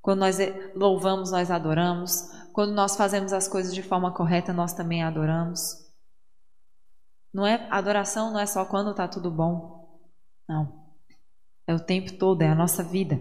Quando 0.00 0.20
nós 0.20 0.38
louvamos, 0.76 1.32
nós 1.32 1.50
adoramos. 1.50 2.30
Quando 2.52 2.72
nós 2.72 2.96
fazemos 2.96 3.32
as 3.32 3.48
coisas 3.48 3.74
de 3.74 3.82
forma 3.82 4.12
correta, 4.12 4.52
nós 4.52 4.72
também 4.72 5.02
adoramos. 5.02 5.89
Não 7.32 7.46
é 7.46 7.66
adoração 7.70 8.32
não 8.32 8.40
é 8.40 8.46
só 8.46 8.64
quando 8.64 8.90
está 8.90 9.06
tudo 9.06 9.30
bom. 9.30 10.00
Não. 10.48 10.80
É 11.66 11.74
o 11.74 11.80
tempo 11.80 12.12
todo, 12.14 12.42
é 12.42 12.48
a 12.48 12.54
nossa 12.54 12.82
vida. 12.82 13.20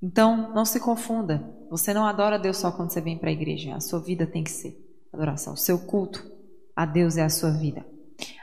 Então, 0.00 0.52
não 0.52 0.64
se 0.64 0.80
confunda. 0.80 1.42
Você 1.70 1.94
não 1.94 2.06
adora 2.06 2.38
Deus 2.38 2.56
só 2.56 2.70
quando 2.72 2.92
você 2.92 3.00
vem 3.00 3.18
para 3.18 3.30
a 3.30 3.32
igreja. 3.32 3.74
A 3.74 3.80
sua 3.80 4.00
vida 4.00 4.26
tem 4.26 4.42
que 4.42 4.50
ser 4.50 4.76
adoração. 5.12 5.54
O 5.54 5.56
seu 5.56 5.78
culto 5.86 6.30
a 6.74 6.84
Deus 6.84 7.16
é 7.16 7.22
a 7.22 7.28
sua 7.28 7.50
vida. 7.50 7.86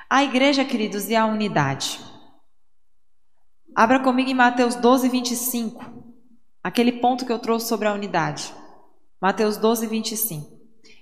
A 0.10 0.24
igreja, 0.24 0.66
queridos, 0.66 1.10
e 1.10 1.16
a 1.16 1.26
unidade. 1.26 2.00
Abra 3.76 4.00
comigo 4.02 4.30
em 4.30 4.34
Mateus 4.34 4.76
12, 4.76 5.08
25. 5.10 5.84
Aquele 6.64 6.94
ponto 6.94 7.26
que 7.26 7.32
eu 7.32 7.40
trouxe 7.40 7.68
sobre 7.68 7.88
a 7.88 7.94
unidade. 7.94 8.54
Mateus 9.22 9.58
12, 9.58 9.88
25. 9.88 10.59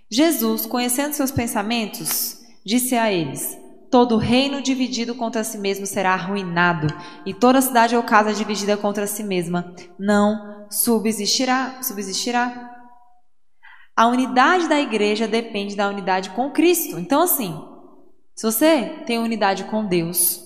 Jesus, 0.09 0.65
conhecendo 0.65 1.13
seus 1.13 1.31
pensamentos, 1.31 2.39
disse 2.65 2.95
a 2.95 3.11
eles: 3.11 3.57
Todo 3.91 4.17
reino 4.17 4.61
dividido 4.61 5.15
contra 5.15 5.43
si 5.43 5.57
mesmo 5.57 5.85
será 5.85 6.13
arruinado, 6.13 6.87
e 7.25 7.33
toda 7.33 7.61
cidade 7.61 7.95
ou 7.95 8.03
casa 8.03 8.33
dividida 8.33 8.77
contra 8.77 9.05
si 9.05 9.23
mesma 9.23 9.73
não 9.99 10.67
subsistirá. 10.69 11.81
subsistirá. 11.81 12.73
A 13.95 14.07
unidade 14.07 14.67
da 14.69 14.79
igreja 14.79 15.27
depende 15.27 15.75
da 15.75 15.89
unidade 15.89 16.29
com 16.31 16.51
Cristo. 16.51 16.99
Então, 16.99 17.23
assim, 17.23 17.59
se 18.35 18.45
você 18.45 19.03
tem 19.05 19.17
unidade 19.17 19.63
com 19.63 19.85
Deus, 19.85 20.45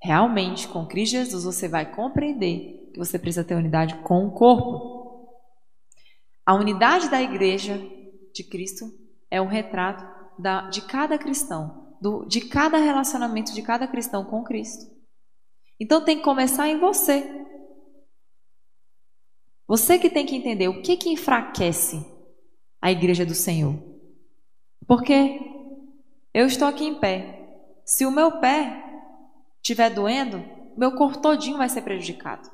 realmente 0.00 0.66
com 0.66 0.86
Cristo 0.86 1.12
Jesus, 1.12 1.44
você 1.44 1.68
vai 1.68 1.94
compreender 1.94 2.90
que 2.92 2.98
você 2.98 3.18
precisa 3.18 3.44
ter 3.44 3.54
unidade 3.54 3.96
com 3.96 4.26
o 4.26 4.30
corpo. 4.32 5.01
A 6.44 6.54
unidade 6.54 7.08
da 7.08 7.22
igreja 7.22 7.80
de 8.34 8.42
Cristo 8.42 8.86
é 9.30 9.40
um 9.40 9.46
retrato 9.46 10.04
da, 10.38 10.68
de 10.68 10.82
cada 10.82 11.16
cristão, 11.16 11.96
do, 12.00 12.24
de 12.24 12.40
cada 12.40 12.78
relacionamento 12.78 13.54
de 13.54 13.62
cada 13.62 13.86
cristão 13.86 14.24
com 14.24 14.42
Cristo. 14.42 14.90
Então 15.78 16.04
tem 16.04 16.18
que 16.18 16.24
começar 16.24 16.68
em 16.68 16.78
você. 16.78 17.24
Você 19.66 19.98
que 19.98 20.10
tem 20.10 20.26
que 20.26 20.36
entender 20.36 20.68
o 20.68 20.82
que, 20.82 20.96
que 20.96 21.10
enfraquece 21.10 22.04
a 22.80 22.90
igreja 22.90 23.24
do 23.24 23.34
Senhor. 23.34 23.76
Porque 24.86 25.40
eu 26.34 26.46
estou 26.46 26.66
aqui 26.66 26.84
em 26.84 26.98
pé. 26.98 27.38
Se 27.84 28.04
o 28.04 28.10
meu 28.10 28.40
pé 28.40 28.84
estiver 29.62 29.90
doendo, 29.90 30.42
meu 30.76 30.96
corpo 30.96 31.20
todinho 31.20 31.58
vai 31.58 31.68
ser 31.68 31.82
prejudicado. 31.82 32.50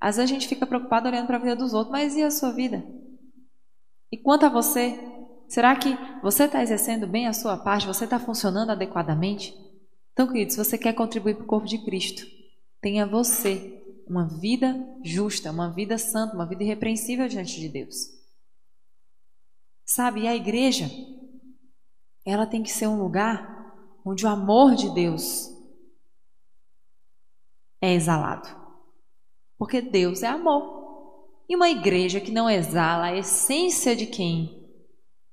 Às 0.00 0.16
vezes 0.16 0.30
a 0.30 0.34
gente 0.34 0.48
fica 0.48 0.66
preocupado 0.66 1.08
olhando 1.08 1.26
para 1.26 1.36
a 1.36 1.40
vida 1.40 1.56
dos 1.56 1.74
outros, 1.74 1.92
mas 1.92 2.14
e 2.14 2.22
a 2.22 2.30
sua 2.30 2.52
vida? 2.52 2.84
E 4.10 4.16
quanto 4.16 4.46
a 4.46 4.48
você, 4.48 4.98
será 5.48 5.76
que 5.76 5.96
você 6.22 6.44
está 6.44 6.62
exercendo 6.62 7.06
bem 7.06 7.26
a 7.26 7.32
sua 7.32 7.56
parte? 7.56 7.86
Você 7.86 8.04
está 8.04 8.18
funcionando 8.18 8.70
adequadamente? 8.70 9.54
Então, 10.12 10.26
querido, 10.26 10.52
se 10.52 10.58
você 10.58 10.76
quer 10.76 10.94
contribuir 10.94 11.34
para 11.36 11.44
o 11.44 11.46
corpo 11.46 11.66
de 11.66 11.78
Cristo, 11.84 12.26
tenha 12.80 13.06
você 13.06 13.74
uma 14.06 14.26
vida 14.26 14.74
justa, 15.04 15.50
uma 15.50 15.70
vida 15.70 15.98
santa, 15.98 16.34
uma 16.34 16.46
vida 16.46 16.64
irrepreensível 16.64 17.28
diante 17.28 17.60
de 17.60 17.68
Deus. 17.68 18.18
Sabe, 19.84 20.22
e 20.22 20.28
a 20.28 20.34
igreja, 20.34 20.90
ela 22.24 22.46
tem 22.46 22.62
que 22.62 22.70
ser 22.70 22.86
um 22.86 23.00
lugar 23.00 23.58
onde 24.04 24.24
o 24.24 24.28
amor 24.28 24.74
de 24.74 24.92
Deus 24.94 25.50
é 27.80 27.94
exalado. 27.94 28.48
Porque 29.56 29.80
Deus 29.80 30.22
é 30.22 30.28
amor. 30.28 30.77
E 31.48 31.56
uma 31.56 31.70
igreja 31.70 32.20
que 32.20 32.30
não 32.30 32.48
exala 32.48 33.06
a 33.06 33.16
essência 33.16 33.96
de 33.96 34.06
quem 34.06 34.68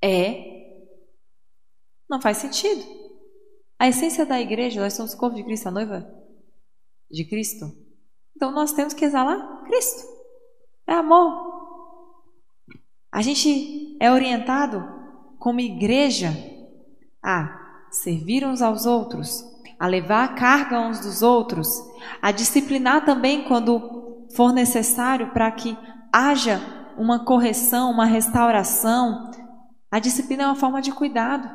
é, 0.01 0.55
não 2.09 2.21
faz 2.21 2.37
sentido. 2.37 2.83
A 3.77 3.87
essência 3.87 4.25
da 4.25 4.39
igreja, 4.39 4.79
nós 4.79 4.93
somos 4.93 5.13
o 5.13 5.17
corpo 5.17 5.35
de 5.35 5.43
Cristo, 5.43 5.67
a 5.67 5.71
noiva 5.71 6.09
de 7.11 7.25
Cristo. 7.25 7.65
Então 8.35 8.51
nós 8.51 8.71
temos 8.71 8.93
que 8.93 9.03
exalar 9.03 9.63
Cristo. 9.63 10.07
É 10.87 10.93
amor. 10.93 11.53
A 13.11 13.21
gente 13.21 13.97
é 13.99 14.11
orientado 14.11 14.83
como 15.39 15.59
igreja 15.59 16.29
a 17.21 17.87
servir 17.91 18.45
uns 18.45 18.61
aos 18.61 18.85
outros, 18.85 19.43
a 19.79 19.87
levar 19.87 20.23
a 20.23 20.33
carga 20.33 20.79
uns 20.79 20.99
dos 20.99 21.21
outros, 21.21 21.67
a 22.21 22.31
disciplinar 22.31 23.05
também 23.05 23.43
quando 23.45 24.27
for 24.35 24.53
necessário 24.53 25.31
para 25.31 25.51
que 25.51 25.77
haja 26.15 26.61
uma 26.97 27.25
correção, 27.25 27.91
uma 27.91 28.05
restauração. 28.05 29.31
A 29.91 29.99
disciplina 29.99 30.43
é 30.43 30.47
uma 30.47 30.55
forma 30.55 30.81
de 30.81 30.93
cuidado. 30.93 31.49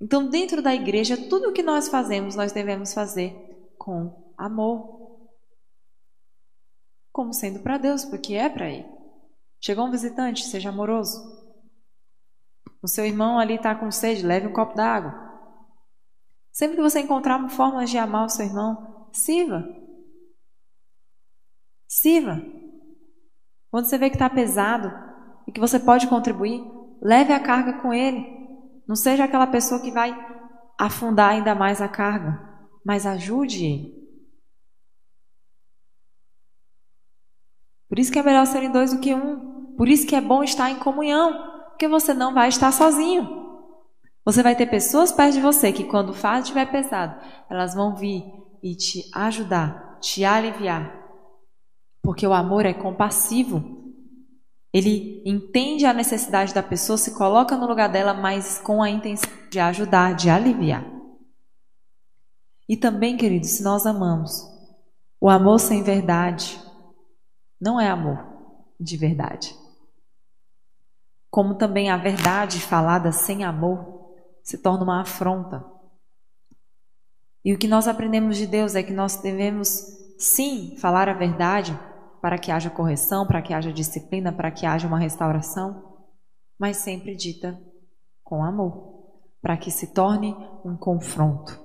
Então, 0.00 0.28
dentro 0.28 0.60
da 0.60 0.74
igreja, 0.74 1.16
tudo 1.16 1.50
o 1.50 1.52
que 1.52 1.62
nós 1.62 1.88
fazemos, 1.88 2.34
nós 2.34 2.50
devemos 2.50 2.92
fazer 2.92 3.32
com 3.78 4.34
amor. 4.36 5.20
Como 7.12 7.32
sendo 7.32 7.60
para 7.60 7.78
Deus, 7.78 8.04
porque 8.04 8.34
é 8.34 8.48
para 8.48 8.68
Ele. 8.68 8.90
Chegou 9.60 9.86
um 9.86 9.92
visitante, 9.92 10.44
seja 10.44 10.70
amoroso. 10.70 11.22
O 12.82 12.88
seu 12.88 13.06
irmão 13.06 13.38
ali 13.38 13.54
está 13.54 13.72
com 13.76 13.88
sede, 13.92 14.26
leve 14.26 14.48
um 14.48 14.52
copo 14.52 14.74
d'água. 14.74 15.14
Sempre 16.50 16.74
que 16.74 16.82
você 16.82 16.98
encontrar 16.98 17.48
formas 17.48 17.88
de 17.88 17.98
amar 17.98 18.26
o 18.26 18.28
seu 18.28 18.46
irmão, 18.46 19.08
sirva. 19.12 19.64
Sirva. 21.92 22.42
Quando 23.70 23.84
você 23.84 23.98
vê 23.98 24.08
que 24.08 24.16
está 24.16 24.30
pesado 24.30 24.90
e 25.46 25.52
que 25.52 25.60
você 25.60 25.78
pode 25.78 26.06
contribuir, 26.06 26.64
leve 27.02 27.34
a 27.34 27.38
carga 27.38 27.82
com 27.82 27.92
ele. 27.92 28.26
Não 28.88 28.96
seja 28.96 29.24
aquela 29.24 29.46
pessoa 29.46 29.78
que 29.78 29.90
vai 29.90 30.16
afundar 30.80 31.32
ainda 31.32 31.54
mais 31.54 31.82
a 31.82 31.88
carga, 31.88 32.40
mas 32.82 33.04
ajude 33.04 33.66
ele. 33.66 34.08
Por 37.90 37.98
isso 37.98 38.10
que 38.10 38.18
é 38.18 38.22
melhor 38.22 38.46
serem 38.46 38.72
dois 38.72 38.94
do 38.94 38.98
que 38.98 39.14
um. 39.14 39.74
Por 39.76 39.86
isso 39.86 40.06
que 40.06 40.16
é 40.16 40.20
bom 40.22 40.42
estar 40.42 40.70
em 40.70 40.78
comunhão, 40.78 41.66
porque 41.68 41.86
você 41.86 42.14
não 42.14 42.32
vai 42.32 42.48
estar 42.48 42.72
sozinho. 42.72 43.28
Você 44.24 44.42
vai 44.42 44.56
ter 44.56 44.64
pessoas 44.64 45.12
perto 45.12 45.34
de 45.34 45.42
você 45.42 45.70
que, 45.70 45.84
quando 45.84 46.08
o 46.08 46.14
fardo 46.14 46.44
estiver 46.44 46.72
pesado, 46.72 47.20
elas 47.50 47.74
vão 47.74 47.94
vir 47.94 48.24
e 48.62 48.74
te 48.74 49.10
ajudar, 49.14 49.98
te 50.00 50.24
aliviar, 50.24 51.01
porque 52.02 52.26
o 52.26 52.32
amor 52.32 52.66
é 52.66 52.74
compassivo. 52.74 53.80
Ele 54.72 55.22
entende 55.24 55.86
a 55.86 55.92
necessidade 55.92 56.52
da 56.52 56.62
pessoa, 56.62 56.98
se 56.98 57.14
coloca 57.14 57.56
no 57.56 57.66
lugar 57.66 57.88
dela, 57.88 58.12
mas 58.12 58.58
com 58.58 58.82
a 58.82 58.90
intenção 58.90 59.30
de 59.50 59.60
ajudar, 59.60 60.14
de 60.14 60.28
aliviar. 60.28 60.84
E 62.68 62.76
também, 62.76 63.16
queridos, 63.16 63.50
se 63.50 63.62
nós 63.62 63.86
amamos, 63.86 64.48
o 65.20 65.28
amor 65.28 65.60
sem 65.60 65.82
verdade 65.82 66.60
não 67.60 67.80
é 67.80 67.88
amor 67.88 68.18
de 68.80 68.96
verdade. 68.96 69.56
Como 71.30 71.54
também 71.54 71.90
a 71.90 71.96
verdade 71.96 72.60
falada 72.60 73.12
sem 73.12 73.44
amor 73.44 74.16
se 74.42 74.58
torna 74.58 74.82
uma 74.82 75.02
afronta. 75.02 75.64
E 77.44 77.52
o 77.52 77.58
que 77.58 77.68
nós 77.68 77.86
aprendemos 77.86 78.36
de 78.36 78.46
Deus 78.46 78.74
é 78.74 78.82
que 78.82 78.92
nós 78.92 79.16
devemos 79.16 79.86
sim 80.18 80.76
falar 80.78 81.08
a 81.08 81.14
verdade 81.14 81.78
para 82.22 82.38
que 82.38 82.52
haja 82.52 82.70
correção, 82.70 83.26
para 83.26 83.42
que 83.42 83.52
haja 83.52 83.72
disciplina, 83.72 84.32
para 84.32 84.52
que 84.52 84.64
haja 84.64 84.86
uma 84.86 84.98
restauração, 84.98 85.98
mas 86.56 86.76
sempre 86.76 87.16
dita 87.16 87.60
com 88.22 88.44
amor, 88.44 89.10
para 89.42 89.56
que 89.56 89.72
se 89.72 89.92
torne 89.92 90.32
um 90.64 90.76
confronto. 90.76 91.60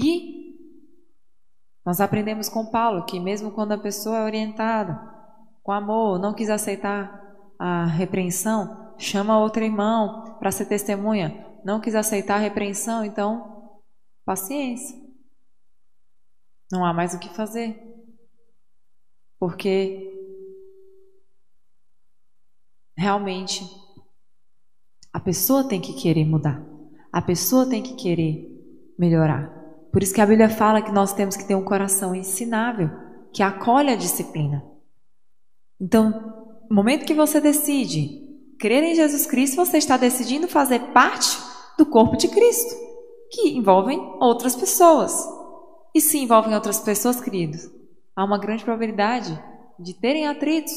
E 0.00 0.56
nós 1.84 2.00
aprendemos 2.00 2.48
com 2.48 2.70
Paulo 2.70 3.04
que, 3.04 3.20
mesmo 3.20 3.50
quando 3.50 3.72
a 3.72 3.78
pessoa 3.78 4.16
é 4.16 4.24
orientada 4.24 4.98
com 5.62 5.70
amor, 5.70 6.18
não 6.18 6.32
quis 6.32 6.48
aceitar 6.48 7.22
a 7.58 7.84
repreensão, 7.84 8.94
chama 8.96 9.38
outro 9.38 9.62
irmão 9.62 10.38
para 10.38 10.50
ser 10.50 10.64
testemunha, 10.64 11.46
não 11.62 11.80
quis 11.80 11.94
aceitar 11.94 12.36
a 12.36 12.40
repreensão, 12.40 13.04
então, 13.04 13.82
paciência. 14.24 15.07
Não 16.70 16.84
há 16.84 16.92
mais 16.92 17.14
o 17.14 17.18
que 17.18 17.28
fazer. 17.28 17.80
Porque 19.38 20.14
realmente 22.96 23.64
a 25.12 25.20
pessoa 25.20 25.68
tem 25.68 25.80
que 25.80 25.94
querer 25.94 26.24
mudar. 26.24 26.64
A 27.12 27.22
pessoa 27.22 27.68
tem 27.68 27.82
que 27.82 27.94
querer 27.94 28.46
melhorar. 28.98 29.48
Por 29.92 30.02
isso 30.02 30.12
que 30.12 30.20
a 30.20 30.26
Bíblia 30.26 30.50
fala 30.50 30.82
que 30.82 30.92
nós 30.92 31.12
temos 31.12 31.36
que 31.36 31.46
ter 31.46 31.54
um 31.54 31.64
coração 31.64 32.14
ensinável, 32.14 32.90
que 33.32 33.42
acolhe 33.42 33.90
a 33.90 33.96
disciplina. 33.96 34.62
Então, 35.80 36.10
no 36.68 36.76
momento 36.76 37.06
que 37.06 37.14
você 37.14 37.40
decide 37.40 38.26
crer 38.58 38.82
em 38.82 38.94
Jesus 38.94 39.26
Cristo, 39.26 39.56
você 39.56 39.78
está 39.78 39.96
decidindo 39.96 40.48
fazer 40.48 40.80
parte 40.92 41.38
do 41.78 41.86
corpo 41.86 42.16
de 42.16 42.28
Cristo, 42.28 42.74
que 43.30 43.56
envolvem 43.56 43.98
outras 44.20 44.56
pessoas. 44.56 45.37
E 45.98 46.00
se 46.00 46.16
envolvem 46.16 46.54
outras 46.54 46.78
pessoas, 46.78 47.20
queridos, 47.20 47.68
há 48.14 48.24
uma 48.24 48.38
grande 48.38 48.62
probabilidade 48.62 49.36
de 49.80 49.92
terem 49.92 50.28
atritos. 50.28 50.72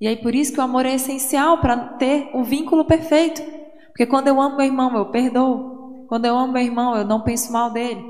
E 0.00 0.08
aí 0.08 0.16
por 0.16 0.34
isso 0.34 0.54
que 0.54 0.58
o 0.58 0.62
amor 0.62 0.86
é 0.86 0.94
essencial 0.94 1.60
para 1.60 1.76
ter 1.98 2.30
o 2.32 2.42
vínculo 2.42 2.86
perfeito. 2.86 3.42
Porque 3.88 4.06
quando 4.06 4.28
eu 4.28 4.40
amo 4.40 4.56
meu 4.56 4.64
irmão, 4.64 4.96
eu 4.96 5.10
perdoo. 5.10 6.06
Quando 6.08 6.24
eu 6.24 6.34
amo 6.34 6.54
meu 6.54 6.62
irmão, 6.62 6.96
eu 6.96 7.04
não 7.04 7.20
penso 7.20 7.52
mal 7.52 7.70
dele. 7.70 8.02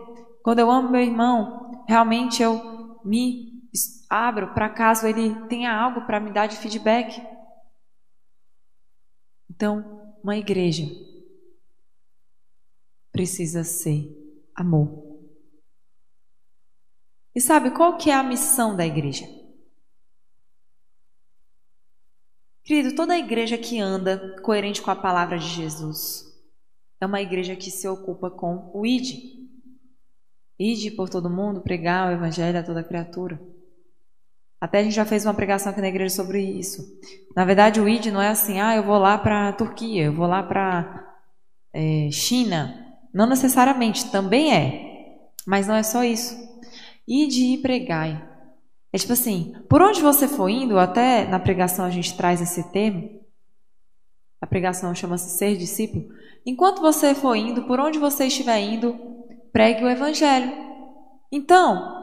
Quando 0.45 0.61
eu 0.61 0.71
amo 0.71 0.89
meu 0.89 1.01
irmão, 1.01 1.83
realmente 1.89 2.41
eu 2.41 3.01
me 3.05 3.61
abro 4.09 4.55
para 4.55 4.69
caso 4.69 5.05
ele 5.05 5.35
tenha 5.49 5.77
algo 5.77 6.03
para 6.03 6.21
me 6.21 6.31
dar 6.31 6.47
de 6.47 6.59
feedback. 6.59 7.21
Então, 9.51 10.15
uma 10.23 10.37
igreja 10.37 10.85
precisa 13.11 13.65
ser 13.65 14.09
amor. 14.55 15.06
E 17.37 17.41
sabe 17.43 17.71
qual 17.71 17.99
que 17.99 18.11
é 18.11 18.15
a 18.15 18.23
missão 18.23 18.75
da 18.75 18.87
igreja? 18.87 19.29
Querido, 22.65 22.97
toda 22.97 23.19
igreja 23.19 23.59
que 23.59 23.79
anda 23.79 24.41
coerente 24.41 24.81
com 24.81 24.91
a 24.91 24.97
palavra 24.97 25.39
de 25.39 25.47
Jesus 25.47 26.25
é 26.99 27.05
uma 27.05 27.21
igreja 27.21 27.55
que 27.55 27.71
se 27.71 27.87
ocupa 27.87 28.31
com 28.31 28.71
o 28.73 28.87
ID. 28.87 29.37
ID 30.59 30.97
por 30.97 31.11
todo 31.11 31.29
mundo, 31.29 31.61
pregar 31.61 32.09
o 32.09 32.13
evangelho 32.13 32.59
a 32.59 32.63
toda 32.63 32.83
criatura. 32.83 33.39
Até 34.59 34.79
a 34.79 34.83
gente 34.83 34.95
já 34.95 35.05
fez 35.05 35.27
uma 35.27 35.35
pregação 35.35 35.73
aqui 35.73 35.83
na 35.83 35.89
igreja 35.89 36.15
sobre 36.15 36.43
isso. 36.43 36.83
Na 37.37 37.45
verdade, 37.45 37.83
o 37.83 37.87
ID 37.87 38.07
não 38.07 38.23
é 38.23 38.29
assim, 38.29 38.59
ah, 38.63 38.75
eu 38.75 38.83
vou 38.83 38.97
lá 38.97 39.19
para 39.19 39.51
a 39.51 39.53
Turquia, 39.53 40.05
eu 40.05 40.13
vou 40.15 40.27
lá 40.27 40.43
para 40.43 41.19
é, 41.75 42.09
China. 42.11 42.97
Não 43.13 43.27
necessariamente, 43.27 44.11
também 44.11 44.55
é. 44.55 45.27
Mas 45.47 45.69
não 45.69 45.75
é 45.75 45.83
só 45.83 46.03
isso. 46.03 46.35
Ide 47.07 47.55
e 47.55 47.59
pregai. 47.59 48.27
É 48.93 48.99
tipo 48.99 49.13
assim, 49.13 49.55
por 49.69 49.83
onde 49.83 50.01
você 50.01 50.27
for 50.27 50.49
indo, 50.49 50.79
até 50.79 51.27
na 51.27 51.39
pregação 51.39 51.85
a 51.85 51.91
gente 51.91 52.17
traz 52.17 52.41
esse 52.41 52.73
termo. 52.73 53.21
A 54.41 54.47
pregação 54.47 54.95
chama-se 54.95 55.37
ser 55.37 55.57
discípulo. 55.57 56.09
Enquanto 56.45 56.81
você 56.81 57.15
for 57.15 57.35
indo, 57.35 57.65
por 57.65 57.81
onde 57.81 57.99
você 57.99 58.27
estiver 58.27 58.61
indo, 58.61 58.99
pregue 59.53 59.85
o 59.85 59.89
evangelho. 59.89 60.53
Então, 61.31 61.95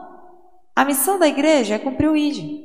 a 0.76 0.84
missão 0.84 1.18
da 1.18 1.26
igreja 1.26 1.74
é 1.74 1.78
cumprir 1.78 2.10
o 2.10 2.16
ID. 2.16 2.64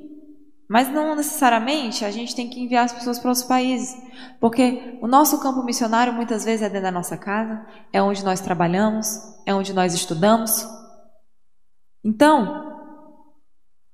Mas 0.70 0.88
não 0.88 1.16
necessariamente 1.16 2.06
a 2.06 2.12
gente 2.12 2.36
tem 2.36 2.48
que 2.48 2.62
enviar 2.62 2.86
as 2.86 2.94
pessoas 2.94 3.18
para 3.18 3.30
outros 3.30 3.48
países. 3.48 3.98
Porque 4.40 5.00
o 5.02 5.08
nosso 5.08 5.40
campo 5.42 5.64
missionário 5.64 6.14
muitas 6.14 6.46
vezes 6.46 6.62
é 6.62 6.70
dentro 6.70 6.84
da 6.84 6.92
nossa 6.92 7.18
casa, 7.18 7.66
é 7.92 8.02
onde 8.02 8.24
nós 8.24 8.40
trabalhamos, 8.40 9.20
é 9.46 9.54
onde 9.54 9.74
nós 9.74 9.94
estudamos, 9.96 10.68
então, 12.04 12.70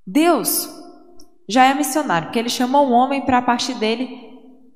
Deus 0.06 0.70
já 1.48 1.66
é 1.66 1.74
missionário, 1.74 2.28
porque 2.28 2.40
ele 2.40 2.50
chamou 2.50 2.88
o 2.88 2.92
homem 2.92 3.26
para 3.26 3.40
a 3.40 3.42
partir 3.42 3.76
dele 3.76 4.26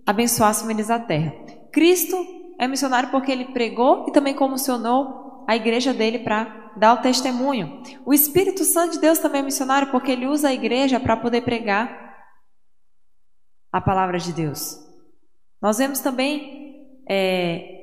abençoar 0.06 0.50
as 0.50 0.62
famílias 0.62 0.88
da 0.88 1.00
terra. 1.00 1.34
Cristo 1.72 2.16
é 2.60 2.68
missionário 2.68 3.10
porque 3.10 3.32
ele 3.32 3.46
pregou 3.46 4.06
e 4.08 4.12
também 4.12 4.34
comissionou 4.34 5.46
a 5.48 5.56
igreja 5.56 5.94
dele 5.94 6.20
para 6.20 6.74
dar 6.78 6.94
o 6.94 7.02
testemunho. 7.02 7.82
O 8.06 8.14
Espírito 8.14 8.64
Santo 8.64 8.94
de 8.94 9.00
Deus 9.00 9.20
também 9.20 9.42
é 9.42 9.44
missionário 9.44 9.92
porque 9.92 10.12
ele 10.12 10.28
usa 10.28 10.50
a 10.50 10.54
igreja 10.54 11.00
para 11.00 11.18
poder 11.18 11.42
pregar 11.42 12.10
a 13.72 13.80
palavra 13.80 14.18
de 14.18 14.34
Deus. 14.34 14.80
Nós 15.62 15.78
vemos 15.78 16.00
também 16.00 17.02
é, 17.08 17.79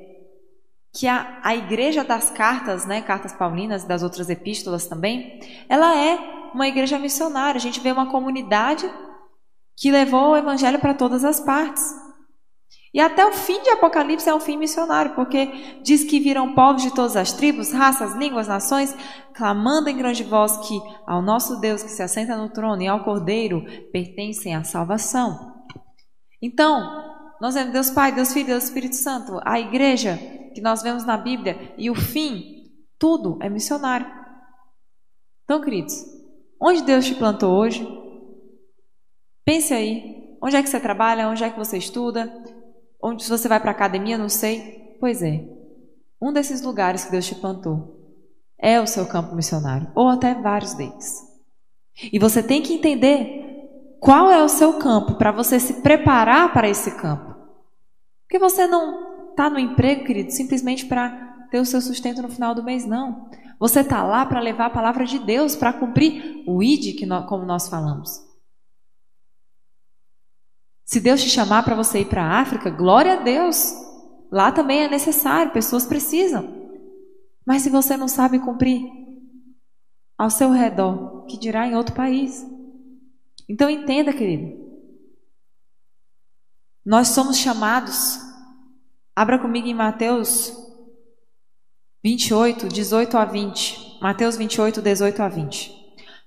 que 0.97 1.07
a, 1.07 1.39
a 1.43 1.55
igreja 1.55 2.03
das 2.03 2.31
cartas, 2.31 2.87
né, 2.87 3.01
cartas 3.01 3.31
paulinas, 3.31 3.83
das 3.83 4.01
outras 4.01 4.31
epístolas 4.31 4.87
também, 4.87 5.39
ela 5.69 5.95
é 5.95 6.17
uma 6.55 6.67
igreja 6.67 6.97
missionária. 6.97 7.59
A 7.59 7.61
gente 7.61 7.79
vê 7.79 7.91
uma 7.91 8.09
comunidade 8.09 8.91
que 9.75 9.91
levou 9.91 10.31
o 10.31 10.37
evangelho 10.37 10.79
para 10.79 10.95
todas 10.95 11.23
as 11.23 11.39
partes. 11.39 11.83
E 12.91 12.99
até 12.99 13.23
o 13.27 13.31
fim 13.31 13.61
de 13.61 13.69
Apocalipse 13.69 14.27
é 14.27 14.33
um 14.33 14.39
fim 14.39 14.57
missionário, 14.57 15.13
porque 15.13 15.81
diz 15.83 16.03
que 16.03 16.19
viram 16.19 16.55
povos 16.55 16.81
de 16.81 16.91
todas 16.91 17.15
as 17.15 17.31
tribos, 17.31 17.71
raças, 17.71 18.15
línguas, 18.15 18.47
nações, 18.47 18.95
clamando 19.35 19.89
em 19.89 19.97
grande 19.97 20.23
voz 20.23 20.57
que 20.67 20.81
ao 21.05 21.21
nosso 21.21 21.59
Deus 21.59 21.83
que 21.83 21.91
se 21.91 22.01
assenta 22.01 22.35
no 22.35 22.49
trono 22.49 22.81
e 22.81 22.87
ao 22.87 23.03
Cordeiro 23.03 23.63
pertencem 23.91 24.55
a 24.55 24.63
salvação. 24.63 25.53
Então, 26.41 27.05
nós 27.39 27.53
vemos 27.53 27.71
Deus 27.71 27.91
Pai, 27.91 28.11
Deus 28.11 28.33
Filho, 28.33 28.47
Deus 28.47 28.63
Espírito 28.63 28.95
Santo, 28.95 29.39
a 29.45 29.59
igreja 29.59 30.36
que 30.57 30.61
nós 30.61 30.81
vemos 30.81 31.05
na 31.05 31.15
Bíblia 31.15 31.75
e 31.77 31.87
o 31.87 31.93
fim, 31.93 32.65
tudo 32.97 33.37
é 33.43 33.47
missionário. 33.47 34.07
Então, 35.43 35.61
queridos, 35.61 36.03
onde 36.59 36.81
Deus 36.81 37.05
te 37.05 37.13
plantou 37.13 37.55
hoje? 37.55 37.87
Pense 39.45 39.71
aí. 39.71 40.35
Onde 40.41 40.55
é 40.55 40.63
que 40.63 40.67
você 40.67 40.79
trabalha? 40.79 41.29
Onde 41.29 41.43
é 41.43 41.49
que 41.51 41.59
você 41.59 41.77
estuda? 41.77 42.43
Onde 42.99 43.23
se 43.23 43.29
você 43.29 43.47
vai 43.47 43.59
para 43.59 43.69
a 43.69 43.73
academia? 43.73 44.17
Não 44.17 44.29
sei. 44.29 44.97
Pois 44.99 45.21
é. 45.21 45.47
Um 46.19 46.33
desses 46.33 46.63
lugares 46.63 47.05
que 47.05 47.11
Deus 47.11 47.27
te 47.27 47.35
plantou 47.35 47.95
é 48.57 48.81
o 48.81 48.87
seu 48.87 49.05
campo 49.05 49.35
missionário, 49.35 49.91
ou 49.93 50.09
até 50.09 50.33
vários 50.33 50.73
deles. 50.73 51.21
E 52.11 52.17
você 52.17 52.41
tem 52.41 52.63
que 52.63 52.73
entender 52.73 53.99
qual 53.99 54.31
é 54.31 54.43
o 54.43 54.49
seu 54.49 54.79
campo 54.79 55.19
para 55.19 55.31
você 55.31 55.59
se 55.59 55.83
preparar 55.83 56.51
para 56.51 56.67
esse 56.67 56.97
campo. 56.97 57.35
Porque 58.23 58.39
você 58.39 58.65
não 58.65 59.06
está 59.37 59.51
no 59.51 59.59
emprego, 59.59 60.03
querido, 60.03 60.31
simplesmente 60.31 60.87
para 60.87 61.47
ter 61.51 61.59
o 61.59 61.65
seu 61.65 61.79
sustento 61.79 62.23
no 62.23 62.29
final 62.29 62.55
do 62.55 62.63
mês, 62.63 62.87
não. 62.87 63.29
Você 63.59 63.81
está 63.81 64.03
lá 64.03 64.25
para 64.25 64.39
levar 64.39 64.65
a 64.65 64.71
palavra 64.71 65.05
de 65.05 65.19
Deus, 65.19 65.55
para 65.55 65.71
cumprir 65.71 66.43
o 66.47 66.63
ID, 66.63 66.97
que 66.97 67.05
nós, 67.05 67.29
como 67.29 67.45
nós 67.45 67.69
falamos. 67.69 68.25
Se 70.83 70.99
Deus 70.99 71.21
te 71.21 71.29
chamar 71.29 71.63
para 71.63 71.75
você 71.75 72.01
ir 72.01 72.05
para 72.05 72.23
a 72.23 72.39
África, 72.39 72.71
glória 72.71 73.13
a 73.13 73.23
Deus. 73.23 73.73
Lá 74.31 74.51
também 74.51 74.81
é 74.81 74.89
necessário, 74.89 75.51
pessoas 75.51 75.85
precisam. 75.85 76.57
Mas 77.45 77.61
se 77.61 77.69
você 77.69 77.95
não 77.95 78.07
sabe 78.07 78.39
cumprir 78.39 78.81
ao 80.17 80.31
seu 80.31 80.49
redor, 80.49 81.25
que 81.25 81.37
dirá 81.37 81.67
em 81.67 81.75
outro 81.75 81.93
país? 81.93 82.43
Então 83.47 83.69
entenda, 83.69 84.11
querido. 84.11 84.65
Nós 86.83 87.09
somos 87.09 87.37
chamados. 87.37 88.26
Abra 89.17 89.39
comigo 89.39 89.67
em 89.67 89.73
Mateus 89.73 90.55
28, 92.03 92.67
18 92.67 93.17
a 93.17 93.25
20. 93.25 93.97
Mateus 93.99 94.37
28, 94.37 94.79
18 94.79 95.23
a 95.23 95.27
20. 95.27 95.71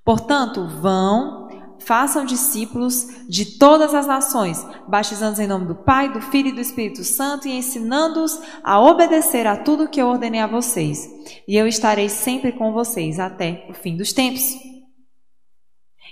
Portanto, 0.04 0.66
vão, 0.66 1.46
façam 1.78 2.24
discípulos 2.24 3.06
de 3.28 3.58
todas 3.60 3.94
as 3.94 4.08
nações, 4.08 4.66
batizando-os 4.88 5.38
em 5.38 5.46
nome 5.46 5.66
do 5.66 5.76
Pai, 5.76 6.12
do 6.12 6.20
Filho 6.20 6.48
e 6.48 6.52
do 6.52 6.60
Espírito 6.60 7.04
Santo 7.04 7.46
e 7.46 7.52
ensinando-os 7.52 8.40
a 8.60 8.80
obedecer 8.80 9.46
a 9.46 9.56
tudo 9.56 9.88
que 9.88 10.02
eu 10.02 10.08
ordenei 10.08 10.40
a 10.40 10.48
vocês. 10.48 11.08
E 11.46 11.56
eu 11.56 11.68
estarei 11.68 12.08
sempre 12.08 12.50
com 12.50 12.72
vocês 12.72 13.20
até 13.20 13.68
o 13.70 13.72
fim 13.72 13.96
dos 13.96 14.12
tempos. 14.12 14.69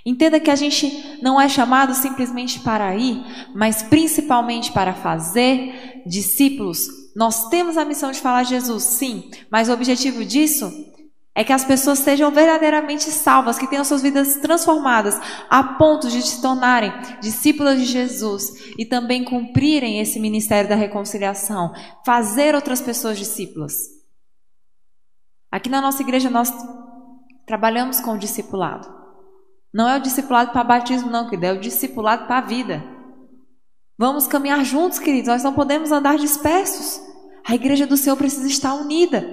Entenda 0.05 0.39
que 0.39 0.51
a 0.51 0.55
gente 0.55 1.19
não 1.21 1.39
é 1.39 1.49
chamado 1.49 1.93
simplesmente 1.93 2.59
para 2.59 2.95
ir, 2.95 3.21
mas 3.53 3.83
principalmente 3.83 4.71
para 4.71 4.93
fazer 4.93 6.01
discípulos. 6.05 6.87
Nós 7.15 7.49
temos 7.49 7.77
a 7.77 7.85
missão 7.85 8.11
de 8.11 8.19
falar 8.19 8.43
Jesus, 8.43 8.83
sim, 8.83 9.29
mas 9.51 9.67
o 9.67 9.73
objetivo 9.73 10.23
disso 10.23 10.71
é 11.35 11.43
que 11.43 11.53
as 11.53 11.63
pessoas 11.63 11.99
sejam 11.99 12.31
verdadeiramente 12.31 13.09
salvas, 13.11 13.57
que 13.57 13.67
tenham 13.67 13.85
suas 13.85 14.01
vidas 14.01 14.37
transformadas 14.37 15.17
a 15.49 15.63
ponto 15.63 16.09
de 16.09 16.21
se 16.21 16.41
tornarem 16.41 16.91
discípulas 17.21 17.79
de 17.79 17.85
Jesus 17.85 18.73
e 18.77 18.85
também 18.85 19.23
cumprirem 19.23 19.99
esse 19.99 20.19
ministério 20.19 20.69
da 20.69 20.75
reconciliação, 20.75 21.73
fazer 22.05 22.55
outras 22.55 22.81
pessoas 22.81 23.17
discípulas. 23.17 23.73
Aqui 25.51 25.69
na 25.69 25.81
nossa 25.81 26.01
igreja 26.01 26.29
nós 26.29 26.51
trabalhamos 27.45 27.99
com 28.01 28.11
o 28.11 28.19
discipulado. 28.19 28.98
Não 29.73 29.87
é 29.87 29.97
o 29.97 30.01
discipulado 30.01 30.51
para 30.51 30.63
batismo, 30.63 31.11
não, 31.11 31.25
querido, 31.25 31.45
é 31.45 31.53
o 31.53 31.59
discipulado 31.59 32.25
para 32.25 32.37
a 32.39 32.41
vida. 32.41 32.83
Vamos 33.97 34.27
caminhar 34.27 34.63
juntos, 34.63 34.97
queridos, 34.97 35.27
nós 35.27 35.43
não 35.43 35.53
podemos 35.53 35.91
andar 35.91 36.17
dispersos. 36.17 37.01
A 37.47 37.53
igreja 37.53 37.85
do 37.85 37.97
Senhor 37.97 38.15
precisa 38.15 38.47
estar 38.47 38.73
unida. 38.73 39.23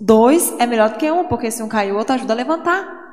Dois 0.00 0.52
é 0.58 0.66
melhor 0.66 0.90
do 0.90 0.98
que 0.98 1.10
um, 1.10 1.28
porque 1.28 1.50
se 1.50 1.62
um 1.62 1.68
cair, 1.68 1.92
o 1.92 1.98
outro 1.98 2.14
ajuda 2.14 2.32
a 2.32 2.36
levantar. 2.36 3.06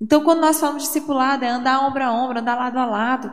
Então, 0.00 0.22
quando 0.22 0.40
nós 0.40 0.60
falamos 0.60 0.84
discipulado, 0.84 1.44
é 1.44 1.48
andar 1.48 1.86
ombro 1.86 2.04
a 2.04 2.12
ombro, 2.12 2.38
andar 2.38 2.54
lado 2.54 2.78
a 2.78 2.84
lado. 2.84 3.32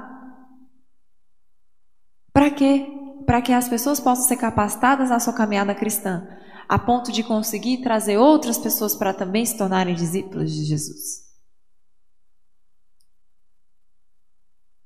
Para 2.31 2.49
quê? 2.49 2.87
Para 3.25 3.41
que 3.41 3.53
as 3.53 3.67
pessoas 3.69 3.99
possam 3.99 4.25
ser 4.25 4.37
capacitadas 4.37 5.09
na 5.09 5.19
sua 5.19 5.33
caminhada 5.33 5.75
cristã 5.75 6.27
a 6.67 6.79
ponto 6.79 7.11
de 7.11 7.23
conseguir 7.23 7.81
trazer 7.81 8.17
outras 8.17 8.57
pessoas 8.57 8.95
para 8.95 9.13
também 9.13 9.45
se 9.45 9.57
tornarem 9.57 9.95
discípulos 9.95 10.51
de 10.51 10.63
Jesus. 10.65 11.23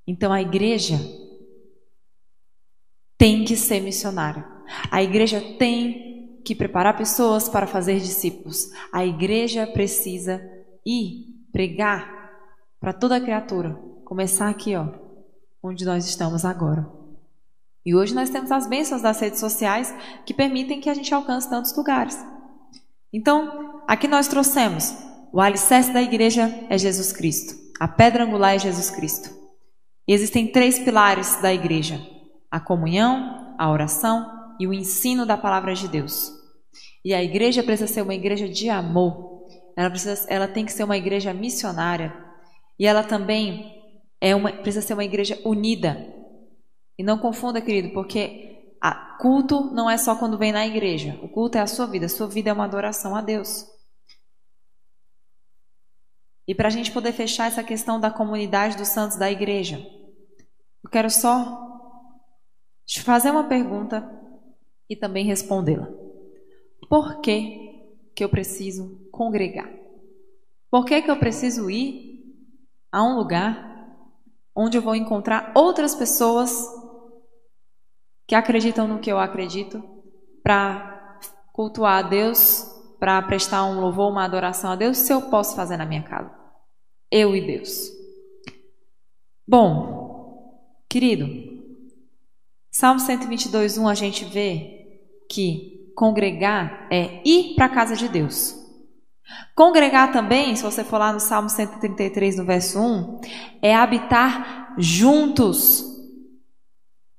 Então 0.05 0.31
a 0.31 0.41
igreja 0.41 0.97
tem 3.17 3.43
que 3.43 3.57
ser 3.57 3.81
missionária. 3.81 4.47
A 4.89 5.03
igreja 5.03 5.41
tem 5.57 6.41
que 6.45 6.55
preparar 6.55 6.95
pessoas 6.97 7.49
para 7.49 7.67
fazer 7.67 7.99
discípulos. 7.99 8.69
A 8.91 9.05
igreja 9.05 9.67
precisa 9.67 10.41
ir 10.85 11.25
pregar 11.51 12.31
para 12.79 12.93
toda 12.93 13.19
criatura. 13.19 13.73
Começar 14.05 14.49
aqui, 14.49 14.75
ó, 14.75 14.87
onde 15.61 15.83
nós 15.83 16.05
estamos 16.05 16.45
agora. 16.45 16.96
E 17.87 17.95
hoje 17.95 18.13
nós 18.13 18.29
temos 18.29 18.51
as 18.51 18.67
bênçãos 18.67 19.01
das 19.01 19.17
redes 19.17 19.39
sociais 19.39 19.95
que 20.25 20.33
permitem 20.33 20.81
que 20.81 20.89
a 20.89 20.93
gente 20.93 21.13
alcance 21.13 21.49
tantos 21.49 21.73
lugares. 21.73 22.21
Então, 23.13 23.81
aqui 23.87 24.09
nós 24.09 24.27
trouxemos 24.27 24.93
o 25.31 25.39
alicerce 25.39 25.93
da 25.93 26.01
igreja 26.01 26.53
é 26.69 26.77
Jesus 26.77 27.13
Cristo. 27.13 27.55
A 27.79 27.87
pedra 27.87 28.25
angular 28.25 28.55
é 28.55 28.59
Jesus 28.59 28.89
Cristo. 28.89 29.29
E 30.05 30.11
existem 30.11 30.51
três 30.51 30.77
pilares 30.77 31.37
da 31.41 31.53
igreja: 31.53 31.97
a 32.51 32.59
comunhão, 32.59 33.55
a 33.57 33.71
oração 33.71 34.29
e 34.59 34.67
o 34.67 34.73
ensino 34.73 35.25
da 35.25 35.37
palavra 35.37 35.73
de 35.73 35.87
Deus. 35.87 36.29
E 37.05 37.13
a 37.13 37.23
igreja 37.23 37.63
precisa 37.63 37.87
ser 37.87 38.01
uma 38.01 38.15
igreja 38.15 38.49
de 38.49 38.69
amor. 38.69 39.45
Ela, 39.77 39.89
precisa, 39.89 40.25
ela 40.27 40.49
tem 40.49 40.65
que 40.65 40.73
ser 40.73 40.83
uma 40.83 40.97
igreja 40.97 41.33
missionária. 41.33 42.13
E 42.77 42.85
ela 42.85 43.01
também 43.01 43.81
é 44.19 44.35
uma, 44.35 44.51
precisa 44.51 44.85
ser 44.85 44.93
uma 44.93 45.05
igreja 45.05 45.39
unida. 45.45 46.16
E 46.97 47.03
não 47.03 47.17
confunda, 47.17 47.61
querido, 47.61 47.93
porque 47.93 48.47
culto 49.17 49.65
não 49.73 49.89
é 49.89 49.97
só 49.97 50.15
quando 50.15 50.37
vem 50.37 50.51
na 50.51 50.65
igreja. 50.65 51.19
O 51.21 51.27
culto 51.27 51.57
é 51.57 51.61
a 51.61 51.67
sua 51.67 51.85
vida. 51.85 52.05
A 52.05 52.09
sua 52.09 52.27
vida 52.27 52.49
é 52.49 52.53
uma 52.53 52.65
adoração 52.65 53.15
a 53.15 53.21
Deus. 53.21 53.65
E 56.47 56.55
para 56.55 56.67
a 56.67 56.71
gente 56.71 56.91
poder 56.91 57.11
fechar 57.11 57.47
essa 57.47 57.63
questão 57.63 57.99
da 57.99 58.09
comunidade 58.09 58.77
dos 58.77 58.87
santos 58.87 59.17
da 59.17 59.29
igreja, 59.29 59.85
eu 60.83 60.89
quero 60.89 61.09
só 61.09 61.65
te 62.85 63.01
fazer 63.01 63.31
uma 63.31 63.43
pergunta 63.43 64.09
e 64.89 64.95
também 64.95 65.25
respondê-la. 65.25 65.89
Por 66.89 67.19
que, 67.19 67.85
que 68.15 68.23
eu 68.23 68.29
preciso 68.29 69.09
congregar? 69.11 69.69
Por 70.71 70.85
que, 70.85 71.01
que 71.01 71.11
eu 71.11 71.17
preciso 71.17 71.69
ir 71.69 72.23
a 72.89 73.03
um 73.03 73.17
lugar 73.17 73.67
onde 74.55 74.77
eu 74.77 74.81
vou 74.81 74.95
encontrar 74.95 75.51
outras 75.53 75.93
pessoas 75.93 76.49
que 78.27 78.35
acreditam 78.35 78.87
no 78.87 78.99
que 78.99 79.11
eu 79.11 79.17
acredito, 79.17 79.81
para 80.43 81.19
cultuar 81.53 82.05
a 82.05 82.07
Deus, 82.07 82.69
para 82.99 83.21
prestar 83.21 83.65
um 83.65 83.79
louvor, 83.79 84.11
uma 84.11 84.25
adoração 84.25 84.71
a 84.71 84.75
Deus, 84.75 84.97
se 84.97 85.13
eu 85.13 85.23
posso 85.23 85.55
fazer 85.55 85.77
na 85.77 85.85
minha 85.85 86.03
casa. 86.03 86.31
Eu 87.09 87.35
e 87.35 87.47
Deus. 87.47 87.89
Bom, 89.47 90.83
querido, 90.89 91.25
Salmo 92.69 92.99
122, 92.99 93.77
1 93.77 93.87
a 93.87 93.95
gente 93.95 94.25
vê 94.25 95.01
que 95.31 95.93
congregar 95.95 96.87
é 96.91 97.21
ir 97.25 97.55
para 97.55 97.65
a 97.65 97.69
casa 97.69 97.95
de 97.95 98.09
Deus. 98.09 98.55
Congregar 99.55 100.11
também, 100.11 100.55
se 100.55 100.63
você 100.63 100.83
for 100.83 100.97
lá 100.97 101.11
no 101.11 101.19
Salmo 101.19 101.49
133, 101.49 102.37
no 102.37 102.45
verso 102.45 102.79
1, 102.79 103.21
é 103.61 103.73
habitar 103.73 104.75
juntos 104.77 105.96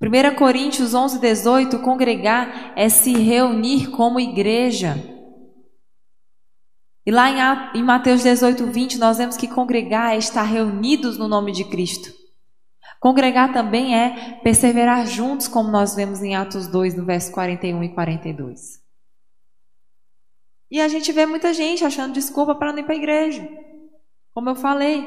1 0.01 0.37
Coríntios 0.37 0.95
11, 0.95 1.19
18, 1.19 1.81
congregar 1.81 2.73
é 2.77 2.89
se 2.89 3.13
reunir 3.13 3.91
como 3.91 4.21
igreja. 4.21 4.95
E 7.05 7.11
lá 7.11 7.73
em, 7.75 7.83
Mateus 7.83 8.23
18, 8.23 8.67
20, 8.67 8.99
nós 8.99 9.19
vemos 9.19 9.37
que 9.37 9.49
congregar 9.49 10.15
é 10.15 10.19
estar 10.19 10.43
reunidos 10.43 11.19
no 11.19 11.27
nome 11.27 11.51
de 11.51 11.65
Cristo. 11.65 12.13
Congregar 13.01 13.53
também 13.53 13.97
é 13.97 14.41
perseverar 14.43 15.07
juntos, 15.07 15.49
como 15.49 15.71
nós 15.71 15.97
vemos 15.97 16.23
em 16.23 16.37
Atos 16.37 16.69
2, 16.69 16.95
no 16.95 17.05
verso 17.05 17.33
41 17.33 17.83
e 17.83 17.89
42. 17.95 18.83
E 20.71 20.81
a 20.81 20.87
gente 20.87 21.11
vê 21.13 21.25
muita 21.25 21.53
gente 21.53 21.85
achando 21.85 22.13
desculpa 22.13 22.55
para 22.55 22.73
não 22.73 22.79
ir 22.79 22.85
para 22.85 22.95
a 22.95 22.99
igreja. 22.99 23.49
Como 24.35 24.51
eu 24.51 24.55
falei. 24.55 25.07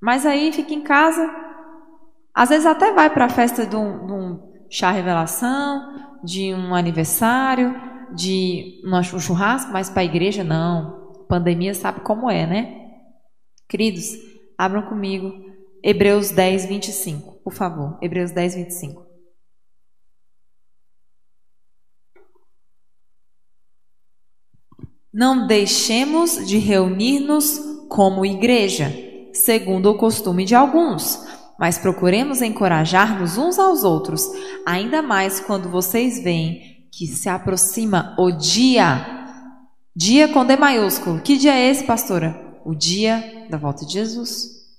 Mas 0.00 0.24
aí 0.24 0.52
fica 0.52 0.72
em 0.72 0.82
casa. 0.82 1.51
Às 2.34 2.48
vezes 2.48 2.66
até 2.66 2.92
vai 2.92 3.10
para 3.10 3.26
a 3.26 3.30
festa 3.30 3.66
de 3.66 3.76
um, 3.76 4.06
de 4.06 4.12
um 4.12 4.52
chá 4.70 4.90
revelação, 4.90 6.18
de 6.24 6.54
um 6.54 6.74
aniversário, 6.74 7.74
de 8.14 8.80
um 8.84 9.02
churrasco, 9.02 9.72
mas 9.72 9.90
para 9.90 10.02
a 10.02 10.04
igreja 10.04 10.42
não. 10.42 11.24
Pandemia 11.28 11.74
sabe 11.74 12.00
como 12.00 12.30
é, 12.30 12.46
né? 12.46 12.90
Queridos, 13.68 14.12
abram 14.56 14.82
comigo 14.82 15.32
Hebreus 15.82 16.30
10, 16.30 16.66
25, 16.66 17.42
por 17.42 17.52
favor. 17.52 17.98
Hebreus 18.00 18.30
10, 18.30 18.54
25. 18.54 19.06
Não 25.12 25.46
deixemos 25.46 26.46
de 26.46 26.56
reunir-nos 26.56 27.58
como 27.88 28.24
igreja, 28.24 28.90
segundo 29.34 29.90
o 29.90 29.98
costume 29.98 30.46
de 30.46 30.54
alguns, 30.54 31.22
mas 31.62 31.78
procuremos 31.78 32.42
encorajar-nos 32.42 33.38
uns 33.38 33.56
aos 33.56 33.84
outros, 33.84 34.28
ainda 34.66 35.00
mais 35.00 35.38
quando 35.38 35.68
vocês 35.68 36.20
veem 36.20 36.88
que 36.90 37.06
se 37.06 37.28
aproxima 37.28 38.16
o 38.18 38.32
dia. 38.32 39.28
Dia 39.94 40.26
com 40.26 40.44
D 40.44 40.56
maiúsculo. 40.56 41.20
Que 41.20 41.36
dia 41.36 41.54
é 41.54 41.70
esse, 41.70 41.84
pastora? 41.84 42.58
O 42.64 42.74
dia 42.74 43.46
da 43.48 43.56
volta 43.56 43.86
de 43.86 43.92
Jesus. 43.92 44.72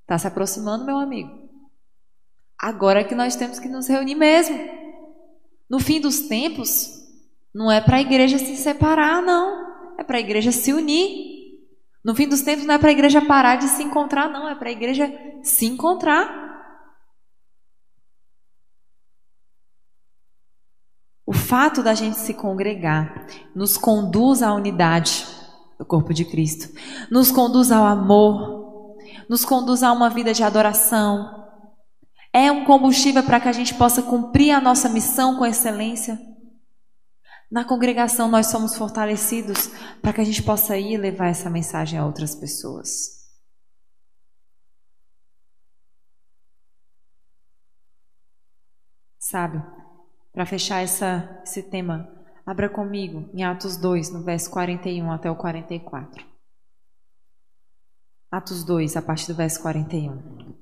Está 0.00 0.16
se 0.16 0.26
aproximando, 0.26 0.86
meu 0.86 0.96
amigo. 0.96 1.30
Agora 2.58 3.00
é 3.00 3.04
que 3.04 3.14
nós 3.14 3.36
temos 3.36 3.58
que 3.58 3.68
nos 3.68 3.86
reunir 3.86 4.14
mesmo. 4.14 4.58
No 5.68 5.78
fim 5.78 6.00
dos 6.00 6.20
tempos, 6.20 6.92
não 7.54 7.70
é 7.70 7.78
para 7.78 7.98
a 7.98 8.00
igreja 8.00 8.38
se 8.38 8.56
separar, 8.56 9.20
não 9.20 9.98
é 9.98 10.02
para 10.02 10.16
a 10.16 10.20
igreja 10.20 10.50
se 10.50 10.72
unir. 10.72 11.31
No 12.04 12.14
fim 12.14 12.28
dos 12.28 12.42
tempos 12.42 12.66
não 12.66 12.74
é 12.74 12.78
para 12.78 12.88
a 12.88 12.92
igreja 12.92 13.24
parar 13.24 13.56
de 13.56 13.68
se 13.68 13.82
encontrar, 13.82 14.28
não, 14.28 14.48
é 14.48 14.54
para 14.54 14.68
a 14.68 14.72
igreja 14.72 15.12
se 15.42 15.66
encontrar. 15.66 16.42
O 21.24 21.32
fato 21.32 21.82
da 21.82 21.94
gente 21.94 22.18
se 22.18 22.34
congregar 22.34 23.26
nos 23.54 23.78
conduz 23.78 24.42
à 24.42 24.52
unidade 24.52 25.24
do 25.78 25.86
corpo 25.86 26.12
de 26.12 26.24
Cristo, 26.24 26.76
nos 27.10 27.30
conduz 27.30 27.70
ao 27.70 27.86
amor, 27.86 28.96
nos 29.28 29.44
conduz 29.44 29.82
a 29.82 29.92
uma 29.92 30.10
vida 30.10 30.34
de 30.34 30.42
adoração. 30.42 31.42
É 32.32 32.50
um 32.50 32.64
combustível 32.64 33.22
para 33.22 33.38
que 33.38 33.48
a 33.48 33.52
gente 33.52 33.74
possa 33.74 34.02
cumprir 34.02 34.50
a 34.50 34.60
nossa 34.60 34.88
missão 34.88 35.36
com 35.36 35.46
excelência. 35.46 36.18
Na 37.52 37.66
congregação 37.66 38.28
nós 38.28 38.46
somos 38.46 38.74
fortalecidos 38.74 39.68
para 40.00 40.14
que 40.14 40.22
a 40.22 40.24
gente 40.24 40.42
possa 40.42 40.74
ir 40.78 40.96
levar 40.96 41.26
essa 41.26 41.50
mensagem 41.50 41.98
a 41.98 42.06
outras 42.06 42.34
pessoas. 42.34 43.30
Sabe, 49.18 49.62
para 50.32 50.46
fechar 50.46 50.82
essa, 50.82 51.42
esse 51.44 51.62
tema, 51.62 52.08
abra 52.46 52.70
comigo 52.70 53.28
em 53.34 53.44
Atos 53.44 53.76
2, 53.76 54.14
no 54.14 54.24
verso 54.24 54.50
41 54.50 55.12
até 55.12 55.30
o 55.30 55.36
44. 55.36 56.24
Atos 58.30 58.64
2, 58.64 58.96
a 58.96 59.02
partir 59.02 59.26
do 59.26 59.34
verso 59.34 59.60
41. 59.60 60.56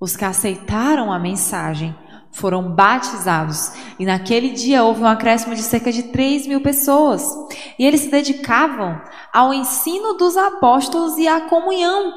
Os 0.00 0.16
que 0.16 0.24
aceitaram 0.24 1.12
a 1.12 1.20
mensagem 1.20 1.96
foram 2.32 2.74
batizados. 2.74 3.72
E 3.98 4.06
naquele 4.06 4.50
dia 4.50 4.82
houve 4.82 5.02
um 5.02 5.06
acréscimo 5.06 5.54
de 5.54 5.62
cerca 5.62 5.92
de 5.92 6.04
3 6.04 6.46
mil 6.46 6.60
pessoas. 6.60 7.22
E 7.78 7.84
eles 7.84 8.00
se 8.00 8.10
dedicavam 8.10 9.00
ao 9.32 9.52
ensino 9.54 10.14
dos 10.14 10.36
apóstolos 10.36 11.16
e 11.18 11.28
à 11.28 11.42
comunhão, 11.42 12.12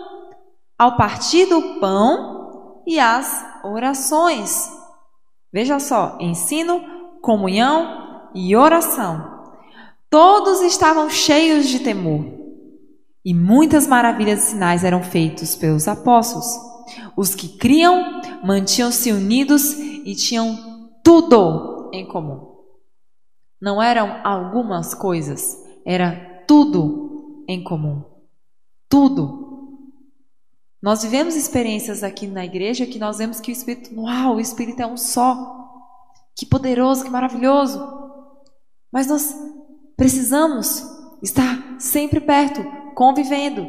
ao 0.80 0.96
partir 0.96 1.46
do 1.46 1.80
pão 1.80 2.82
e 2.88 3.00
às 3.00 3.46
orações. 3.64 4.72
Veja 5.54 5.80
só: 5.80 6.18
ensino, 6.20 6.82
comunhão 7.22 8.30
e 8.34 8.56
oração. 8.56 9.34
Todos 10.10 10.62
estavam 10.62 11.10
cheios 11.10 11.68
de 11.68 11.80
temor. 11.80 12.26
E 13.24 13.34
muitas 13.34 13.88
maravilhas 13.88 14.44
e 14.44 14.52
sinais 14.52 14.84
eram 14.84 15.02
feitos 15.02 15.56
pelos 15.56 15.88
apóstolos. 15.88 16.46
Os 17.18 17.34
que 17.34 17.48
criam 17.58 18.22
mantinham-se 18.44 19.12
unidos 19.12 19.76
e 20.06 20.16
tinham 20.16 20.92
tudo 21.04 21.90
em 21.92 22.08
comum. 22.08 22.56
Não 23.60 23.82
eram 23.82 24.22
algumas 24.24 24.94
coisas, 24.94 25.58
era 25.84 26.44
tudo 26.48 27.44
em 27.48 27.64
comum. 27.64 28.04
Tudo. 28.88 29.44
Nós 30.82 31.02
vivemos 31.02 31.36
experiências 31.36 32.04
aqui 32.04 32.28
na 32.28 32.46
igreja 32.46 32.86
que 32.86 33.00
nós 33.00 33.18
vemos 33.18 33.40
que 33.40 33.50
o 33.50 33.54
Espírito, 33.54 34.00
uau, 34.00 34.36
o 34.36 34.40
Espírito 34.40 34.84
é 34.84 34.86
um 34.86 34.96
só. 34.96 35.56
Que 36.36 36.46
poderoso, 36.46 37.04
que 37.04 37.10
maravilhoso. 37.10 37.82
Mas 38.92 39.08
nós 39.08 39.36
precisamos 39.98 40.84
estar 41.24 41.80
sempre 41.80 42.22
perto, 42.22 42.64
convivendo. 42.94 43.68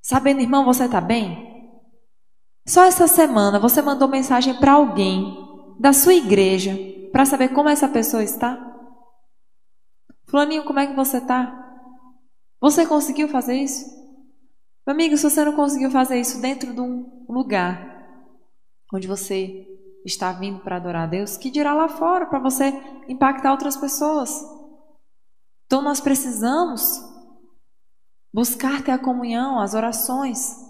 Sabendo, 0.00 0.40
irmão, 0.40 0.64
você 0.64 0.84
está 0.84 1.00
bem? 1.00 1.53
Só 2.66 2.84
essa 2.84 3.06
semana 3.06 3.58
você 3.58 3.82
mandou 3.82 4.08
mensagem 4.08 4.54
para 4.54 4.72
alguém 4.72 5.36
da 5.78 5.92
sua 5.92 6.14
igreja 6.14 6.72
para 7.12 7.26
saber 7.26 7.48
como 7.50 7.68
essa 7.68 7.86
pessoa 7.86 8.24
está? 8.24 8.58
Fulaninho, 10.26 10.64
como 10.64 10.78
é 10.78 10.86
que 10.86 10.96
você 10.96 11.18
está? 11.18 11.60
Você 12.60 12.86
conseguiu 12.86 13.28
fazer 13.28 13.56
isso? 13.56 13.84
Meu 14.86 14.94
amigo, 14.94 15.16
se 15.16 15.28
você 15.28 15.44
não 15.44 15.52
conseguiu 15.52 15.90
fazer 15.90 16.18
isso 16.18 16.40
dentro 16.40 16.72
de 16.72 16.80
um 16.80 17.26
lugar 17.28 17.92
onde 18.92 19.06
você 19.06 19.66
está 20.04 20.32
vindo 20.32 20.60
para 20.60 20.76
adorar 20.76 21.04
a 21.04 21.06
Deus, 21.06 21.36
que 21.36 21.50
dirá 21.50 21.74
lá 21.74 21.88
fora 21.88 22.26
para 22.26 22.38
você 22.38 22.72
impactar 23.08 23.52
outras 23.52 23.76
pessoas? 23.76 24.42
Então 25.66 25.82
nós 25.82 26.00
precisamos 26.00 27.02
buscar 28.32 28.82
ter 28.82 28.92
a 28.92 28.98
comunhão, 28.98 29.60
as 29.60 29.74
orações. 29.74 30.63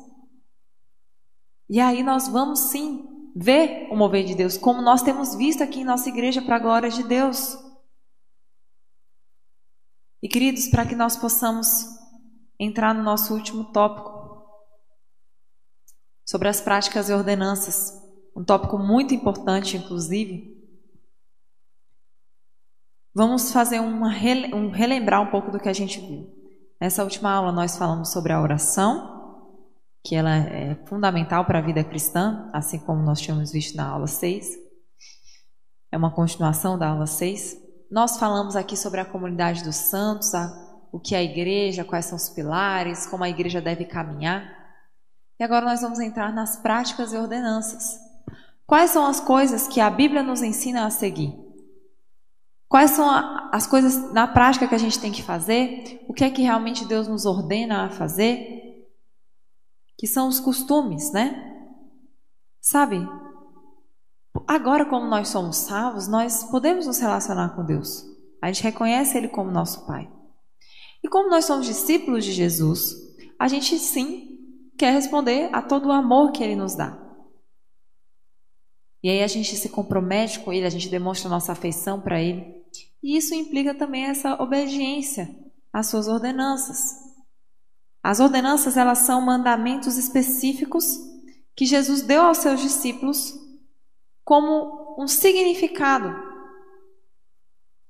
E 1.69 1.81
aí 1.81 2.03
nós 2.03 2.29
vamos 2.29 2.61
sim 2.61 3.09
ver 3.35 3.89
o 3.91 3.97
mover 3.97 4.25
de 4.25 4.35
Deus, 4.35 4.57
como 4.57 4.83
nós 4.83 5.03
temos 5.03 5.35
visto 5.35 5.63
aqui 5.63 5.81
em 5.81 5.85
nossa 5.85 6.09
igreja 6.09 6.41
para 6.43 6.57
a 6.57 6.61
glória 6.61 6.91
de 6.91 7.03
Deus. 7.03 7.59
E 10.23 10.29
queridos, 10.29 10.69
para 10.69 10.87
que 10.87 10.95
nós 10.95 11.17
possamos 11.17 11.87
entrar 12.59 12.95
no 12.95 13.03
nosso 13.03 13.35
último 13.35 13.65
tópico 13.73 14.15
sobre 16.25 16.49
as 16.49 16.61
práticas 16.61 17.09
e 17.09 17.13
ordenanças, 17.13 17.93
um 18.37 18.45
tópico 18.45 18.79
muito 18.79 19.15
importante, 19.15 19.77
inclusive. 19.77 20.55
Vamos 23.15 23.53
fazer 23.53 23.81
uma, 23.81 24.09
um 24.55 24.71
relembrar 24.71 25.23
um 25.23 25.31
pouco 25.31 25.51
do 25.51 25.61
que 25.61 25.69
a 25.69 25.73
gente 25.73 26.01
viu. 26.01 26.33
Nessa 26.81 27.05
última 27.05 27.31
aula 27.33 27.53
nós 27.53 27.77
falamos 27.77 28.11
sobre 28.11 28.33
a 28.33 28.41
oração 28.41 29.14
que 30.05 30.15
ela 30.15 30.37
é 30.37 30.75
fundamental 30.85 31.47
para 31.47 31.59
a 31.61 31.63
vida 31.63 31.83
cristã, 31.83 32.51
assim 32.53 32.79
como 32.79 33.03
nós 33.03 33.21
tínhamos 33.23 33.51
visto 33.51 33.75
na 33.75 33.89
aula 33.89 34.07
6. 34.07 34.47
É 35.91 35.97
uma 35.97 36.11
continuação 36.11 36.79
da 36.79 36.89
aula 36.89 37.07
6. 37.07 37.57
Nós 37.91 38.19
falamos 38.19 38.55
aqui 38.55 38.77
sobre 38.77 39.01
a 39.01 39.05
comunidade 39.05 39.65
dos 39.65 39.77
santos, 39.77 40.35
a, 40.35 40.53
o 40.93 41.01
que 41.01 41.15
é 41.15 41.19
a 41.19 41.23
igreja, 41.23 41.85
quais 41.85 42.05
são 42.05 42.17
os 42.17 42.29
pilares, 42.29 43.07
como 43.07 43.25
a 43.25 43.31
igreja 43.31 43.63
deve 43.63 43.87
caminhar. 43.87 44.45
E 45.41 45.43
agora 45.43 45.65
nós 45.65 45.81
vamos 45.81 45.99
entrar 45.99 46.31
nas 46.33 46.57
práticas 46.57 47.15
e 47.15 47.17
ordenanças. 47.17 47.99
Quais 48.67 48.91
são 48.91 49.07
as 49.07 49.21
coisas 49.21 49.67
que 49.67 49.81
a 49.81 49.89
Bíblia 49.89 50.23
nos 50.23 50.43
ensina 50.43 50.85
a 50.85 50.91
seguir? 50.91 51.33
Quais 52.69 52.91
são 52.91 53.09
as 53.53 53.67
coisas 53.67 54.13
na 54.13 54.27
prática 54.27 54.69
que 54.69 54.75
a 54.75 54.79
gente 54.79 54.99
tem 54.99 55.13
que 55.13 55.23
fazer? 55.23 56.05
O 56.09 56.13
que 56.13 56.25
é 56.25 56.31
que 56.31 56.43
realmente 56.43 56.85
Deus 56.85 57.09
nos 57.09 57.25
ordena 57.25 57.87
a 57.87 57.91
fazer? 57.91 58.64
Que 60.05 60.09
são 60.09 60.29
os 60.29 60.39
costumes, 60.39 61.11
né? 61.13 61.67
Sabe? 62.61 63.09
Agora, 64.47 64.85
como 64.85 65.07
nós 65.07 65.29
somos 65.29 65.57
salvos, 65.57 66.07
nós 66.07 66.45
podemos 66.45 66.87
nos 66.87 66.99
relacionar 66.99 67.57
com 67.57 67.65
Deus. 67.65 68.05
A 68.43 68.53
gente 68.53 68.65
reconhece 68.65 69.17
Ele 69.17 69.29
como 69.29 69.51
nosso 69.51 69.87
Pai. 69.87 70.07
E 71.03 71.09
como 71.09 71.31
nós 71.31 71.47
somos 71.47 71.65
discípulos 71.65 72.23
de 72.23 72.33
Jesus, 72.33 72.95
a 73.39 73.49
gente 73.49 73.79
sim 73.79 74.41
quer 74.77 74.93
responder 74.93 75.49
a 75.55 75.63
todo 75.63 75.87
o 75.89 75.93
amor 75.93 76.33
que 76.33 76.45
Ele 76.45 76.55
nos 76.55 76.75
dá. 76.75 77.03
E 79.03 79.09
aí 79.09 79.23
a 79.23 79.27
gente 79.27 79.57
se 79.57 79.71
compromete 79.71 80.41
com 80.41 80.53
Ele, 80.53 80.67
a 80.67 80.71
gente 80.71 80.91
demonstra 80.91 81.31
nossa 81.31 81.53
afeição 81.53 81.99
para 81.99 82.21
Ele. 82.21 82.45
E 83.03 83.17
isso 83.17 83.35
implica 83.35 83.75
também 83.75 84.05
essa 84.05 84.35
obediência 84.35 85.35
às 85.73 85.87
suas 85.87 86.09
ordenanças. 86.09 87.14
As 88.05 88.21
ordenanças, 88.21 88.77
elas 88.77 88.99
são 88.99 89.23
mandamentos 89.23 89.97
específicos 89.97 90.85
que 91.57 91.65
Jesus 91.65 92.03
deu 92.03 92.21
aos 92.21 92.37
seus 92.37 92.61
discípulos 92.61 93.33
como 94.23 94.95
um 94.99 95.09
significado 95.09 96.15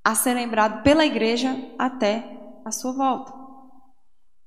a 0.04 0.14
ser 0.14 0.34
lembrado 0.34 0.84
pela 0.84 1.04
igreja 1.04 1.56
até 1.76 2.60
a 2.64 2.70
sua 2.70 2.92
volta. 2.92 3.34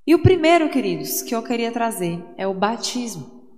E 0.06 0.16
o 0.16 0.24
primeiro, 0.24 0.70
queridos, 0.70 1.22
que 1.22 1.36
eu 1.36 1.44
queria 1.44 1.70
trazer 1.70 2.24
é 2.38 2.48
o 2.48 2.54
batismo. 2.54 3.52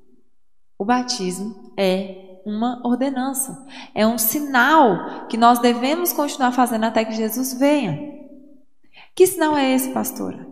O 0.80 0.86
batismo 0.86 1.72
é 1.78 2.41
uma 2.43 2.82
ordenança, 2.88 3.68
é 3.93 4.07
um 4.07 4.18
sinal 4.18 5.28
que 5.28 5.38
nós 5.38 5.60
devemos 5.60 6.12
continuar 6.12 6.53
fazendo 6.53 6.86
até 6.86 7.05
que 7.05 7.14
Jesus 7.14 7.53
venha. 7.53 7.99
Que 9.14 9.28
sinal 9.28 9.55
é 9.55 9.76
esse, 9.76 9.91
pastora? 9.91 10.49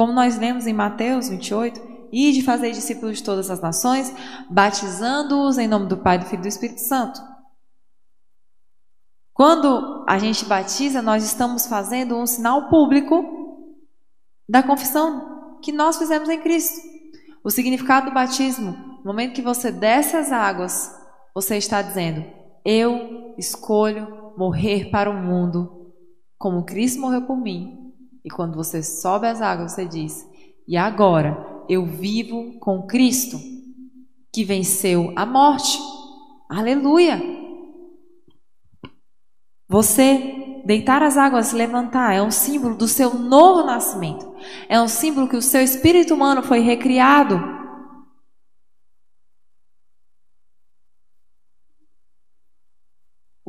Como 0.00 0.14
nós 0.14 0.38
lemos 0.38 0.66
em 0.66 0.72
Mateus 0.72 1.28
28, 1.28 2.08
e 2.10 2.32
de 2.32 2.42
fazer 2.42 2.70
discípulos 2.70 3.18
de 3.18 3.22
todas 3.22 3.50
as 3.50 3.60
nações, 3.60 4.10
batizando-os 4.48 5.58
em 5.58 5.68
nome 5.68 5.88
do 5.88 5.98
Pai, 5.98 6.18
do 6.18 6.24
Filho 6.24 6.40
e 6.40 6.44
do 6.44 6.48
Espírito 6.48 6.80
Santo. 6.80 7.20
Quando 9.34 10.02
a 10.08 10.18
gente 10.18 10.46
batiza, 10.46 11.02
nós 11.02 11.22
estamos 11.22 11.66
fazendo 11.66 12.16
um 12.16 12.26
sinal 12.26 12.70
público 12.70 13.76
da 14.48 14.62
confissão 14.62 15.58
que 15.60 15.70
nós 15.70 15.98
fizemos 15.98 16.30
em 16.30 16.40
Cristo. 16.40 16.80
O 17.44 17.50
significado 17.50 18.06
do 18.06 18.14
batismo, 18.14 18.72
no 19.04 19.04
momento 19.04 19.34
que 19.34 19.42
você 19.42 19.70
desce 19.70 20.16
as 20.16 20.32
águas, 20.32 20.90
você 21.34 21.58
está 21.58 21.82
dizendo: 21.82 22.24
Eu 22.64 23.34
escolho 23.36 24.32
morrer 24.34 24.90
para 24.90 25.10
o 25.10 25.22
mundo 25.22 25.92
como 26.38 26.64
Cristo 26.64 27.02
morreu 27.02 27.26
por 27.26 27.36
mim. 27.36 27.89
E 28.24 28.30
quando 28.30 28.56
você 28.56 28.82
sobe 28.82 29.26
as 29.26 29.40
águas, 29.40 29.72
você 29.72 29.86
diz: 29.86 30.26
E 30.66 30.76
agora 30.76 31.64
eu 31.68 31.86
vivo 31.86 32.58
com 32.58 32.86
Cristo, 32.86 33.38
que 34.32 34.44
venceu 34.44 35.12
a 35.16 35.24
morte. 35.24 35.78
Aleluia! 36.48 37.20
Você 39.68 40.62
deitar 40.64 41.02
as 41.02 41.16
águas, 41.16 41.52
levantar, 41.52 42.14
é 42.14 42.22
um 42.22 42.30
símbolo 42.30 42.74
do 42.74 42.88
seu 42.88 43.14
novo 43.14 43.64
nascimento. 43.64 44.34
É 44.68 44.80
um 44.80 44.88
símbolo 44.88 45.28
que 45.28 45.36
o 45.36 45.42
seu 45.42 45.62
espírito 45.62 46.14
humano 46.14 46.42
foi 46.42 46.60
recriado. 46.60 47.59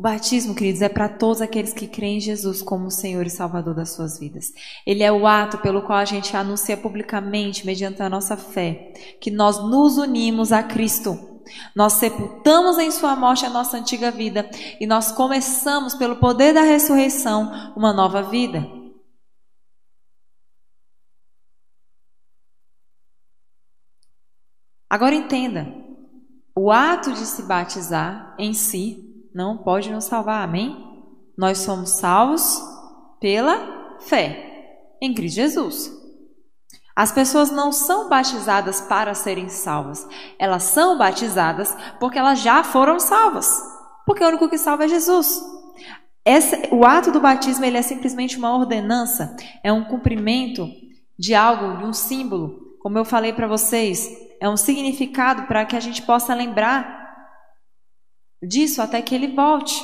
O 0.02 0.10
batismo, 0.10 0.52
queridos, 0.52 0.82
é 0.82 0.88
para 0.88 1.08
todos 1.08 1.40
aqueles 1.40 1.72
que 1.72 1.86
creem 1.86 2.16
em 2.16 2.20
Jesus 2.20 2.60
como 2.60 2.90
Senhor 2.90 3.24
e 3.24 3.30
Salvador 3.30 3.72
das 3.72 3.90
suas 3.90 4.18
vidas. 4.18 4.52
Ele 4.84 5.04
é 5.04 5.12
o 5.12 5.28
ato 5.28 5.58
pelo 5.58 5.80
qual 5.80 5.96
a 5.96 6.04
gente 6.04 6.36
anuncia 6.36 6.76
publicamente, 6.76 7.64
mediante 7.64 8.02
a 8.02 8.10
nossa 8.10 8.36
fé, 8.36 8.92
que 9.20 9.30
nós 9.30 9.62
nos 9.62 9.98
unimos 9.98 10.50
a 10.50 10.60
Cristo. 10.60 11.40
Nós 11.76 11.92
sepultamos 11.92 12.78
em 12.78 12.90
Sua 12.90 13.14
morte 13.14 13.46
a 13.46 13.50
nossa 13.50 13.76
antiga 13.76 14.10
vida 14.10 14.50
e 14.80 14.88
nós 14.88 15.12
começamos, 15.12 15.94
pelo 15.94 16.16
poder 16.16 16.52
da 16.52 16.62
ressurreição, 16.62 17.72
uma 17.76 17.92
nova 17.92 18.22
vida. 18.22 18.68
Agora 24.90 25.14
entenda: 25.14 25.72
o 26.56 26.72
ato 26.72 27.12
de 27.12 27.24
se 27.24 27.44
batizar 27.44 28.34
em 28.36 28.52
si 28.52 29.11
não 29.34 29.58
pode 29.58 29.90
nos 29.90 30.04
salvar, 30.04 30.42
amém? 30.42 30.76
Nós 31.36 31.58
somos 31.58 31.90
salvos 31.90 32.60
pela 33.20 33.98
fé 34.00 34.96
em 35.00 35.14
Cristo 35.14 35.36
Jesus. 35.36 36.02
As 36.94 37.10
pessoas 37.10 37.50
não 37.50 37.72
são 37.72 38.08
batizadas 38.08 38.80
para 38.82 39.14
serem 39.14 39.48
salvas. 39.48 40.06
Elas 40.38 40.64
são 40.64 40.98
batizadas 40.98 41.74
porque 41.98 42.18
elas 42.18 42.40
já 42.40 42.62
foram 42.62 43.00
salvas. 43.00 43.50
Porque 44.06 44.22
o 44.22 44.28
único 44.28 44.48
que 44.48 44.58
salva 44.58 44.84
é 44.84 44.88
Jesus. 44.88 45.42
Esse, 46.24 46.68
o 46.70 46.84
ato 46.84 47.10
do 47.10 47.20
batismo 47.20 47.64
ele 47.64 47.78
é 47.78 47.82
simplesmente 47.82 48.36
uma 48.36 48.54
ordenança, 48.54 49.36
é 49.64 49.72
um 49.72 49.82
cumprimento 49.84 50.68
de 51.18 51.34
algo, 51.34 51.78
de 51.78 51.84
um 51.84 51.92
símbolo. 51.92 52.76
Como 52.80 52.98
eu 52.98 53.04
falei 53.04 53.32
para 53.32 53.48
vocês, 53.48 54.08
é 54.40 54.48
um 54.48 54.56
significado 54.56 55.44
para 55.44 55.64
que 55.64 55.76
a 55.76 55.80
gente 55.80 56.02
possa 56.02 56.34
lembrar 56.34 57.01
disso 58.42 58.82
até 58.82 59.00
que 59.00 59.14
ele 59.14 59.28
volte. 59.28 59.82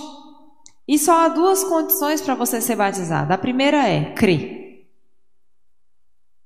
E 0.87 0.99
só 0.99 1.25
há 1.25 1.29
duas 1.29 1.63
condições 1.65 2.21
para 2.21 2.35
você 2.35 2.61
ser 2.61 2.77
batizado. 2.77 3.33
A 3.33 3.39
primeira 3.39 3.87
é 3.87 4.13
crer. 4.15 4.87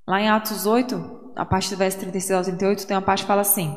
Lá 0.06 0.20
em 0.20 0.28
Atos 0.28 0.66
8, 0.66 1.32
a 1.36 1.44
parte 1.44 1.70
do 1.70 1.76
verso 1.76 1.98
36 1.98 2.38
ao 2.38 2.44
38, 2.44 2.86
tem 2.86 2.96
uma 2.96 3.02
parte 3.02 3.22
que 3.22 3.28
fala 3.28 3.42
assim: 3.42 3.76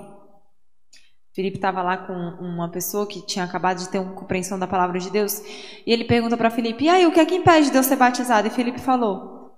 Felipe 1.33 1.57
estava 1.57 1.83
lá 1.83 1.97
com 1.97 2.13
uma 2.13 2.67
pessoa 2.69 3.05
que 3.05 3.21
tinha 3.21 3.45
acabado 3.45 3.77
de 3.77 3.89
ter 3.89 3.99
uma 3.99 4.13
compreensão 4.13 4.57
da 4.57 4.65
palavra 4.65 4.99
de 4.99 5.11
Deus, 5.11 5.39
e 5.85 5.93
ele 5.93 6.05
pergunta 6.05 6.35
para 6.35 6.49
Felipe: 6.49 6.85
E 6.85 6.89
aí, 6.89 7.05
o 7.05 7.11
que 7.11 7.19
é 7.19 7.25
que 7.25 7.35
impede 7.35 7.69
de 7.69 7.77
eu 7.77 7.83
ser 7.83 7.97
batizado? 7.97 8.47
E 8.47 8.51
Felipe 8.51 8.79
falou: 8.79 9.55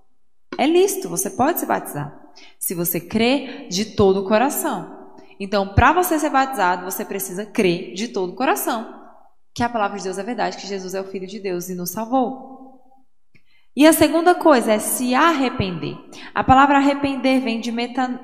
É 0.57 0.67
lícito, 0.67 1.07
você 1.07 1.29
pode 1.29 1.61
se 1.61 1.65
batizar, 1.65 2.19
se 2.59 2.75
você 2.75 2.99
crê 2.99 3.67
de 3.69 3.85
todo 3.95 4.19
o 4.19 4.27
coração. 4.27 4.96
Então, 5.39 5.73
para 5.73 5.93
você 5.93 6.17
ser 6.17 6.29
batizado, 6.29 6.83
você 6.83 7.05
precisa 7.05 7.45
crer 7.45 7.93
de 7.93 8.07
todo 8.09 8.33
o 8.33 8.35
coração 8.35 8.97
que 9.57 9.63
a 9.63 9.69
palavra 9.69 9.97
de 9.97 10.03
Deus 10.03 10.19
é 10.19 10.23
verdade, 10.23 10.55
que 10.55 10.67
Jesus 10.67 10.93
é 10.93 11.01
o 11.01 11.05
Filho 11.05 11.25
de 11.25 11.39
Deus 11.39 11.67
e 11.67 11.73
nos 11.73 11.89
salvou. 11.89 12.57
E 13.75 13.87
a 13.87 13.93
segunda 13.93 14.35
coisa 14.35 14.73
é 14.73 14.77
se 14.77 15.15
arrepender. 15.15 15.97
A 16.33 16.43
palavra 16.43 16.77
arrepender 16.77 17.41
vem 17.41 17.59
de 17.59 17.71
metanoel, 17.71 18.19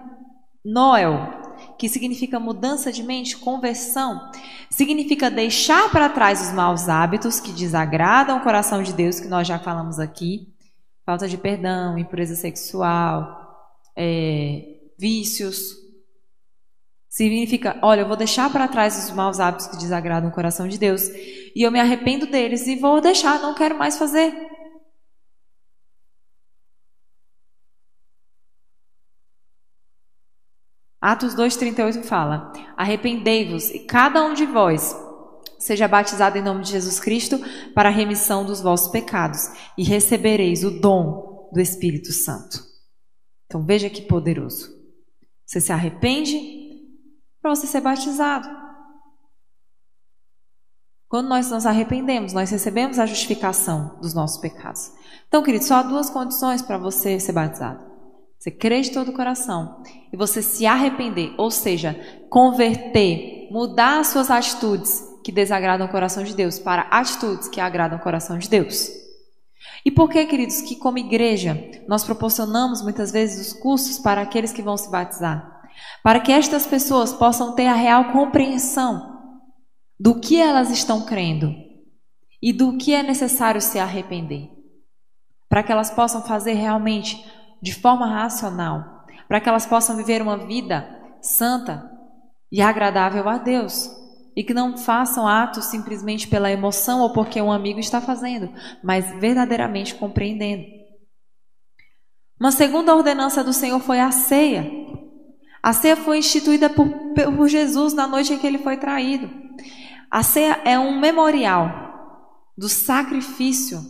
que 1.79 1.89
significa 1.89 2.39
mudança 2.39 2.91
de 2.91 3.01
mente, 3.01 3.35
conversão. 3.35 4.29
Significa 4.69 5.31
deixar 5.31 5.89
para 5.91 6.07
trás 6.07 6.39
os 6.39 6.53
maus 6.53 6.87
hábitos 6.87 7.39
que 7.39 7.51
desagradam 7.51 8.37
o 8.37 8.43
coração 8.43 8.83
de 8.83 8.93
Deus, 8.93 9.19
que 9.19 9.27
nós 9.27 9.47
já 9.47 9.57
falamos 9.57 9.97
aqui. 9.97 10.53
Falta 11.03 11.27
de 11.27 11.37
perdão, 11.37 11.97
impureza 11.97 12.35
sexual, 12.35 13.67
é, 13.97 14.65
vícios. 14.99 15.82
Significa, 17.13 17.77
olha, 17.83 18.01
eu 18.01 18.07
vou 18.07 18.17
deixar 18.17 18.51
para 18.51 18.67
trás 18.67 18.97
os 18.97 19.11
maus 19.11 19.39
hábitos 19.39 19.67
que 19.67 19.77
desagradam 19.77 20.31
o 20.31 20.33
coração 20.33 20.67
de 20.67 20.79
Deus 20.79 21.09
e 21.55 21.63
eu 21.63 21.71
me 21.71 21.79
arrependo 21.79 22.25
deles 22.25 22.65
e 22.65 22.75
vou 22.75 22.99
deixar, 22.99 23.39
não 23.39 23.53
quero 23.53 23.77
mais 23.77 23.99
fazer. 23.99 24.33
Atos 30.99 31.35
2,38 31.35 32.03
fala: 32.03 32.51
Arrependei-vos 32.75 33.69
e 33.69 33.81
cada 33.81 34.25
um 34.25 34.33
de 34.33 34.47
vós 34.47 34.95
seja 35.59 35.87
batizado 35.87 36.39
em 36.39 36.41
nome 36.41 36.63
de 36.63 36.71
Jesus 36.71 36.99
Cristo 36.99 37.37
para 37.75 37.89
a 37.89 37.91
remissão 37.91 38.43
dos 38.43 38.59
vossos 38.59 38.91
pecados 38.91 39.39
e 39.77 39.83
recebereis 39.83 40.63
o 40.63 40.71
dom 40.81 41.47
do 41.53 41.61
Espírito 41.61 42.11
Santo. 42.11 42.57
Então 43.45 43.63
veja 43.63 43.87
que 43.87 44.01
poderoso. 44.01 44.73
Você 45.45 45.61
se 45.61 45.71
arrepende 45.71 46.62
para 47.43 47.53
você 47.53 47.67
ser 47.67 47.81
batizado. 47.81 48.49
Quando 51.09 51.27
nós 51.27 51.51
nos 51.51 51.65
arrependemos, 51.65 52.31
nós 52.31 52.49
recebemos 52.49 52.97
a 52.97 53.05
justificação 53.05 53.99
dos 54.01 54.13
nossos 54.13 54.37
pecados. 54.37 54.91
Então, 55.27 55.43
querido, 55.43 55.65
só 55.65 55.75
há 55.75 55.83
duas 55.83 56.09
condições 56.09 56.61
para 56.61 56.77
você 56.77 57.19
ser 57.19 57.33
batizado. 57.33 57.83
Você 58.39 58.49
crê 58.49 58.81
de 58.81 58.91
todo 58.91 59.09
o 59.09 59.13
coração 59.13 59.83
e 60.11 60.17
você 60.17 60.41
se 60.41 60.65
arrepender, 60.65 61.35
ou 61.37 61.51
seja, 61.51 61.95
converter, 62.29 63.49
mudar 63.51 63.99
as 63.99 64.07
suas 64.07 64.31
atitudes 64.31 65.03
que 65.23 65.31
desagradam 65.31 65.85
o 65.87 65.91
coração 65.91 66.23
de 66.23 66.33
Deus 66.33 66.57
para 66.59 66.83
atitudes 66.83 67.49
que 67.49 67.59
agradam 67.59 67.99
o 67.99 68.01
coração 68.01 68.37
de 68.37 68.49
Deus. 68.49 68.89
E 69.85 69.91
por 69.91 70.09
que, 70.09 70.25
queridos, 70.25 70.61
que 70.61 70.77
como 70.77 70.97
igreja 70.97 71.61
nós 71.89 72.05
proporcionamos 72.05 72.81
muitas 72.81 73.11
vezes 73.11 73.47
os 73.47 73.53
cursos 73.61 73.99
para 73.99 74.21
aqueles 74.21 74.53
que 74.53 74.61
vão 74.61 74.77
se 74.77 74.89
batizar? 74.89 75.53
Para 76.03 76.19
que 76.19 76.31
estas 76.31 76.65
pessoas 76.65 77.13
possam 77.13 77.55
ter 77.55 77.67
a 77.67 77.73
real 77.73 78.11
compreensão 78.11 79.13
do 79.99 80.19
que 80.19 80.39
elas 80.39 80.69
estão 80.69 81.05
crendo 81.05 81.53
e 82.41 82.51
do 82.51 82.77
que 82.77 82.93
é 82.93 83.01
necessário 83.01 83.61
se 83.61 83.79
arrepender. 83.79 84.49
Para 85.47 85.63
que 85.63 85.71
elas 85.71 85.89
possam 85.89 86.21
fazer 86.21 86.53
realmente 86.53 87.23
de 87.61 87.73
forma 87.73 88.05
racional, 88.05 89.05
para 89.27 89.39
que 89.39 89.47
elas 89.47 89.65
possam 89.65 89.95
viver 89.95 90.21
uma 90.21 90.37
vida 90.37 90.85
santa 91.21 91.89
e 92.51 92.61
agradável 92.61 93.27
a 93.29 93.37
Deus. 93.37 93.89
E 94.35 94.43
que 94.43 94.53
não 94.53 94.77
façam 94.77 95.27
atos 95.27 95.65
simplesmente 95.65 96.27
pela 96.27 96.51
emoção 96.51 97.01
ou 97.01 97.13
porque 97.13 97.41
um 97.41 97.51
amigo 97.51 97.79
está 97.79 98.01
fazendo, 98.01 98.51
mas 98.83 99.11
verdadeiramente 99.19 99.95
compreendendo. 99.95 100.65
Uma 102.39 102.51
segunda 102.51 102.93
ordenança 102.95 103.43
do 103.43 103.53
Senhor 103.53 103.79
foi 103.79 103.99
a 103.99 104.11
ceia. 104.11 104.82
A 105.63 105.71
ceia 105.71 105.95
foi 105.95 106.17
instituída 106.17 106.69
por, 106.69 106.89
por 107.15 107.47
Jesus 107.47 107.93
na 107.93 108.05
noite 108.05 108.33
em 108.33 108.37
que 108.37 108.45
ele 108.45 108.57
foi 108.57 108.75
traído. 108.75 109.29
A 110.11 110.21
ceia 110.21 110.61
é 110.65 110.77
um 110.77 110.99
memorial 110.99 111.71
do 112.57 112.67
sacrifício 112.67 113.81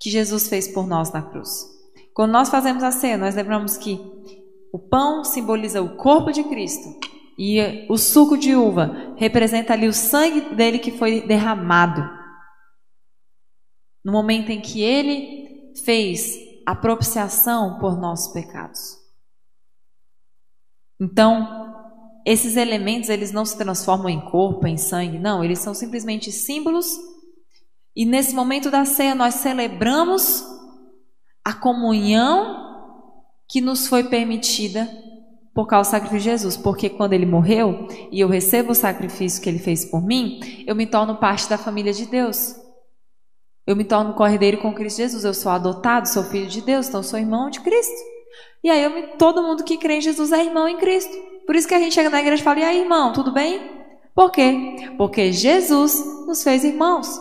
que 0.00 0.08
Jesus 0.08 0.48
fez 0.48 0.68
por 0.68 0.86
nós 0.86 1.12
na 1.12 1.20
cruz. 1.20 1.66
Quando 2.14 2.30
nós 2.30 2.48
fazemos 2.48 2.84
a 2.84 2.92
ceia, 2.92 3.18
nós 3.18 3.34
lembramos 3.34 3.76
que 3.76 4.00
o 4.72 4.78
pão 4.78 5.24
simboliza 5.24 5.82
o 5.82 5.96
corpo 5.96 6.30
de 6.30 6.44
Cristo 6.44 6.88
e 7.36 7.86
o 7.88 7.96
suco 7.96 8.36
de 8.36 8.54
uva 8.54 9.14
representa 9.16 9.72
ali 9.72 9.88
o 9.88 9.92
sangue 9.92 10.54
dele 10.54 10.78
que 10.78 10.92
foi 10.92 11.26
derramado. 11.26 12.16
no 14.04 14.12
momento 14.12 14.50
em 14.50 14.60
que 14.60 14.80
ele 14.80 15.74
fez 15.84 16.38
a 16.64 16.74
propiciação 16.74 17.78
por 17.78 17.98
nossos 17.98 18.32
pecados. 18.32 18.97
Então, 21.00 21.68
esses 22.24 22.56
elementos 22.56 23.08
eles 23.08 23.32
não 23.32 23.44
se 23.44 23.56
transformam 23.56 24.08
em 24.08 24.20
corpo, 24.20 24.66
em 24.66 24.76
sangue, 24.76 25.18
não, 25.18 25.42
eles 25.42 25.60
são 25.60 25.72
simplesmente 25.72 26.30
símbolos. 26.30 26.86
E 27.94 28.04
nesse 28.04 28.34
momento 28.34 28.70
da 28.70 28.84
ceia 28.84 29.14
nós 29.14 29.34
celebramos 29.34 30.44
a 31.44 31.52
comunhão 31.52 32.66
que 33.48 33.60
nos 33.60 33.86
foi 33.86 34.04
permitida 34.04 34.88
por 35.54 35.66
causa 35.66 35.88
do 35.88 35.92
sacrifício 35.92 36.18
de 36.18 36.24
Jesus, 36.24 36.56
porque 36.56 36.88
quando 36.88 37.14
ele 37.14 37.26
morreu 37.26 37.88
e 38.12 38.20
eu 38.20 38.28
recebo 38.28 38.72
o 38.72 38.74
sacrifício 38.74 39.42
que 39.42 39.48
ele 39.48 39.58
fez 39.58 39.84
por 39.84 40.00
mim, 40.04 40.38
eu 40.66 40.76
me 40.76 40.86
torno 40.86 41.16
parte 41.16 41.48
da 41.48 41.58
família 41.58 41.92
de 41.92 42.06
Deus. 42.06 42.54
Eu 43.66 43.74
me 43.74 43.84
torno 43.84 44.14
cordeiro 44.14 44.58
com 44.58 44.72
Cristo 44.72 44.98
Jesus. 44.98 45.24
Eu 45.24 45.34
sou 45.34 45.52
adotado, 45.52 46.08
sou 46.08 46.22
filho 46.22 46.46
de 46.46 46.62
Deus, 46.62 46.88
então 46.88 47.02
sou 47.02 47.18
irmão 47.18 47.50
de 47.50 47.60
Cristo. 47.60 48.17
E 48.62 48.70
aí 48.70 48.88
me, 48.88 49.16
todo 49.16 49.42
mundo 49.42 49.64
que 49.64 49.76
crê 49.76 49.98
em 49.98 50.00
Jesus 50.00 50.32
é 50.32 50.44
irmão 50.44 50.68
em 50.68 50.76
Cristo. 50.76 51.16
Por 51.46 51.56
isso 51.56 51.68
que 51.68 51.74
a 51.74 51.78
gente 51.78 51.94
chega 51.94 52.10
na 52.10 52.20
igreja 52.20 52.42
e 52.42 52.44
fala: 52.44 52.60
"E 52.60 52.64
aí, 52.64 52.80
irmão, 52.80 53.12
tudo 53.12 53.32
bem?" 53.32 53.78
Por 54.14 54.32
quê? 54.32 54.94
Porque 54.96 55.32
Jesus 55.32 56.26
nos 56.26 56.42
fez 56.42 56.64
irmãos, 56.64 57.20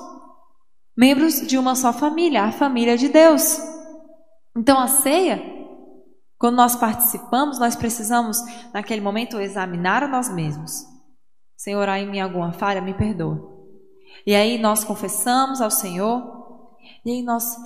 membros 0.96 1.46
de 1.46 1.58
uma 1.58 1.76
só 1.76 1.94
família, 1.94 2.44
a 2.44 2.52
família 2.52 2.98
de 2.98 3.08
Deus. 3.08 3.60
Então 4.56 4.80
a 4.80 4.88
ceia 4.88 5.58
quando 6.38 6.56
nós 6.56 6.76
participamos, 6.76 7.58
nós 7.58 7.76
precisamos, 7.76 8.38
naquele 8.72 9.02
momento, 9.02 9.40
examinar 9.40 10.04
a 10.04 10.08
nós 10.08 10.30
mesmos. 10.30 10.86
Senhor, 11.56 11.90
há 11.90 12.00
em 12.00 12.10
mim 12.10 12.20
alguma 12.20 12.54
falha, 12.54 12.80
me 12.80 12.94
perdoa. 12.94 13.58
E 14.26 14.36
aí 14.36 14.60
nós 14.60 14.84
confessamos 14.84 15.62
ao 15.62 15.72
Senhor, 15.72 16.78
e 17.04 17.12
aí 17.12 17.24
nós 17.24 17.58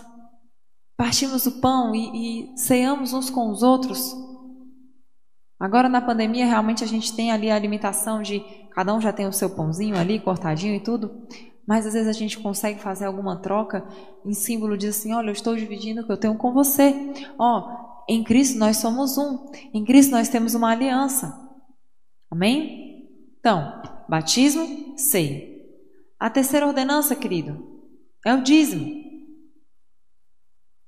partimos 1.02 1.48
o 1.48 1.60
pão 1.60 1.96
e, 1.96 2.52
e 2.54 2.58
ceamos 2.60 3.12
uns 3.12 3.28
com 3.28 3.50
os 3.50 3.64
outros. 3.64 4.16
Agora 5.60 5.90
na 5.90 6.00
pandemia, 6.00 6.46
realmente 6.46 6.84
a 6.84 6.88
gente 6.88 7.16
tem 7.16 7.32
ali 7.32 7.50
a 7.50 7.58
limitação 7.58 8.22
de 8.22 8.40
cada 8.70 8.94
um 8.94 9.02
já 9.02 9.12
tem 9.12 9.26
o 9.26 9.34
seu 9.34 9.50
pãozinho 9.50 9.98
ali, 9.98 10.20
cortadinho 10.20 10.76
e 10.76 10.80
tudo. 10.80 11.26
Mas 11.68 11.88
às 11.88 11.94
vezes 11.94 12.08
a 12.08 12.14
gente 12.14 12.38
consegue 12.38 12.80
fazer 12.80 13.06
alguma 13.06 13.36
troca 13.36 13.84
em 14.24 14.36
símbolo 14.36 14.78
de 14.78 14.90
assim, 14.90 15.12
olha, 15.12 15.30
eu 15.30 15.34
estou 15.34 15.56
dividindo 15.56 16.02
o 16.02 16.06
que 16.06 16.12
eu 16.12 16.18
tenho 16.18 16.38
com 16.38 16.54
você. 16.54 16.94
Ó, 17.36 18.04
em 18.08 18.24
Cristo 18.24 18.60
nós 18.60 18.78
somos 18.78 19.18
um. 19.18 19.52
Em 19.74 19.84
Cristo 19.84 20.12
nós 20.12 20.30
temos 20.30 20.54
uma 20.54 20.70
aliança. 20.70 21.36
Amém? 22.30 23.10
Então, 23.40 23.82
batismo, 24.08 24.96
sei. 25.00 25.66
A 26.20 26.30
terceira 26.30 26.68
ordenança, 26.68 27.16
querido, 27.16 27.82
é 28.24 28.36
o 28.36 28.44
dízimo. 28.44 29.01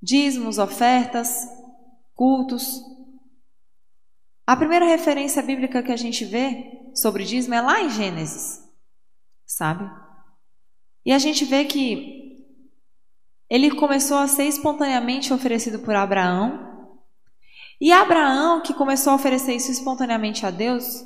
Dízimos, 0.04 0.58
ofertas, 0.58 1.48
cultos. 2.14 2.84
A 4.46 4.54
primeira 4.54 4.86
referência 4.86 5.42
bíblica 5.42 5.82
que 5.82 5.94
a 5.94 5.96
gente 5.96 6.26
vê 6.26 6.92
sobre 6.94 7.24
dízimo 7.24 7.54
é 7.54 7.62
lá 7.62 7.82
em 7.82 7.90
Gênesis, 7.90 8.62
sabe? 9.46 9.90
E 11.06 11.14
a 11.14 11.18
gente 11.18 11.46
vê 11.46 11.64
que 11.64 12.44
ele 13.50 13.72
começou 13.72 14.18
a 14.18 14.28
ser 14.28 14.44
espontaneamente 14.44 15.34
oferecido 15.34 15.80
por 15.80 15.96
Abraão 15.96 16.92
e 17.80 17.90
Abraão, 17.94 18.62
que 18.62 18.74
começou 18.74 19.14
a 19.14 19.16
oferecer 19.16 19.56
isso 19.56 19.72
espontaneamente 19.72 20.46
a 20.46 20.52
Deus, 20.52 21.06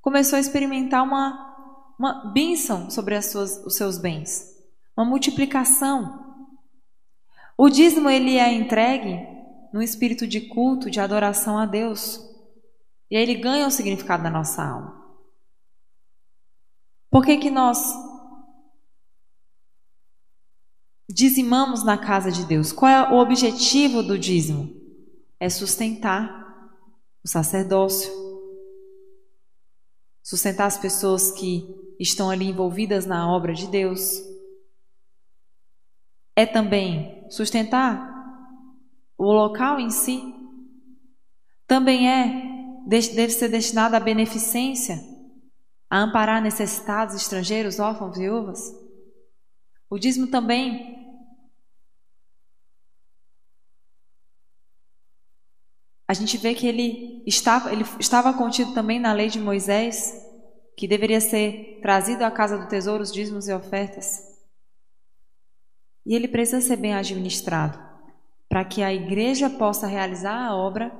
começou 0.00 0.36
a 0.36 0.40
experimentar 0.40 1.02
uma, 1.02 1.96
uma 1.98 2.30
bênção 2.32 2.88
sobre 2.90 3.16
as 3.16 3.26
suas, 3.26 3.56
os 3.66 3.74
seus 3.74 3.98
bens, 3.98 4.56
uma 4.96 5.04
multiplicação. 5.04 6.29
O 7.60 7.68
dízimo 7.68 8.08
ele 8.08 8.38
é 8.38 8.50
entregue 8.50 9.20
no 9.70 9.82
espírito 9.82 10.26
de 10.26 10.40
culto, 10.40 10.90
de 10.90 10.98
adoração 10.98 11.58
a 11.58 11.66
Deus. 11.66 12.18
E 13.10 13.16
aí 13.16 13.22
ele 13.22 13.34
ganha 13.34 13.66
o 13.66 13.70
significado 13.70 14.22
da 14.22 14.30
nossa 14.30 14.64
alma. 14.64 14.98
Por 17.10 17.22
que, 17.22 17.36
que 17.36 17.50
nós 17.50 17.78
dizimamos 21.06 21.84
na 21.84 21.98
casa 21.98 22.32
de 22.32 22.46
Deus? 22.46 22.72
Qual 22.72 22.90
é 22.90 23.12
o 23.12 23.18
objetivo 23.18 24.02
do 24.02 24.18
dízimo? 24.18 24.80
é 25.40 25.48
sustentar 25.48 26.38
o 27.24 27.28
sacerdócio, 27.28 28.12
sustentar 30.22 30.66
as 30.66 30.76
pessoas 30.76 31.32
que 31.32 31.66
estão 31.98 32.28
ali 32.28 32.44
envolvidas 32.44 33.06
na 33.06 33.34
obra 33.34 33.54
de 33.54 33.66
Deus. 33.66 34.22
É 36.36 36.44
também 36.44 37.19
sustentar 37.30 38.10
o 39.16 39.32
local 39.32 39.78
em 39.78 39.88
si. 39.90 40.20
Também 41.66 42.10
é 42.10 42.50
deve 42.86 43.30
ser 43.30 43.48
destinado 43.48 43.94
à 43.94 44.00
beneficência, 44.00 45.00
a 45.88 46.00
amparar 46.00 46.42
necessitados, 46.42 47.14
estrangeiros, 47.14 47.78
órfãos, 47.78 48.18
viúvas. 48.18 48.60
O 49.88 49.98
dízimo 49.98 50.26
também 50.26 50.98
a 56.08 56.14
gente 56.14 56.36
vê 56.38 56.54
que 56.54 56.66
ele 56.66 57.22
estava, 57.26 57.72
ele 57.72 57.84
estava 58.00 58.32
contido 58.32 58.72
também 58.74 58.98
na 58.98 59.12
lei 59.12 59.28
de 59.28 59.38
Moisés, 59.38 60.12
que 60.76 60.88
deveria 60.88 61.20
ser 61.20 61.78
trazido 61.82 62.24
à 62.24 62.30
casa 62.30 62.58
do 62.58 62.66
tesouro 62.66 63.02
os 63.02 63.12
dízimos 63.12 63.46
e 63.46 63.52
ofertas. 63.52 64.29
E 66.04 66.14
ele 66.14 66.28
precisa 66.28 66.60
ser 66.60 66.76
bem 66.76 66.94
administrado, 66.94 67.78
para 68.48 68.64
que 68.64 68.82
a 68.82 68.92
igreja 68.92 69.48
possa 69.50 69.86
realizar 69.86 70.46
a 70.46 70.56
obra 70.56 70.92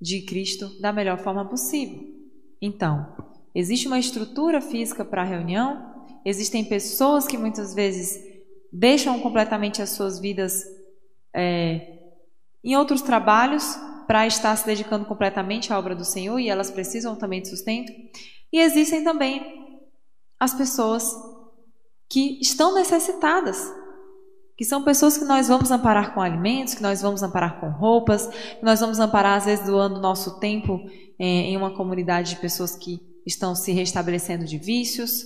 de 0.00 0.22
Cristo 0.22 0.80
da 0.80 0.92
melhor 0.92 1.18
forma 1.18 1.44
possível. 1.44 2.02
Então, 2.60 3.14
existe 3.54 3.86
uma 3.86 3.98
estrutura 3.98 4.60
física 4.60 5.04
para 5.04 5.22
a 5.22 5.26
reunião, 5.26 5.94
existem 6.24 6.64
pessoas 6.64 7.26
que 7.26 7.36
muitas 7.36 7.74
vezes 7.74 8.20
deixam 8.72 9.20
completamente 9.20 9.82
as 9.82 9.90
suas 9.90 10.18
vidas 10.18 10.64
é, 11.34 11.98
em 12.64 12.76
outros 12.76 13.02
trabalhos 13.02 13.76
para 14.06 14.26
estar 14.26 14.54
se 14.56 14.66
dedicando 14.66 15.04
completamente 15.04 15.72
à 15.72 15.78
obra 15.78 15.94
do 15.94 16.04
Senhor 16.04 16.38
e 16.38 16.48
elas 16.48 16.70
precisam 16.70 17.16
também 17.16 17.42
de 17.42 17.48
sustento. 17.48 17.92
E 18.52 18.60
existem 18.60 19.02
também 19.02 19.80
as 20.38 20.52
pessoas 20.54 21.14
que 22.08 22.38
estão 22.40 22.74
necessitadas, 22.74 23.72
que 24.56 24.64
são 24.64 24.84
pessoas 24.84 25.16
que 25.16 25.24
nós 25.24 25.48
vamos 25.48 25.70
amparar 25.70 26.14
com 26.14 26.20
alimentos, 26.20 26.74
que 26.74 26.82
nós 26.82 27.00
vamos 27.00 27.22
amparar 27.22 27.60
com 27.60 27.70
roupas, 27.70 28.26
que 28.28 28.64
nós 28.64 28.80
vamos 28.80 29.00
amparar 29.00 29.38
às 29.38 29.44
vezes 29.44 29.66
doando 29.66 30.00
nosso 30.00 30.38
tempo 30.38 30.80
é, 31.18 31.24
em 31.24 31.56
uma 31.56 31.74
comunidade 31.74 32.30
de 32.30 32.40
pessoas 32.40 32.76
que 32.76 33.00
estão 33.26 33.54
se 33.54 33.72
restabelecendo 33.72 34.44
de 34.44 34.58
vícios. 34.58 35.24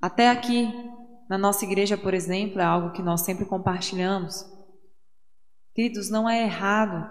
Até 0.00 0.30
aqui 0.30 0.72
na 1.28 1.36
nossa 1.36 1.64
igreja, 1.64 1.96
por 1.96 2.14
exemplo, 2.14 2.60
é 2.60 2.64
algo 2.64 2.92
que 2.92 3.02
nós 3.02 3.22
sempre 3.22 3.44
compartilhamos. 3.44 4.44
Queridos, 5.74 6.10
não 6.10 6.28
é 6.28 6.42
errado 6.42 7.08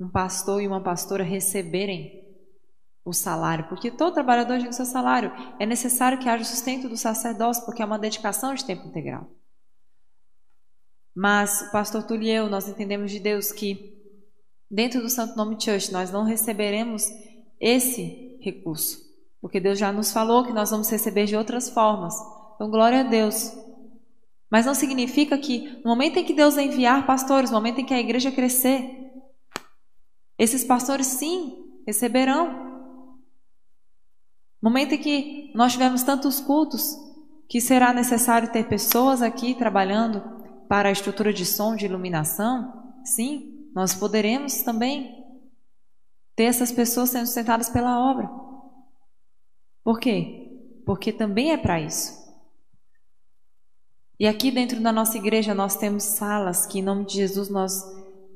um 0.00 0.08
pastor 0.08 0.60
e 0.62 0.66
uma 0.66 0.82
pastora 0.82 1.22
receberem 1.22 2.23
o 3.04 3.12
salário, 3.12 3.66
porque 3.68 3.90
todo 3.90 4.14
trabalhador 4.14 4.58
tem 4.58 4.68
o 4.68 4.72
seu 4.72 4.86
salário. 4.86 5.30
É 5.58 5.66
necessário 5.66 6.18
que 6.18 6.28
haja 6.28 6.42
o 6.42 6.46
sustento 6.46 6.88
do 6.88 6.96
sacerdócio, 6.96 7.64
porque 7.64 7.82
é 7.82 7.84
uma 7.84 7.98
dedicação 7.98 8.54
de 8.54 8.64
tempo 8.64 8.86
integral. 8.88 9.28
Mas, 11.14 11.70
pastor 11.70 12.02
Túlio 12.02 12.24
e 12.24 12.30
eu, 12.30 12.48
nós 12.48 12.66
entendemos 12.66 13.10
de 13.10 13.20
Deus 13.20 13.52
que 13.52 13.94
dentro 14.70 15.00
do 15.00 15.10
Santo 15.10 15.36
Nome 15.36 15.60
Church 15.60 15.92
nós 15.92 16.10
não 16.10 16.24
receberemos 16.24 17.08
esse 17.60 18.38
recurso, 18.40 18.98
porque 19.40 19.60
Deus 19.60 19.78
já 19.78 19.92
nos 19.92 20.10
falou 20.10 20.44
que 20.44 20.52
nós 20.52 20.70
vamos 20.70 20.90
receber 20.90 21.26
de 21.26 21.36
outras 21.36 21.68
formas. 21.68 22.14
Então, 22.54 22.70
glória 22.70 23.00
a 23.00 23.04
Deus. 23.04 23.52
Mas 24.50 24.66
não 24.66 24.74
significa 24.74 25.36
que 25.36 25.80
no 25.84 25.90
momento 25.90 26.18
em 26.18 26.24
que 26.24 26.32
Deus 26.32 26.56
enviar 26.56 27.06
pastores, 27.06 27.50
no 27.50 27.56
momento 27.56 27.80
em 27.80 27.86
que 27.86 27.94
a 27.94 28.00
igreja 28.00 28.32
crescer, 28.32 29.04
esses 30.38 30.64
pastores 30.64 31.06
sim 31.06 31.82
receberão. 31.86 32.73
Momento 34.64 34.94
em 34.94 34.98
que 34.98 35.52
nós 35.54 35.72
tivermos 35.72 36.02
tantos 36.02 36.40
cultos, 36.40 36.96
que 37.46 37.60
será 37.60 37.92
necessário 37.92 38.50
ter 38.50 38.66
pessoas 38.66 39.20
aqui 39.20 39.54
trabalhando 39.54 40.22
para 40.66 40.88
a 40.88 40.92
estrutura 40.92 41.34
de 41.34 41.44
som, 41.44 41.76
de 41.76 41.84
iluminação, 41.84 42.94
sim, 43.04 43.68
nós 43.74 43.92
poderemos 43.92 44.62
também 44.62 45.22
ter 46.34 46.44
essas 46.44 46.72
pessoas 46.72 47.10
sendo 47.10 47.26
sustentadas 47.26 47.68
pela 47.68 48.10
obra. 48.10 48.26
Por 49.84 50.00
quê? 50.00 50.80
Porque 50.86 51.12
também 51.12 51.52
é 51.52 51.58
para 51.58 51.78
isso. 51.78 52.24
E 54.18 54.26
aqui 54.26 54.50
dentro 54.50 54.80
da 54.80 54.90
nossa 54.90 55.18
igreja 55.18 55.54
nós 55.54 55.76
temos 55.76 56.04
salas 56.04 56.64
que, 56.64 56.78
em 56.78 56.82
nome 56.82 57.04
de 57.04 57.16
Jesus, 57.16 57.50
nós 57.50 57.82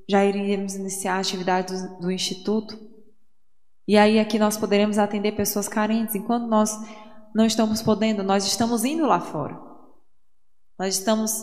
já 0.07 0.22
iríamos 0.26 0.74
iniciar 0.74 1.14
a 1.14 1.20
atividade 1.20 1.72
do, 1.72 2.01
do 2.01 2.11
Instituto. 2.11 2.79
E 3.89 3.97
aí 3.97 4.20
aqui 4.20 4.39
nós 4.39 4.59
poderemos 4.59 4.99
atender 4.99 5.32
pessoas 5.32 5.66
carentes. 5.66 6.14
Enquanto 6.14 6.47
nós 6.47 6.76
não 7.34 7.47
estamos 7.47 7.80
podendo, 7.80 8.22
nós 8.22 8.47
estamos 8.47 8.84
indo 8.84 9.07
lá 9.07 9.18
fora. 9.18 9.59
Nós 10.78 10.99
estamos 10.99 11.43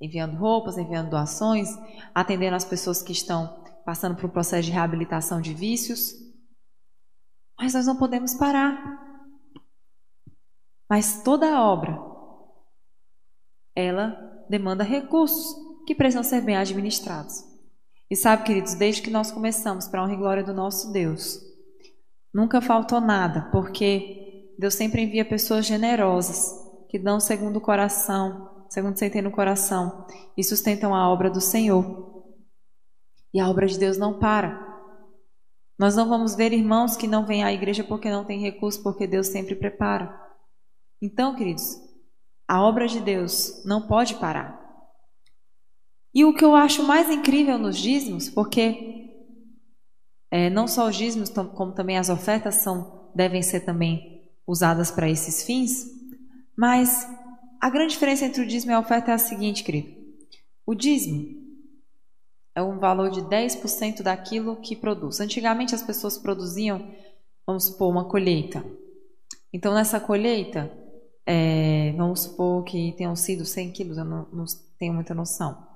enviando 0.00 0.36
roupas, 0.36 0.78
enviando 0.78 1.10
doações, 1.10 1.68
atendendo 2.14 2.54
as 2.54 2.64
pessoas 2.64 3.02
que 3.02 3.10
estão 3.10 3.64
passando 3.84 4.14
por 4.14 4.26
um 4.26 4.32
processo 4.32 4.66
de 4.66 4.70
reabilitação 4.70 5.40
de 5.40 5.52
vícios. 5.52 6.12
Mas 7.58 7.74
nós 7.74 7.86
não 7.86 7.96
podemos 7.96 8.34
parar. 8.34 8.78
Mas 10.88 11.24
toda 11.24 11.60
obra, 11.60 11.98
ela 13.74 14.16
demanda 14.48 14.84
recursos 14.84 15.56
que 15.84 15.94
precisam 15.94 16.22
ser 16.22 16.40
bem 16.40 16.56
administrados. 16.56 17.44
E 18.08 18.14
sabe, 18.14 18.44
queridos, 18.44 18.74
desde 18.74 19.02
que 19.02 19.10
nós 19.10 19.32
começamos 19.32 19.88
para 19.88 20.00
a 20.00 20.04
honra 20.04 20.14
e 20.14 20.16
glória 20.16 20.44
do 20.44 20.54
nosso 20.54 20.92
Deus, 20.92 21.47
nunca 22.32 22.60
faltou 22.60 23.00
nada, 23.00 23.48
porque 23.52 24.54
Deus 24.58 24.74
sempre 24.74 25.02
envia 25.02 25.24
pessoas 25.24 25.66
generosas 25.66 26.54
que 26.88 26.98
dão 26.98 27.20
segundo 27.20 27.56
o 27.56 27.60
coração, 27.60 28.66
segundo 28.68 28.98
sentem 28.98 29.22
no 29.22 29.30
coração 29.30 30.06
e 30.36 30.42
sustentam 30.42 30.94
a 30.94 31.08
obra 31.08 31.30
do 31.30 31.40
Senhor. 31.40 32.24
E 33.32 33.40
a 33.40 33.48
obra 33.48 33.66
de 33.66 33.78
Deus 33.78 33.98
não 33.98 34.18
para. 34.18 34.66
Nós 35.78 35.94
não 35.94 36.08
vamos 36.08 36.34
ver 36.34 36.52
irmãos 36.52 36.96
que 36.96 37.06
não 37.06 37.24
vêm 37.24 37.44
à 37.44 37.52
igreja 37.52 37.84
porque 37.84 38.10
não 38.10 38.24
têm 38.24 38.40
recurso, 38.40 38.82
porque 38.82 39.06
Deus 39.06 39.28
sempre 39.28 39.54
prepara. 39.54 40.12
Então, 41.00 41.36
queridos, 41.36 41.80
a 42.48 42.62
obra 42.62 42.88
de 42.88 43.00
Deus 43.00 43.62
não 43.64 43.86
pode 43.86 44.16
parar. 44.16 44.58
E 46.12 46.24
o 46.24 46.34
que 46.34 46.44
eu 46.44 46.56
acho 46.56 46.82
mais 46.82 47.10
incrível 47.10 47.58
nos 47.58 47.78
dízimos, 47.78 48.28
porque 48.28 49.07
é, 50.30 50.50
não 50.50 50.68
só 50.68 50.88
os 50.88 50.96
dízimos, 50.96 51.30
como 51.30 51.72
também 51.72 51.96
as 51.96 52.08
ofertas 52.08 52.56
são, 52.56 53.10
devem 53.14 53.42
ser 53.42 53.60
também 53.60 54.22
usadas 54.46 54.90
para 54.90 55.08
esses 55.08 55.42
fins, 55.42 55.86
mas 56.56 57.06
a 57.60 57.70
grande 57.70 57.92
diferença 57.92 58.24
entre 58.24 58.42
o 58.42 58.46
dízimo 58.46 58.72
e 58.72 58.74
a 58.74 58.80
oferta 58.80 59.10
é 59.10 59.14
a 59.14 59.18
seguinte, 59.18 59.64
querido. 59.64 59.96
O 60.66 60.74
dízimo 60.74 61.38
é 62.54 62.62
um 62.62 62.78
valor 62.78 63.10
de 63.10 63.22
10% 63.22 64.02
daquilo 64.02 64.56
que 64.56 64.76
produz. 64.76 65.20
Antigamente 65.20 65.74
as 65.74 65.82
pessoas 65.82 66.18
produziam, 66.18 66.92
vamos 67.46 67.64
supor, 67.64 67.90
uma 67.90 68.08
colheita. 68.08 68.64
Então 69.52 69.72
nessa 69.72 69.98
colheita, 69.98 70.70
é, 71.24 71.92
vamos 71.96 72.20
supor 72.20 72.64
que 72.64 72.92
tenham 72.96 73.14
sido 73.16 73.44
100 73.44 73.72
quilos, 73.72 73.98
eu 73.98 74.04
não, 74.04 74.28
não 74.32 74.44
tenho 74.78 74.92
muita 74.92 75.14
noção. 75.14 75.66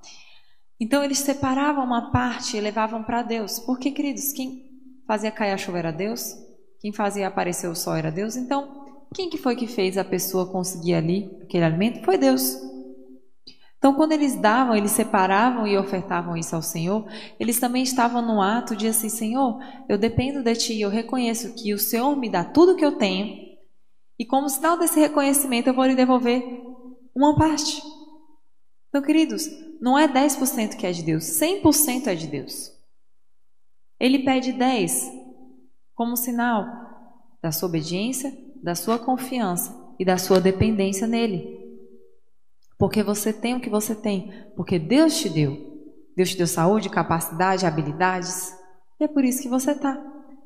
Então 0.83 1.05
eles 1.05 1.18
separavam 1.18 1.85
uma 1.85 2.11
parte 2.11 2.57
e 2.57 2.61
levavam 2.61 3.05
para 3.05 3.22
Deus. 3.22 3.61
Porque, 3.61 3.93
queridos, 3.93 4.33
quem 4.33 4.68
fazia 5.07 5.30
cair 5.30 5.53
a 5.53 5.57
chuva 5.57 5.78
era 5.78 5.93
Deus, 5.93 6.35
quem 6.80 6.93
fazia 6.93 7.28
aparecer 7.28 7.68
o 7.68 7.74
sol 7.76 7.95
era 7.95 8.11
Deus. 8.11 8.35
Então, 8.35 8.85
quem 9.14 9.30
que 9.30 9.39
foi 9.39 9.55
que 9.55 9.68
fez 9.68 9.97
a 9.97 10.03
pessoa 10.03 10.51
conseguir 10.51 10.95
ali 10.95 11.30
aquele 11.41 11.64
alimento? 11.64 12.05
Foi 12.05 12.18
Deus. 12.18 12.59
Então, 13.78 13.95
quando 13.95 14.11
eles 14.11 14.35
davam, 14.35 14.74
eles 14.74 14.91
separavam 14.91 15.68
e 15.68 15.78
ofertavam 15.78 16.37
isso 16.37 16.57
ao 16.57 16.62
Senhor, 16.62 17.07
eles 17.39 17.61
também 17.61 17.85
estavam 17.85 18.20
no 18.20 18.43
ato 18.43 18.74
de 18.74 18.89
assim, 18.89 19.09
Senhor, 19.09 19.61
eu 19.89 19.97
dependo 19.97 20.43
de 20.43 20.55
Ti, 20.57 20.80
eu 20.80 20.91
reconheço 20.91 21.55
que 21.55 21.72
o 21.72 21.78
Senhor 21.78 22.16
me 22.16 22.28
dá 22.28 22.43
tudo 22.43 22.74
que 22.74 22.85
eu 22.85 22.99
tenho, 22.99 23.37
e 24.18 24.26
como 24.26 24.49
sinal 24.49 24.76
desse 24.76 24.99
reconhecimento, 24.99 25.68
eu 25.68 25.74
vou 25.74 25.85
lhe 25.85 25.95
devolver 25.95 26.43
uma 27.14 27.37
parte. 27.37 27.80
Então, 28.89 29.03
queridos, 29.03 29.49
não 29.83 29.99
é 29.99 30.07
10% 30.07 30.76
que 30.76 30.87
é 30.87 30.93
de 30.93 31.03
Deus, 31.03 31.24
100% 31.24 32.07
é 32.07 32.14
de 32.14 32.28
Deus. 32.28 32.70
Ele 33.99 34.20
pede 34.20 34.53
10 34.53 35.11
como 35.93 36.16
sinal 36.16 36.64
da 37.43 37.51
sua 37.51 37.68
obediência, 37.68 38.33
da 38.62 38.76
sua 38.76 38.97
confiança 38.97 39.76
e 39.99 40.05
da 40.05 40.16
sua 40.16 40.41
dependência 40.41 41.05
nele. 41.05 41.61
Porque 42.78 43.03
você 43.03 43.33
tem 43.33 43.57
o 43.57 43.61
que 43.61 43.68
você 43.68 43.93
tem, 43.93 44.33
porque 44.55 44.78
Deus 44.78 45.18
te 45.18 45.28
deu. 45.28 45.59
Deus 46.16 46.30
te 46.30 46.37
deu 46.37 46.47
saúde, 46.47 46.89
capacidade, 46.89 47.66
habilidades. 47.66 48.57
E 49.01 49.05
é 49.05 49.09
por 49.09 49.24
isso 49.24 49.43
que 49.43 49.49
você 49.49 49.72
está. 49.72 50.01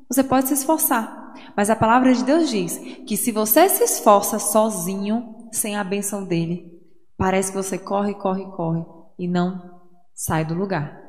Você 0.09 0.23
pode 0.23 0.47
se 0.47 0.55
esforçar, 0.55 1.35
mas 1.55 1.69
a 1.69 1.75
palavra 1.75 2.11
de 2.11 2.23
Deus 2.23 2.49
diz 2.49 2.79
que 3.05 3.15
se 3.15 3.31
você 3.31 3.69
se 3.69 3.83
esforça 3.83 4.39
sozinho, 4.39 5.47
sem 5.51 5.75
a 5.75 5.83
benção 5.83 6.25
dele, 6.25 6.81
parece 7.15 7.51
que 7.51 7.57
você 7.57 7.77
corre, 7.77 8.15
corre, 8.15 8.45
corre 8.45 8.96
e 9.17 9.27
não 9.27 9.81
sai 10.13 10.45
do 10.45 10.53
lugar. 10.53 11.01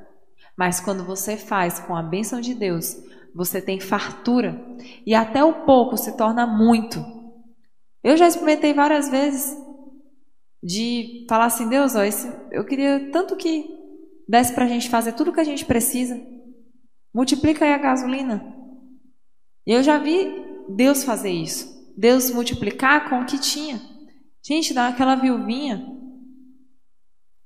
Mas 0.57 0.81
quando 0.81 1.05
você 1.05 1.37
faz 1.37 1.79
com 1.79 1.95
a 1.95 2.03
bênção 2.03 2.41
de 2.41 2.55
Deus, 2.55 2.97
você 3.35 3.63
tem 3.63 3.79
fartura 3.79 4.61
e 5.07 5.15
até 5.15 5.45
o 5.45 5.65
pouco 5.65 5.97
se 5.97 6.17
torna 6.17 6.47
muito. 6.47 6.99
Eu 8.03 8.17
já 8.17 8.27
experimentei 8.27 8.73
várias 8.73 9.09
vezes 9.09 9.57
de 10.63 11.27
falar 11.29 11.47
assim, 11.47 11.69
Deus, 11.69 11.95
ó, 11.95 12.03
esse, 12.03 12.29
eu 12.51 12.65
queria 12.65 13.11
tanto 13.13 13.37
que 13.37 13.69
desse 14.29 14.53
para 14.53 14.65
a 14.65 14.69
gente 14.69 14.91
fazer 14.91 15.13
tudo 15.13 15.31
o 15.31 15.33
que 15.33 15.41
a 15.41 15.45
gente 15.45 15.65
precisa. 15.65 16.21
Multiplica 17.15 17.65
aí 17.65 17.73
a 17.73 17.79
gasolina. 17.79 18.55
E 19.67 19.73
eu 19.73 19.83
já 19.83 19.99
vi 19.99 20.31
Deus 20.69 21.05
fazer 21.05 21.31
isso. 21.31 21.79
Deus 21.97 22.31
multiplicar 22.31 23.09
com 23.09 23.21
o 23.21 23.27
que 23.27 23.39
tinha. 23.39 23.81
Gente, 24.43 24.75
daquela 24.75 25.15
viuvinha 25.15 25.87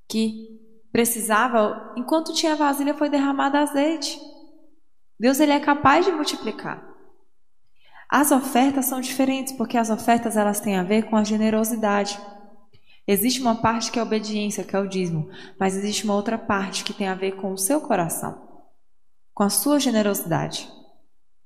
que 0.09 0.52
precisava, 0.93 1.93
enquanto 1.97 2.35
tinha 2.35 2.55
vasilha, 2.55 2.95
foi 2.95 3.09
derramado 3.09 3.57
azeite. 3.57 4.21
Deus 5.19 5.41
ele 5.41 5.53
é 5.53 5.59
capaz 5.59 6.05
de 6.05 6.13
multiplicar. 6.13 6.87
As 8.09 8.31
ofertas 8.31 8.85
são 8.85 9.01
diferentes 9.01 9.55
porque 9.55 9.79
as 9.79 9.89
ofertas 9.89 10.37
elas 10.37 10.61
têm 10.61 10.77
a 10.77 10.83
ver 10.83 11.05
com 11.05 11.17
a 11.17 11.25
generosidade. 11.25 12.21
Existe 13.09 13.41
uma 13.41 13.57
parte 13.57 13.91
que 13.91 13.99
é 13.99 14.03
obediência, 14.03 14.63
que 14.63 14.77
é 14.77 14.79
o 14.79 14.87
dízimo, 14.87 15.31
mas 15.59 15.75
existe 15.75 16.05
uma 16.05 16.15
outra 16.15 16.37
parte 16.37 16.85
que 16.85 16.93
tem 16.93 17.09
a 17.09 17.15
ver 17.15 17.33
com 17.37 17.53
o 17.53 17.59
seu 17.59 17.81
coração, 17.81 18.63
com 19.33 19.43
a 19.43 19.49
sua 19.51 19.81
generosidade, 19.81 20.71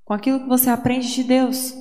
com 0.04 0.12
aquilo 0.12 0.40
que 0.40 0.48
você 0.48 0.68
aprende 0.68 1.14
de 1.14 1.22
Deus. 1.22 1.72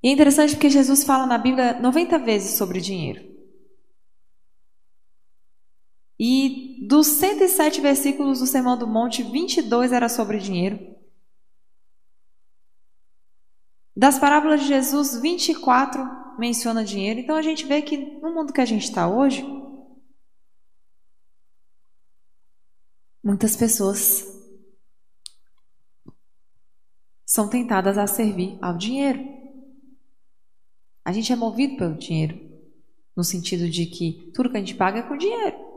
E 0.00 0.08
é 0.08 0.12
interessante 0.12 0.54
porque 0.54 0.70
Jesus 0.70 1.02
fala 1.02 1.26
na 1.26 1.36
Bíblia 1.36 1.78
90 1.80 2.18
vezes 2.20 2.56
sobre 2.56 2.80
dinheiro. 2.80 3.27
E 6.18 6.84
dos 6.88 7.06
107 7.06 7.80
versículos 7.80 8.40
do 8.40 8.46
Sermão 8.46 8.76
do 8.76 8.86
Monte, 8.86 9.22
22 9.22 9.92
era 9.92 10.08
sobre 10.08 10.38
dinheiro. 10.38 10.96
Das 13.96 14.18
parábolas 14.18 14.60
de 14.60 14.66
Jesus, 14.66 15.20
24 15.20 16.00
menciona 16.38 16.84
dinheiro. 16.84 17.20
Então 17.20 17.36
a 17.36 17.42
gente 17.42 17.66
vê 17.66 17.82
que 17.82 17.96
no 18.20 18.34
mundo 18.34 18.52
que 18.52 18.60
a 18.60 18.64
gente 18.64 18.84
está 18.84 19.08
hoje, 19.08 19.44
muitas 23.22 23.56
pessoas 23.56 24.26
são 27.24 27.48
tentadas 27.48 27.98
a 27.98 28.06
servir 28.06 28.58
ao 28.60 28.76
dinheiro. 28.76 29.20
A 31.04 31.12
gente 31.12 31.32
é 31.32 31.36
movido 31.36 31.76
pelo 31.76 31.94
dinheiro, 31.96 32.38
no 33.16 33.22
sentido 33.22 33.68
de 33.68 33.86
que 33.86 34.32
tudo 34.34 34.50
que 34.50 34.56
a 34.56 34.60
gente 34.60 34.74
paga 34.74 35.00
é 35.00 35.02
com 35.02 35.16
dinheiro. 35.16 35.67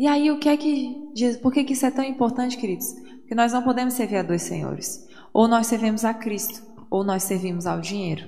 E 0.00 0.06
aí, 0.06 0.30
o 0.30 0.38
que 0.38 0.48
é 0.48 0.56
que. 0.56 1.12
Por 1.42 1.52
que, 1.52 1.62
que 1.62 1.74
isso 1.74 1.84
é 1.84 1.90
tão 1.90 2.02
importante, 2.02 2.56
queridos? 2.56 2.90
Porque 3.18 3.34
nós 3.34 3.52
não 3.52 3.62
podemos 3.62 3.92
servir 3.92 4.16
a 4.16 4.22
dois 4.22 4.40
senhores. 4.40 5.06
Ou 5.30 5.46
nós 5.46 5.66
servimos 5.66 6.06
a 6.06 6.14
Cristo, 6.14 6.62
ou 6.88 7.04
nós 7.04 7.22
servimos 7.24 7.66
ao 7.66 7.82
dinheiro. 7.82 8.26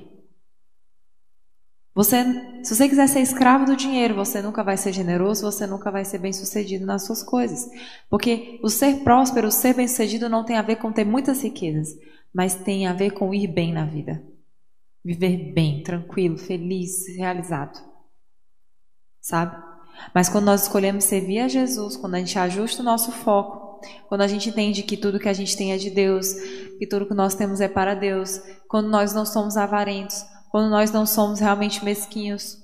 Você, 1.95 2.23
se 2.63 2.77
você 2.77 2.87
quiser 2.87 3.09
ser 3.09 3.21
escravo 3.21 3.65
do 3.65 3.75
dinheiro, 3.75 4.15
você 4.15 4.43
nunca 4.43 4.63
vai 4.63 4.77
ser 4.77 4.93
generoso, 4.93 5.51
você 5.51 5.67
nunca 5.67 5.91
vai 5.91 6.05
ser 6.05 6.19
bem-sucedido 6.19 6.85
nas 6.85 7.07
suas 7.07 7.23
coisas. 7.23 7.67
Porque 8.11 8.61
o 8.63 8.69
ser 8.69 9.03
próspero, 9.03 9.49
o 9.49 9.51
ser 9.51 9.75
bem-sucedido 9.75 10.29
não 10.29 10.45
tem 10.45 10.59
a 10.59 10.63
ver 10.63 10.77
com 10.77 10.93
ter 10.93 11.07
muitas 11.07 11.43
riquezas, 11.43 11.89
mas 12.35 12.55
tem 12.55 12.87
a 12.87 12.93
ver 12.93 13.13
com 13.13 13.33
ir 13.33 13.47
bem 13.47 13.73
na 13.73 13.87
vida. 13.87 14.23
Viver 15.03 15.55
bem, 15.55 15.83
tranquilo, 15.83 16.37
feliz, 16.37 17.07
realizado. 17.17 17.83
Sabe? 19.23 19.72
Mas 20.15 20.29
quando 20.29 20.47
nós 20.47 20.63
escolhemos 20.63 21.05
servir 21.05 21.41
a 21.41 21.49
Jesus, 21.49 21.97
quando 21.97 22.15
a 22.15 22.19
gente 22.19 22.39
ajusta 22.39 22.83
o 22.83 22.85
nosso 22.85 23.13
foco, 23.13 23.81
quando 24.09 24.23
a 24.23 24.29
gente 24.29 24.49
entende 24.49 24.83
que 24.83 24.97
tudo 24.97 25.19
que 25.19 25.29
a 25.29 25.33
gente 25.33 25.57
tem 25.57 25.73
é 25.73 25.77
de 25.77 25.91
Deus, 25.91 26.33
que 26.79 26.87
tudo 26.87 27.07
que 27.07 27.15
nós 27.15 27.35
temos 27.35 27.61
é 27.61 27.69
para 27.69 27.95
Deus, 27.95 28.41
quando 28.69 28.89
nós 28.89 29.13
não 29.13 29.25
somos 29.25 29.57
avarentos, 29.57 30.25
quando 30.51 30.71
nós 30.71 30.91
não 30.91 31.07
somos 31.07 31.41
realmente 31.41 31.85
mesquinhos, 31.85 32.59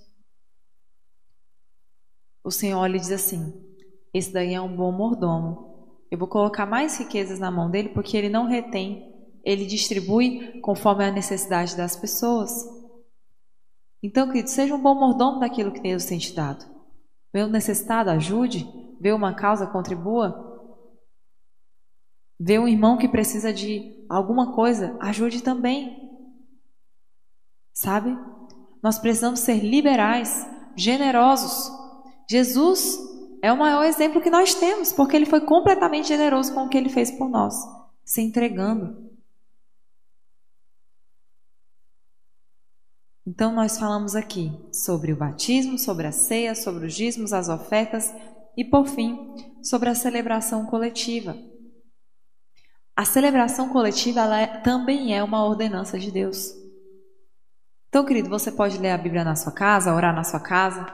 o 2.44 2.50
Senhor 2.50 2.86
lhe 2.86 2.98
diz 2.98 3.10
assim: 3.10 3.52
esse 4.12 4.32
daí 4.32 4.55
é 4.55 4.60
um 4.60 4.74
bom 4.74 4.92
mordomo. 4.92 5.68
Eu 6.10 6.18
vou 6.18 6.28
colocar 6.28 6.64
mais 6.64 6.98
riquezas 6.98 7.38
na 7.38 7.50
mão 7.50 7.70
dele 7.70 7.90
porque 7.90 8.16
ele 8.16 8.28
não 8.28 8.46
retém, 8.46 9.14
ele 9.44 9.66
distribui 9.66 10.60
conforme 10.60 11.05
a 11.05 11.10
necessidade 11.10 11.76
das 11.76 11.96
pessoas. 11.96 12.50
Então, 14.02 14.28
querido, 14.28 14.48
seja 14.48 14.74
um 14.74 14.82
bom 14.82 14.94
mordomo 14.94 15.40
daquilo 15.40 15.72
que 15.72 15.80
Deus 15.80 16.05
tem 16.05 16.18
te 16.18 16.32
dado. 16.34 16.64
O 17.43 17.48
necessitado, 17.48 18.10
ajude. 18.10 18.66
Vê 19.01 19.12
uma 19.12 19.35
causa, 19.35 19.66
contribua. 19.66 20.48
Vê 22.39 22.59
um 22.59 22.69
irmão 22.69 22.97
que 22.97 23.09
precisa 23.09 23.52
de 23.52 24.05
alguma 24.09 24.55
coisa, 24.55 24.97
ajude 25.01 25.43
também. 25.43 26.09
Sabe? 27.73 28.16
Nós 28.82 28.98
precisamos 28.98 29.40
ser 29.40 29.65
liberais, 29.65 30.48
generosos. 30.77 31.70
Jesus 32.31 32.98
é 33.43 33.52
o 33.52 33.59
maior 33.59 33.85
exemplo 33.85 34.20
que 34.20 34.31
nós 34.31 34.55
temos, 34.55 34.93
porque 34.93 35.16
ele 35.16 35.27
foi 35.27 35.40
completamente 35.40 36.09
generoso 36.09 36.55
com 36.55 36.65
o 36.65 36.69
que 36.69 36.77
ele 36.77 36.89
fez 36.89 37.10
por 37.10 37.28
nós, 37.28 37.55
se 38.05 38.20
entregando. 38.20 39.07
Então, 43.28 43.52
nós 43.52 43.78
falamos 43.78 44.16
aqui 44.16 44.50
sobre 44.72 45.12
o 45.12 45.16
batismo, 45.16 45.78
sobre 45.78 46.06
a 46.06 46.12
ceia, 46.12 46.55
sobre 46.55 46.86
os 46.86 46.94
dízimos, 46.94 47.34
as 47.34 47.50
ofertas 47.50 48.10
e, 48.56 48.64
por 48.64 48.86
fim, 48.86 49.34
sobre 49.62 49.90
a 49.90 49.94
celebração 49.94 50.64
coletiva. 50.64 51.36
A 52.96 53.05
celebração 53.05 53.68
coletiva 53.68 54.34
é, 54.34 54.46
também 54.62 55.14
é 55.14 55.22
uma 55.22 55.44
ordenança 55.44 55.98
de 55.98 56.10
Deus. 56.10 56.55
Então, 57.90 58.02
querido, 58.02 58.30
você 58.30 58.50
pode 58.50 58.78
ler 58.78 58.92
a 58.92 58.98
Bíblia 58.98 59.24
na 59.24 59.36
sua 59.36 59.52
casa, 59.52 59.94
orar 59.94 60.14
na 60.14 60.24
sua 60.24 60.40
casa, 60.40 60.86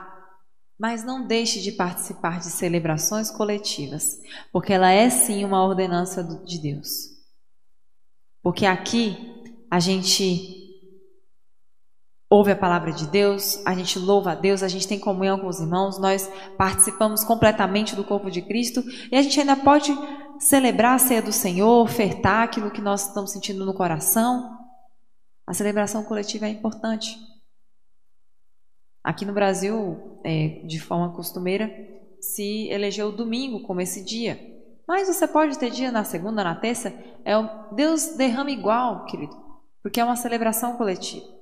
mas 0.77 1.05
não 1.05 1.25
deixe 1.25 1.61
de 1.61 1.71
participar 1.71 2.39
de 2.39 2.47
celebrações 2.47 3.31
coletivas, 3.31 4.19
porque 4.51 4.73
ela 4.73 4.91
é 4.91 5.09
sim 5.09 5.45
uma 5.45 5.63
ordenança 5.63 6.21
de 6.21 6.59
Deus. 6.59 7.11
Porque 8.43 8.65
aqui 8.65 9.41
a 9.71 9.79
gente 9.79 10.64
ouve 12.35 12.51
a 12.51 12.55
palavra 12.55 12.91
de 12.91 13.07
Deus, 13.07 13.65
a 13.65 13.73
gente 13.73 13.97
louva 13.97 14.33
a 14.33 14.35
Deus, 14.35 14.61
a 14.61 14.67
gente 14.67 14.85
tem 14.85 14.99
comunhão 14.99 15.39
com 15.39 15.47
os 15.47 15.61
irmãos, 15.61 15.97
nós 15.97 16.29
participamos 16.57 17.23
completamente 17.23 17.95
do 17.95 18.03
corpo 18.03 18.29
de 18.29 18.41
Cristo 18.41 18.83
e 19.09 19.15
a 19.15 19.21
gente 19.21 19.39
ainda 19.39 19.55
pode 19.55 19.97
celebrar 20.37 20.95
a 20.95 20.99
ceia 20.99 21.21
do 21.21 21.31
Senhor, 21.31 21.81
ofertar 21.81 22.43
aquilo 22.43 22.71
que 22.71 22.81
nós 22.81 23.07
estamos 23.07 23.31
sentindo 23.31 23.65
no 23.65 23.73
coração. 23.73 24.53
A 25.47 25.53
celebração 25.53 26.03
coletiva 26.03 26.45
é 26.45 26.49
importante. 26.49 27.17
Aqui 29.01 29.23
no 29.23 29.33
Brasil, 29.33 30.19
é, 30.25 30.61
de 30.65 30.79
forma 30.79 31.15
costumeira, 31.15 31.71
se 32.19 32.67
elegeu 32.69 33.07
o 33.07 33.15
domingo 33.15 33.61
como 33.61 33.79
esse 33.79 34.03
dia. 34.03 34.37
Mas 34.85 35.07
você 35.07 35.25
pode 35.25 35.57
ter 35.57 35.69
dia 35.69 35.89
na 35.89 36.03
segunda, 36.03 36.43
na 36.43 36.55
terça. 36.55 36.93
É 37.23 37.37
o 37.37 37.73
Deus 37.73 38.17
derrama 38.17 38.51
igual, 38.51 39.05
querido, 39.05 39.35
porque 39.81 40.01
é 40.01 40.03
uma 40.03 40.17
celebração 40.17 40.75
coletiva. 40.75 41.34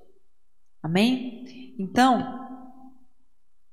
Amém? 0.84 1.74
Então, 1.80 2.42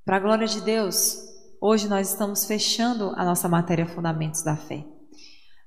para 0.04 0.16
a 0.16 0.20
glória 0.20 0.46
de 0.46 0.60
Deus, 0.60 1.18
hoje 1.60 1.88
nós 1.88 2.10
estamos 2.10 2.44
fechando 2.44 3.12
a 3.16 3.24
nossa 3.24 3.48
matéria 3.48 3.84
Fundamentos 3.84 4.44
da 4.44 4.54
Fé. 4.54 4.84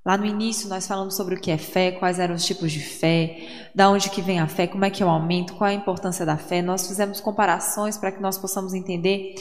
Lá 0.05 0.17
no 0.17 0.25
início 0.25 0.69
nós 0.69 0.87
falamos 0.87 1.17
sobre 1.17 1.35
o 1.35 1.39
que 1.41 1.51
é 1.51 1.57
fé, 1.57 1.91
quais 1.91 2.17
eram 2.17 2.35
os 2.35 2.45
tipos 2.45 2.71
de 2.71 2.79
fé, 2.79 3.69
da 3.75 3.89
onde 3.89 4.09
que 4.09 4.21
vem 4.21 4.39
a 4.39 4.47
fé, 4.47 4.67
como 4.67 4.85
é 4.85 4.89
que 4.89 5.03
é 5.03 5.05
o 5.05 5.09
aumento, 5.09 5.55
qual 5.55 5.69
é 5.69 5.73
a 5.73 5.75
importância 5.75 6.25
da 6.25 6.37
fé. 6.37 6.61
Nós 6.61 6.87
fizemos 6.87 7.19
comparações 7.19 7.97
para 7.97 8.11
que 8.13 8.21
nós 8.21 8.37
possamos 8.37 8.73
entender 8.73 9.35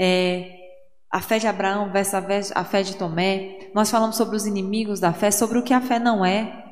é, 0.00 0.56
a 1.10 1.20
fé 1.20 1.38
de 1.38 1.46
Abraão 1.46 1.92
versus 1.92 2.50
a 2.54 2.64
fé 2.64 2.82
de 2.82 2.96
Tomé. 2.96 3.70
Nós 3.74 3.90
falamos 3.90 4.16
sobre 4.16 4.36
os 4.36 4.46
inimigos 4.46 5.00
da 5.00 5.12
fé, 5.12 5.30
sobre 5.30 5.58
o 5.58 5.62
que 5.62 5.74
a 5.74 5.82
fé 5.82 5.98
não 5.98 6.24
é. 6.24 6.62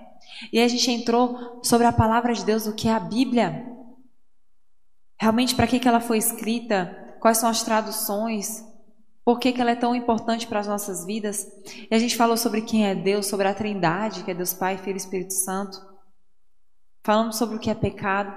E 0.50 0.58
a 0.58 0.68
gente 0.68 0.90
entrou 0.90 1.60
sobre 1.62 1.86
a 1.86 1.92
palavra 1.92 2.32
de 2.32 2.44
Deus, 2.46 2.66
o 2.66 2.74
que 2.74 2.88
é 2.88 2.92
a 2.92 3.00
Bíblia. 3.00 3.79
Realmente, 5.20 5.54
para 5.54 5.66
que, 5.66 5.78
que 5.78 5.86
ela 5.86 6.00
foi 6.00 6.16
escrita? 6.16 7.16
Quais 7.20 7.36
são 7.36 7.50
as 7.50 7.62
traduções? 7.62 8.64
Por 9.22 9.38
que, 9.38 9.52
que 9.52 9.60
ela 9.60 9.72
é 9.72 9.76
tão 9.76 9.94
importante 9.94 10.46
para 10.46 10.60
as 10.60 10.66
nossas 10.66 11.04
vidas? 11.04 11.46
E 11.90 11.94
a 11.94 11.98
gente 11.98 12.16
falou 12.16 12.38
sobre 12.38 12.62
quem 12.62 12.88
é 12.88 12.94
Deus, 12.94 13.26
sobre 13.26 13.46
a 13.46 13.52
Trindade, 13.52 14.24
que 14.24 14.30
é 14.30 14.34
Deus 14.34 14.54
Pai, 14.54 14.78
Filho 14.78 14.94
e 14.94 14.96
Espírito 14.96 15.34
Santo. 15.34 15.78
Falamos 17.04 17.36
sobre 17.36 17.56
o 17.56 17.58
que 17.58 17.70
é 17.70 17.74
pecado. 17.74 18.34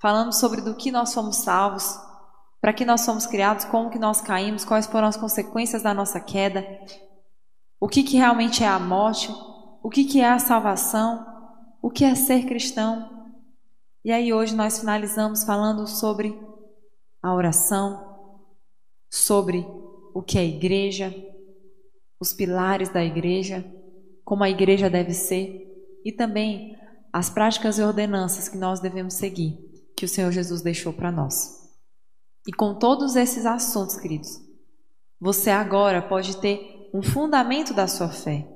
Falamos 0.00 0.38
sobre 0.38 0.62
do 0.62 0.74
que 0.74 0.90
nós 0.90 1.12
fomos 1.12 1.36
salvos, 1.36 1.96
para 2.62 2.72
que 2.72 2.84
nós 2.84 3.04
fomos 3.04 3.26
criados, 3.26 3.66
como 3.66 3.90
que 3.90 3.98
nós 3.98 4.22
caímos, 4.22 4.64
quais 4.64 4.86
foram 4.86 5.08
as 5.08 5.18
consequências 5.18 5.82
da 5.82 5.92
nossa 5.92 6.18
queda, 6.18 6.66
o 7.78 7.86
que, 7.86 8.02
que 8.02 8.16
realmente 8.16 8.64
é 8.64 8.68
a 8.68 8.78
morte, 8.78 9.30
o 9.82 9.90
que, 9.90 10.04
que 10.04 10.20
é 10.20 10.28
a 10.28 10.38
salvação, 10.38 11.26
o 11.80 11.90
que 11.90 12.04
é 12.04 12.14
ser 12.14 12.46
cristão. 12.46 13.21
E 14.04 14.10
aí 14.10 14.32
hoje 14.32 14.54
nós 14.56 14.80
finalizamos 14.80 15.44
falando 15.44 15.86
sobre 15.86 16.36
a 17.22 17.32
oração, 17.32 18.16
sobre 19.08 19.64
o 20.12 20.20
que 20.20 20.38
é 20.38 20.40
a 20.40 20.44
igreja, 20.44 21.14
os 22.18 22.32
pilares 22.32 22.88
da 22.88 23.04
igreja, 23.04 23.64
como 24.24 24.42
a 24.42 24.50
igreja 24.50 24.90
deve 24.90 25.14
ser 25.14 25.68
e 26.04 26.10
também 26.10 26.76
as 27.12 27.30
práticas 27.30 27.78
e 27.78 27.82
ordenanças 27.82 28.48
que 28.48 28.58
nós 28.58 28.80
devemos 28.80 29.14
seguir, 29.14 29.56
que 29.96 30.04
o 30.04 30.08
Senhor 30.08 30.32
Jesus 30.32 30.62
deixou 30.62 30.92
para 30.92 31.12
nós. 31.12 31.62
E 32.44 32.52
com 32.52 32.74
todos 32.74 33.14
esses 33.14 33.46
assuntos, 33.46 33.96
queridos, 33.96 34.40
você 35.20 35.50
agora 35.50 36.02
pode 36.02 36.38
ter 36.38 36.90
um 36.92 37.02
fundamento 37.02 37.72
da 37.72 37.86
sua 37.86 38.08
fé. 38.08 38.48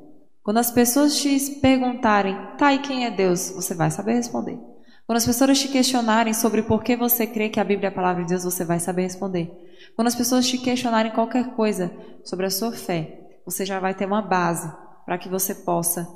Quando 0.42 0.58
as 0.58 0.72
pessoas 0.72 1.16
te 1.16 1.38
perguntarem, 1.60 2.36
tá, 2.56 2.72
e 2.72 2.80
quem 2.80 3.04
é 3.04 3.10
Deus? 3.12 3.50
Você 3.50 3.74
vai 3.74 3.92
saber 3.92 4.14
responder. 4.14 4.58
Quando 5.06 5.18
as 5.18 5.26
pessoas 5.26 5.60
te 5.60 5.68
questionarem 5.68 6.34
sobre 6.34 6.64
por 6.64 6.82
que 6.82 6.96
você 6.96 7.28
crê 7.28 7.48
que 7.48 7.60
a 7.60 7.64
Bíblia 7.64 7.88
é 7.88 7.92
a 7.92 7.94
palavra 7.94 8.24
de 8.24 8.30
Deus, 8.30 8.42
você 8.42 8.64
vai 8.64 8.80
saber 8.80 9.02
responder. 9.02 9.48
Quando 9.94 10.08
as 10.08 10.16
pessoas 10.16 10.48
te 10.48 10.58
questionarem 10.58 11.12
qualquer 11.12 11.54
coisa 11.54 11.92
sobre 12.24 12.46
a 12.46 12.50
sua 12.50 12.72
fé, 12.72 13.40
você 13.44 13.64
já 13.64 13.78
vai 13.78 13.94
ter 13.94 14.04
uma 14.04 14.20
base 14.20 14.68
para 15.04 15.16
que 15.16 15.28
você 15.28 15.54
possa 15.54 16.08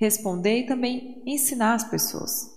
responder 0.00 0.60
e 0.60 0.66
também 0.66 1.22
ensinar 1.26 1.74
as 1.74 1.84
pessoas. 1.84 2.56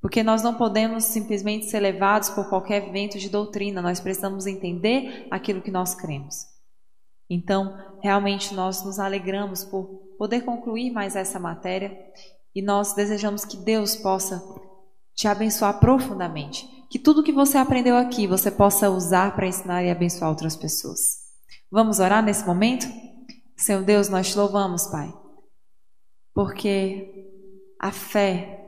Porque 0.00 0.22
nós 0.22 0.42
não 0.42 0.54
podemos 0.54 1.04
simplesmente 1.04 1.66
ser 1.66 1.80
levados 1.80 2.30
por 2.30 2.48
qualquer 2.48 2.90
vento 2.90 3.18
de 3.18 3.28
doutrina, 3.28 3.82
nós 3.82 4.00
precisamos 4.00 4.46
entender 4.46 5.26
aquilo 5.30 5.60
que 5.60 5.70
nós 5.70 5.94
cremos. 5.94 6.46
Então, 7.28 7.76
realmente 8.02 8.54
nós 8.54 8.82
nos 8.82 8.98
alegramos 8.98 9.62
por 9.62 9.84
poder 10.16 10.40
concluir 10.40 10.90
mais 10.90 11.16
essa 11.16 11.38
matéria 11.38 11.94
e 12.54 12.62
nós 12.62 12.94
desejamos 12.94 13.44
que 13.44 13.58
Deus 13.58 13.94
possa 13.94 14.42
te 15.20 15.28
abençoar 15.28 15.78
profundamente. 15.78 16.66
Que 16.88 16.98
tudo 16.98 17.22
que 17.22 17.30
você 17.30 17.58
aprendeu 17.58 17.94
aqui 17.94 18.26
você 18.26 18.50
possa 18.50 18.88
usar 18.88 19.36
para 19.36 19.46
ensinar 19.46 19.84
e 19.84 19.90
abençoar 19.90 20.30
outras 20.30 20.56
pessoas. 20.56 21.18
Vamos 21.70 22.00
orar 22.00 22.24
nesse 22.24 22.46
momento? 22.46 22.86
Senhor 23.54 23.82
Deus, 23.82 24.08
nós 24.08 24.30
te 24.30 24.38
louvamos, 24.38 24.86
Pai, 24.86 25.12
porque 26.32 27.28
a 27.78 27.92
fé 27.92 28.64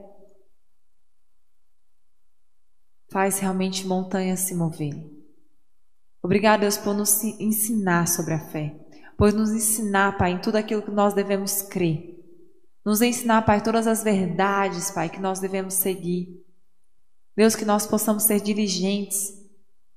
faz 3.11 3.39
realmente 3.39 3.87
montanhas 3.87 4.41
se 4.41 4.55
moverem. 4.55 5.11
Obrigado, 6.23 6.61
Deus, 6.61 6.77
por 6.77 6.95
nos 6.95 7.25
ensinar 7.25 8.07
sobre 8.07 8.35
a 8.35 8.39
fé, 8.51 8.79
por 9.17 9.33
nos 9.33 9.51
ensinar, 9.53 10.19
Pai, 10.19 10.33
em 10.33 10.41
tudo 10.41 10.57
aquilo 10.57 10.83
que 10.83 10.91
nós 10.91 11.15
devemos 11.15 11.63
crer. 11.63 12.13
Nos 12.85 13.01
ensinar, 13.01 13.43
Pai, 13.43 13.63
todas 13.63 13.87
as 13.87 14.05
verdades, 14.05 14.91
Pai, 14.91 15.09
que 15.09 15.19
nós 15.19 15.41
devemos 15.41 15.75
seguir. 15.75 16.42
Deus, 17.37 17.57
que 17.57 17.65
nós 17.65 17.87
possamos 17.87 18.25
ser 18.25 18.41
diligentes 18.41 19.33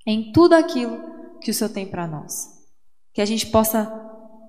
em 0.06 0.32
tudo 0.32 0.53
aquilo 0.53 0.99
que 1.41 1.52
o 1.52 1.53
Senhor 1.53 1.70
tem 1.70 1.86
para 1.86 2.07
nós. 2.07 2.49
Que 3.14 3.22
a 3.22 3.26
gente 3.26 3.48
possa 3.48 3.91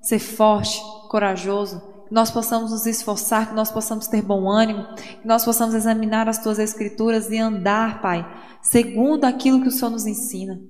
ser 0.02 0.18
forte, 0.18 0.80
corajoso, 1.08 1.80
que 2.06 2.14
nós 2.14 2.30
possamos 2.30 2.70
nos 2.70 2.86
esforçar, 2.86 3.48
que 3.48 3.54
nós 3.54 3.70
possamos 3.70 4.06
ter 4.06 4.22
bom 4.22 4.48
ânimo, 4.48 4.86
que 4.94 5.26
nós 5.26 5.44
possamos 5.44 5.74
examinar 5.74 6.28
as 6.28 6.38
tuas 6.38 6.58
escrituras 6.58 7.30
e 7.30 7.38
andar, 7.38 8.00
Pai, 8.00 8.24
segundo 8.62 9.24
aquilo 9.24 9.60
que 9.60 9.68
o 9.68 9.72
Senhor 9.72 9.90
nos 9.90 10.06
ensina. 10.06 10.60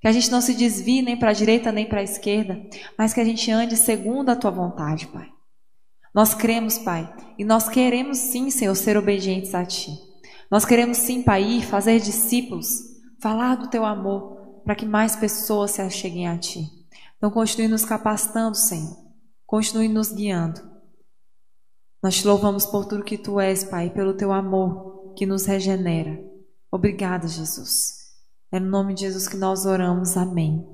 Que 0.00 0.08
a 0.08 0.12
gente 0.12 0.30
não 0.30 0.40
se 0.40 0.54
desvie 0.54 1.00
nem 1.00 1.16
para 1.16 1.30
a 1.30 1.34
direita 1.34 1.70
nem 1.70 1.88
para 1.88 2.00
a 2.00 2.04
esquerda, 2.04 2.60
mas 2.98 3.14
que 3.14 3.20
a 3.20 3.24
gente 3.24 3.50
ande 3.50 3.76
segundo 3.76 4.30
a 4.30 4.36
tua 4.36 4.50
vontade, 4.50 5.06
Pai. 5.06 5.28
Nós 6.14 6.34
cremos, 6.34 6.76
Pai, 6.76 7.10
e 7.38 7.44
nós 7.44 7.68
queremos 7.68 8.18
sim, 8.18 8.50
Senhor, 8.50 8.74
ser 8.74 8.96
obedientes 8.96 9.54
a 9.54 9.64
Ti. 9.64 10.11
Nós 10.52 10.66
queremos 10.66 10.98
sim, 10.98 11.22
Pai, 11.22 11.42
ir 11.42 11.62
fazer 11.62 11.98
discípulos, 11.98 12.82
falar 13.22 13.54
do 13.54 13.70
Teu 13.70 13.86
amor, 13.86 14.60
para 14.66 14.74
que 14.74 14.84
mais 14.84 15.16
pessoas 15.16 15.70
se 15.70 15.80
acheguem 15.80 16.28
a 16.28 16.36
Ti. 16.36 16.70
Então, 17.16 17.30
continue 17.30 17.68
nos 17.68 17.86
capacitando, 17.86 18.54
Senhor. 18.54 18.98
Continue 19.46 19.88
nos 19.88 20.12
guiando. 20.12 20.60
Nós 22.02 22.16
te 22.16 22.26
louvamos 22.26 22.66
por 22.66 22.84
tudo 22.84 23.02
que 23.02 23.16
Tu 23.16 23.40
és, 23.40 23.64
Pai, 23.64 23.88
pelo 23.88 24.12
Teu 24.12 24.30
amor 24.30 25.14
que 25.16 25.24
nos 25.24 25.46
regenera. 25.46 26.22
Obrigada, 26.70 27.26
Jesus. 27.26 28.12
É 28.52 28.60
no 28.60 28.68
nome 28.68 28.92
de 28.92 29.00
Jesus 29.06 29.26
que 29.26 29.38
nós 29.38 29.64
oramos. 29.64 30.18
Amém. 30.18 30.68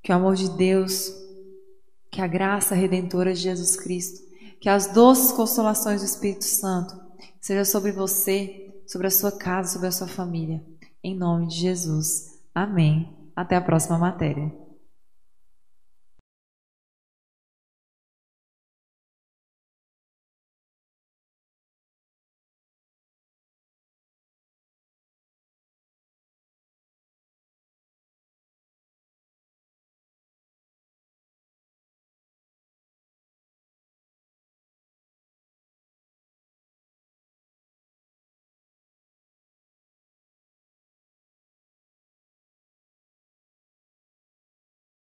Que 0.00 0.12
o 0.12 0.14
amor 0.14 0.36
de 0.36 0.48
Deus, 0.48 1.12
que 2.08 2.20
a 2.20 2.26
graça 2.28 2.76
redentora 2.76 3.34
de 3.34 3.40
Jesus 3.40 3.74
Cristo, 3.74 4.20
que 4.60 4.68
as 4.68 4.86
doces 4.86 5.32
consolações 5.32 6.02
do 6.02 6.06
Espírito 6.06 6.44
Santo 6.44 7.09
seja 7.40 7.64
sobre 7.64 7.92
você, 7.92 8.82
sobre 8.86 9.06
a 9.06 9.10
sua 9.10 9.32
casa, 9.32 9.72
sobre 9.72 9.88
a 9.88 9.92
sua 9.92 10.08
família. 10.08 10.62
Em 11.02 11.16
nome 11.16 11.46
de 11.46 11.56
Jesus. 11.56 12.38
Amém. 12.54 13.08
Até 13.34 13.56
a 13.56 13.60
próxima 13.60 13.98
matéria. 13.98 14.52